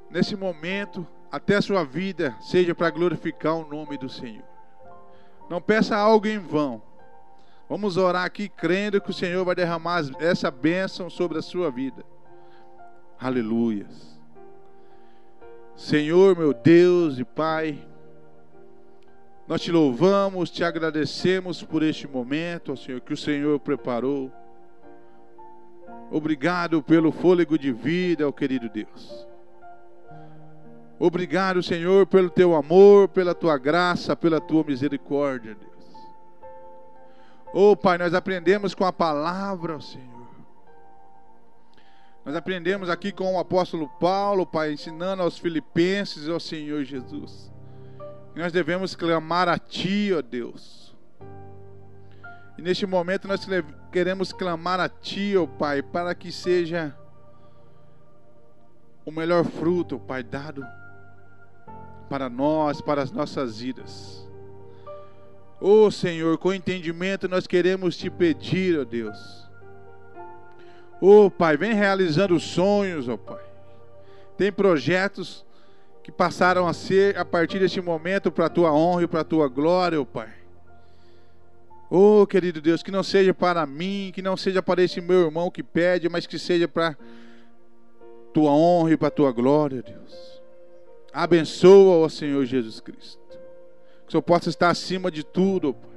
nesse 0.09 0.35
momento 0.35 1.07
até 1.31 1.57
a 1.57 1.61
sua 1.61 1.83
vida 1.83 2.35
seja 2.41 2.73
para 2.73 2.89
glorificar 2.89 3.53
o 3.53 3.67
nome 3.67 3.99
do 3.99 4.09
Senhor. 4.09 4.52
Não 5.49 5.61
peça 5.61 5.95
algo 5.95 6.27
em 6.27 6.39
vão. 6.39 6.81
Vamos 7.69 7.97
orar 7.97 8.25
aqui 8.25 8.49
crendo 8.49 9.01
que 9.01 9.09
o 9.09 9.13
Senhor 9.13 9.43
vai 9.43 9.55
derramar 9.55 10.01
essa 10.19 10.51
bênção 10.51 11.09
sobre 11.09 11.39
a 11.39 11.41
sua 11.41 11.71
vida. 11.71 12.03
Aleluias. 13.19 14.19
Senhor, 15.75 16.37
meu 16.37 16.53
Deus 16.53 17.17
e 17.17 17.23
Pai, 17.23 17.79
nós 19.47 19.61
te 19.61 19.71
louvamos, 19.71 20.49
te 20.51 20.63
agradecemos 20.63 21.63
por 21.63 21.83
este 21.83 22.07
momento, 22.07 22.73
ó 22.73 22.75
Senhor, 22.75 23.01
que 23.01 23.13
o 23.13 23.17
Senhor 23.17 23.59
preparou. 23.59 24.31
Obrigado 26.11 26.81
pelo 26.83 27.11
fôlego 27.11 27.57
de 27.57 27.71
vida, 27.71 28.27
ó 28.27 28.31
querido 28.31 28.69
Deus. 28.69 29.27
Obrigado, 30.99 31.61
Senhor, 31.61 32.05
pelo 32.07 32.29
teu 32.29 32.55
amor, 32.55 33.09
pela 33.09 33.35
tua 33.35 33.57
graça, 33.57 34.15
pela 34.15 34.39
tua 34.39 34.63
misericórdia, 34.63 35.55
Deus. 35.55 35.73
Oh, 37.53 37.75
Pai, 37.75 37.97
nós 37.97 38.13
aprendemos 38.13 38.73
com 38.73 38.85
a 38.85 38.93
palavra, 38.93 39.79
Senhor. 39.81 40.27
Nós 42.25 42.35
aprendemos 42.35 42.89
aqui 42.89 43.11
com 43.11 43.35
o 43.35 43.39
apóstolo 43.39 43.87
Paulo, 43.99 44.45
Pai, 44.45 44.71
ensinando 44.73 45.21
aos 45.21 45.37
filipenses, 45.37 46.29
ó 46.29 46.39
Senhor 46.39 46.83
Jesus. 46.83 47.51
Que 48.33 48.39
nós 48.39 48.51
devemos 48.51 48.95
clamar 48.95 49.49
a 49.49 49.59
Ti, 49.59 50.11
ó 50.17 50.21
Deus 50.21 50.83
e 52.57 52.61
neste 52.61 52.85
momento 52.85 53.27
nós 53.27 53.47
queremos 53.91 54.31
clamar 54.31 54.79
a 54.79 54.87
Ti, 54.87 55.35
ó 55.37 55.47
Pai, 55.47 55.81
para 55.81 56.13
que 56.13 56.31
seja 56.31 56.95
o 59.05 59.11
melhor 59.11 59.43
fruto, 59.43 59.99
Pai, 59.99 60.23
dado 60.23 60.65
para 62.09 62.29
nós, 62.29 62.81
para 62.81 63.01
as 63.01 63.11
nossas 63.11 63.59
vidas. 63.59 64.27
Ó 65.59 65.85
oh, 65.85 65.91
Senhor, 65.91 66.37
com 66.37 66.53
entendimento 66.53 67.27
nós 67.27 67.47
queremos 67.47 67.95
te 67.95 68.09
pedir, 68.09 68.77
ó 68.77 68.81
oh 68.81 68.85
Deus. 68.85 69.49
Ó 71.01 71.25
oh, 71.25 71.31
Pai, 71.31 71.57
vem 71.57 71.73
realizando 71.73 72.39
sonhos, 72.39 73.07
ó 73.07 73.15
Pai. 73.15 73.43
Tem 74.37 74.51
projetos 74.51 75.45
que 76.03 76.11
passaram 76.11 76.67
a 76.67 76.73
ser 76.73 77.17
a 77.17 77.23
partir 77.23 77.59
deste 77.59 77.79
momento 77.79 78.31
para 78.31 78.47
a 78.47 78.49
tua 78.49 78.73
honra 78.73 79.03
e 79.03 79.07
para 79.07 79.21
a 79.21 79.25
tua 79.25 79.47
glória, 79.47 80.01
ó 80.01 80.05
Pai. 80.05 80.33
Oh, 81.89 82.25
querido 82.25 82.59
Deus, 82.59 82.81
que 82.81 82.89
não 82.89 83.03
seja 83.03 83.33
para 83.33 83.65
mim, 83.67 84.11
que 84.15 84.21
não 84.21 84.35
seja 84.35 84.63
para 84.63 84.81
esse 84.81 84.99
meu 84.99 85.25
irmão 85.25 85.51
que 85.51 85.61
pede, 85.61 86.09
mas 86.09 86.25
que 86.25 86.39
seja 86.39 86.67
para 86.67 86.97
tua 88.33 88.51
honra 88.51 88.93
e 88.93 88.97
para 88.97 89.11
tua 89.11 89.31
glória, 89.31 89.83
Deus. 89.83 90.32
Abençoa, 91.13 91.97
ó 91.97 92.09
Senhor 92.09 92.43
Jesus 92.43 92.79
Cristo. 92.79 93.21
Que 93.27 94.09
o 94.09 94.11
Senhor 94.11 94.23
possa 94.23 94.49
estar 94.49 94.69
acima 94.69 95.11
de 95.11 95.23
tudo, 95.23 95.69
ó 95.69 95.73
Pai. 95.73 95.91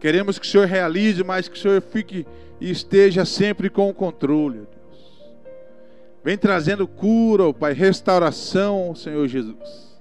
Queremos 0.00 0.38
que 0.38 0.46
o 0.46 0.50
Senhor 0.50 0.66
realize, 0.66 1.22
mas 1.22 1.48
que 1.48 1.56
o 1.56 1.60
Senhor 1.60 1.80
fique 1.80 2.26
e 2.60 2.70
esteja 2.70 3.24
sempre 3.24 3.70
com 3.70 3.88
o 3.88 3.94
controle, 3.94 4.58
Deus. 4.58 4.68
Vem 6.24 6.36
trazendo 6.36 6.88
cura, 6.88 7.44
ó 7.44 7.52
Pai, 7.52 7.72
restauração, 7.72 8.94
Senhor 8.96 9.26
Jesus. 9.28 9.96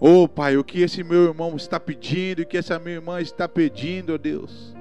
Oh 0.00 0.26
Pai, 0.26 0.56
o 0.56 0.64
que 0.64 0.80
esse 0.80 1.04
meu 1.04 1.24
irmão 1.24 1.56
está 1.56 1.78
pedindo, 1.78 2.42
o 2.42 2.46
que 2.46 2.56
essa 2.56 2.78
minha 2.78 2.96
irmã 2.96 3.20
está 3.20 3.46
pedindo, 3.46 4.14
ó 4.14 4.18
Deus, 4.18 4.74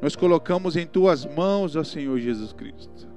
nós 0.00 0.14
colocamos 0.14 0.76
em 0.76 0.86
tuas 0.86 1.24
mãos, 1.24 1.74
ó 1.76 1.82
Senhor 1.82 2.18
Jesus 2.20 2.52
Cristo. 2.52 3.13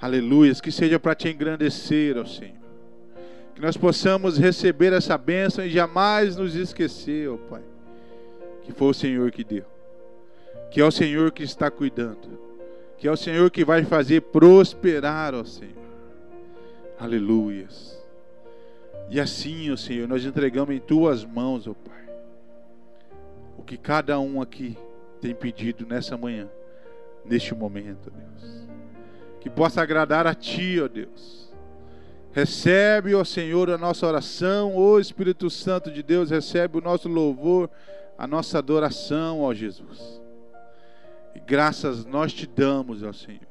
Aleluias, 0.00 0.60
que 0.60 0.70
seja 0.70 1.00
para 1.00 1.14
te 1.14 1.28
engrandecer, 1.28 2.16
ó 2.18 2.24
Senhor. 2.24 2.54
Que 3.54 3.60
nós 3.60 3.76
possamos 3.76 4.36
receber 4.36 4.92
essa 4.92 5.16
bênção 5.16 5.64
e 5.64 5.70
jamais 5.70 6.36
nos 6.36 6.54
esquecer, 6.54 7.30
ó 7.30 7.36
Pai, 7.36 7.62
que 8.62 8.72
foi 8.72 8.88
o 8.88 8.94
Senhor 8.94 9.30
que 9.30 9.42
deu, 9.42 9.64
que 10.70 10.80
é 10.80 10.84
o 10.84 10.90
Senhor 10.90 11.32
que 11.32 11.42
está 11.42 11.70
cuidando, 11.70 12.38
que 12.98 13.08
é 13.08 13.10
o 13.10 13.16
Senhor 13.16 13.50
que 13.50 13.64
vai 13.64 13.84
fazer 13.84 14.20
prosperar, 14.22 15.34
ó 15.34 15.44
Senhor. 15.44 15.74
Aleluias. 16.98 17.96
E 19.08 19.18
assim, 19.18 19.72
ó 19.72 19.76
Senhor, 19.76 20.06
nós 20.06 20.24
entregamos 20.26 20.74
em 20.74 20.80
tuas 20.80 21.24
mãos, 21.24 21.66
ó 21.66 21.72
Pai, 21.72 22.04
o 23.56 23.62
que 23.62 23.78
cada 23.78 24.20
um 24.20 24.42
aqui 24.42 24.76
tem 25.22 25.34
pedido 25.34 25.86
nessa 25.86 26.18
manhã, 26.18 26.46
neste 27.24 27.54
momento, 27.54 28.10
Deus. 28.10 28.55
Que 29.46 29.50
possa 29.50 29.80
agradar 29.80 30.26
a 30.26 30.34
Ti, 30.34 30.80
ó 30.80 30.88
Deus. 30.88 31.48
Recebe, 32.32 33.14
ó 33.14 33.22
Senhor, 33.22 33.70
a 33.70 33.78
nossa 33.78 34.04
oração, 34.04 34.74
ó 34.74 34.98
Espírito 34.98 35.48
Santo 35.48 35.88
de 35.88 36.02
Deus, 36.02 36.30
recebe 36.30 36.78
o 36.78 36.80
nosso 36.80 37.08
louvor, 37.08 37.70
a 38.18 38.26
nossa 38.26 38.58
adoração, 38.58 39.42
ó 39.42 39.54
Jesus. 39.54 40.20
E 41.32 41.38
graças 41.38 42.04
nós 42.04 42.32
te 42.32 42.44
damos, 42.44 43.04
ó 43.04 43.12
Senhor, 43.12 43.46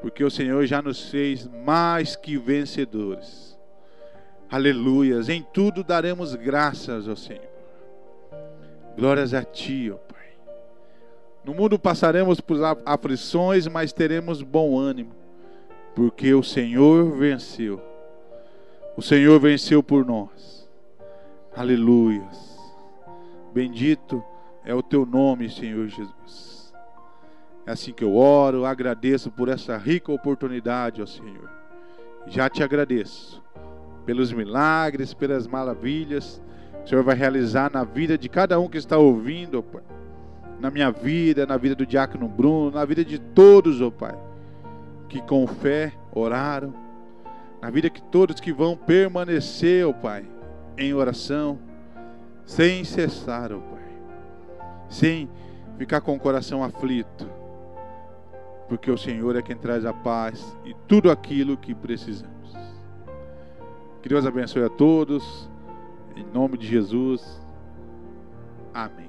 porque 0.00 0.22
o 0.22 0.30
Senhor 0.30 0.64
já 0.66 0.80
nos 0.80 1.10
fez 1.10 1.48
mais 1.64 2.14
que 2.14 2.38
vencedores 2.38 3.58
Aleluias. 4.48 5.28
Em 5.28 5.42
tudo 5.42 5.82
daremos 5.82 6.36
graças 6.36 7.08
ao 7.08 7.16
Senhor. 7.16 7.42
Glórias 8.96 9.34
a 9.34 9.42
Ti, 9.42 9.90
ó. 9.92 10.07
No 11.48 11.54
mundo 11.54 11.78
passaremos 11.78 12.42
por 12.42 12.58
aflições, 12.84 13.66
mas 13.66 13.90
teremos 13.90 14.42
bom 14.42 14.78
ânimo, 14.78 15.14
porque 15.94 16.34
o 16.34 16.42
Senhor 16.42 17.10
venceu. 17.16 17.80
O 18.94 19.00
Senhor 19.00 19.40
venceu 19.40 19.82
por 19.82 20.04
nós. 20.04 20.68
Aleluias. 21.56 22.60
Bendito 23.54 24.22
é 24.62 24.74
o 24.74 24.82
Teu 24.82 25.06
nome, 25.06 25.48
Senhor 25.48 25.88
Jesus. 25.88 26.74
É 27.64 27.70
assim 27.70 27.94
que 27.94 28.04
eu 28.04 28.14
oro, 28.14 28.66
agradeço 28.66 29.30
por 29.30 29.48
essa 29.48 29.78
rica 29.78 30.12
oportunidade, 30.12 31.00
ó 31.00 31.06
Senhor. 31.06 31.48
Já 32.26 32.50
te 32.50 32.62
agradeço 32.62 33.42
pelos 34.04 34.30
milagres, 34.34 35.14
pelas 35.14 35.46
maravilhas 35.46 36.42
que 36.80 36.84
o 36.84 36.88
Senhor 36.88 37.02
vai 37.02 37.16
realizar 37.16 37.72
na 37.72 37.84
vida 37.84 38.18
de 38.18 38.28
cada 38.28 38.60
um 38.60 38.68
que 38.68 38.76
está 38.76 38.98
ouvindo, 38.98 39.62
Pai. 39.62 39.97
Na 40.60 40.70
minha 40.70 40.90
vida, 40.90 41.46
na 41.46 41.56
vida 41.56 41.74
do 41.74 41.86
diácono 41.86 42.28
Bruno, 42.28 42.72
na 42.72 42.84
vida 42.84 43.04
de 43.04 43.18
todos, 43.18 43.80
ó 43.80 43.90
Pai, 43.90 44.18
que 45.08 45.22
com 45.22 45.46
fé 45.46 45.92
oraram, 46.12 46.74
na 47.60 47.70
vida 47.70 47.88
de 47.88 48.02
todos 48.02 48.40
que 48.40 48.52
vão 48.52 48.76
permanecer, 48.76 49.86
ó 49.86 49.92
Pai, 49.92 50.24
em 50.76 50.92
oração, 50.92 51.58
sem 52.44 52.82
cessar, 52.84 53.52
ó 53.52 53.58
Pai, 53.58 53.92
sem 54.88 55.28
ficar 55.76 56.00
com 56.00 56.16
o 56.16 56.20
coração 56.20 56.64
aflito, 56.64 57.30
porque 58.68 58.90
o 58.90 58.98
Senhor 58.98 59.36
é 59.36 59.42
quem 59.42 59.56
traz 59.56 59.86
a 59.86 59.92
paz 59.92 60.56
e 60.64 60.74
tudo 60.86 61.10
aquilo 61.10 61.56
que 61.56 61.74
precisamos. 61.74 62.38
Que 64.02 64.08
Deus 64.08 64.24
abençoe 64.24 64.64
a 64.64 64.68
todos. 64.68 65.48
Em 66.16 66.24
nome 66.32 66.56
de 66.56 66.66
Jesus. 66.66 67.40
Amém. 68.72 69.07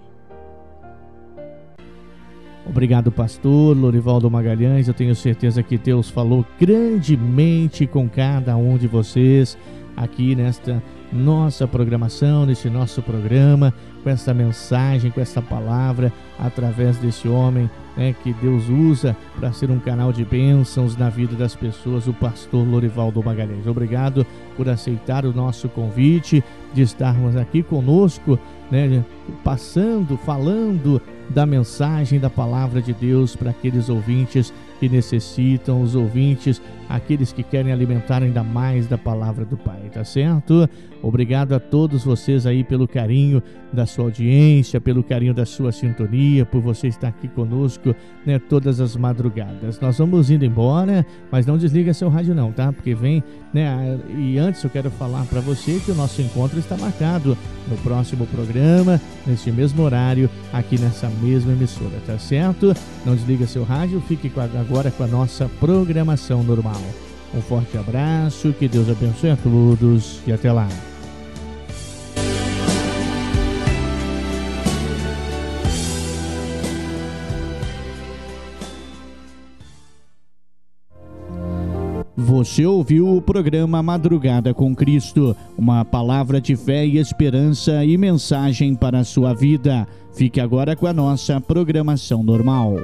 Obrigado, 2.69 3.11
pastor 3.11 3.75
Lorivaldo 3.75 4.29
Magalhães. 4.29 4.87
Eu 4.87 4.93
tenho 4.93 5.15
certeza 5.15 5.63
que 5.63 5.75
Deus 5.75 6.07
falou 6.07 6.45
grandemente 6.59 7.87
com 7.87 8.07
cada 8.07 8.55
um 8.55 8.77
de 8.77 8.87
vocês 8.87 9.57
aqui 9.97 10.35
nesta 10.35 10.81
nossa 11.11 11.67
programação, 11.67 12.45
neste 12.45 12.69
nosso 12.69 13.01
programa, 13.01 13.73
com 14.03 14.09
essa 14.09 14.33
mensagem, 14.33 15.11
com 15.11 15.19
essa 15.19 15.41
palavra, 15.41 16.11
através 16.37 16.97
desse 16.97 17.27
homem 17.27 17.69
né, 17.97 18.15
que 18.23 18.31
Deus 18.33 18.69
usa 18.69 19.15
para 19.37 19.51
ser 19.51 19.69
um 19.69 19.79
canal 19.79 20.13
de 20.13 20.23
bênçãos 20.23 20.95
na 20.95 21.09
vida 21.09 21.35
das 21.35 21.55
pessoas, 21.55 22.07
o 22.07 22.13
pastor 22.13 22.65
Lorivaldo 22.65 23.21
Magalhães. 23.23 23.67
Obrigado 23.67 24.25
por 24.55 24.69
aceitar 24.69 25.25
o 25.25 25.33
nosso 25.33 25.67
convite 25.67 26.43
de 26.73 26.81
estarmos 26.81 27.35
aqui 27.35 27.61
conosco, 27.61 28.39
né, 28.71 29.03
passando, 29.43 30.17
falando 30.17 31.01
da 31.29 31.45
mensagem 31.45 32.19
da 32.19 32.29
palavra 32.29 32.81
de 32.81 32.93
Deus 32.93 33.35
para 33.35 33.51
aqueles 33.51 33.89
ouvintes 33.89 34.53
que 34.79 34.87
necessitam, 34.87 35.81
os 35.81 35.93
ouvintes, 35.93 36.61
aqueles 36.87 37.31
que 37.31 37.43
querem 37.43 37.71
alimentar 37.71 38.23
ainda 38.23 38.43
mais 38.43 38.87
da 38.87 38.97
palavra 38.97 39.43
do 39.43 39.57
Pai, 39.57 39.89
tá 39.93 40.03
certo? 40.03 40.67
Obrigado 41.01 41.53
a 41.53 41.59
todos 41.59 42.03
vocês 42.03 42.45
aí 42.45 42.63
pelo 42.63 42.87
carinho 42.87 43.41
da 43.71 43.85
sua 43.85 44.05
audiência, 44.05 44.81
pelo 44.81 45.03
carinho 45.03 45.33
da 45.33 45.45
sua 45.45 45.71
sintonia, 45.71 46.45
por 46.45 46.61
você 46.61 46.87
estar 46.87 47.07
aqui 47.07 47.27
conosco, 47.27 47.95
né, 48.25 48.39
todas 48.39 48.81
as 48.81 48.95
madrugadas. 48.95 49.79
Nós 49.79 49.97
vamos 49.97 50.29
indo 50.29 50.43
embora, 50.43 51.05
mas 51.31 51.45
não 51.45 51.57
desliga 51.57 51.93
seu 51.93 52.09
rádio 52.09 52.35
não, 52.35 52.51
tá? 52.51 52.71
Porque 52.73 52.93
vem, 52.93 53.23
né, 53.53 53.97
e 54.17 54.37
antes 54.37 54.63
eu 54.63 54.69
quero 54.69 54.89
falar 54.91 55.23
para 55.25 55.39
você 55.39 55.79
que 55.83 55.91
o 55.91 55.95
nosso 55.95 56.21
encontro 56.21 56.59
está 56.59 56.75
marcado 56.75 57.37
no 57.69 57.77
próximo 57.77 58.25
programa, 58.27 58.99
neste 59.25 59.51
mesmo 59.51 59.83
horário, 59.83 60.29
aqui 60.51 60.79
nessa 60.79 61.09
mesma 61.21 61.53
emissora, 61.53 62.01
tá 62.05 62.17
certo? 62.17 62.75
Não 63.05 63.15
desliga 63.15 63.47
seu 63.47 63.63
rádio, 63.63 64.01
fique 64.01 64.31
agora 64.59 64.91
com 64.91 65.03
a 65.03 65.07
nossa 65.07 65.49
programação 65.59 66.43
normal. 66.43 66.81
Um 67.33 67.41
forte 67.41 67.77
abraço, 67.77 68.53
que 68.53 68.67
Deus 68.67 68.89
abençoe 68.89 69.29
a 69.29 69.37
todos 69.37 70.19
e 70.25 70.31
até 70.31 70.51
lá. 70.51 70.67
Você 82.39 82.65
ouviu 82.65 83.17
o 83.17 83.21
programa 83.21 83.83
Madrugada 83.83 84.53
com 84.53 84.73
Cristo, 84.73 85.35
uma 85.57 85.83
palavra 85.83 86.39
de 86.39 86.55
fé 86.55 86.87
e 86.87 86.97
esperança 86.97 87.83
e 87.83 87.97
mensagem 87.97 88.75
para 88.75 88.99
a 88.99 89.03
sua 89.03 89.33
vida. 89.33 89.85
Fique 90.13 90.39
agora 90.39 90.73
com 90.73 90.87
a 90.87 90.93
nossa 90.93 91.41
programação 91.41 92.23
normal. 92.23 92.77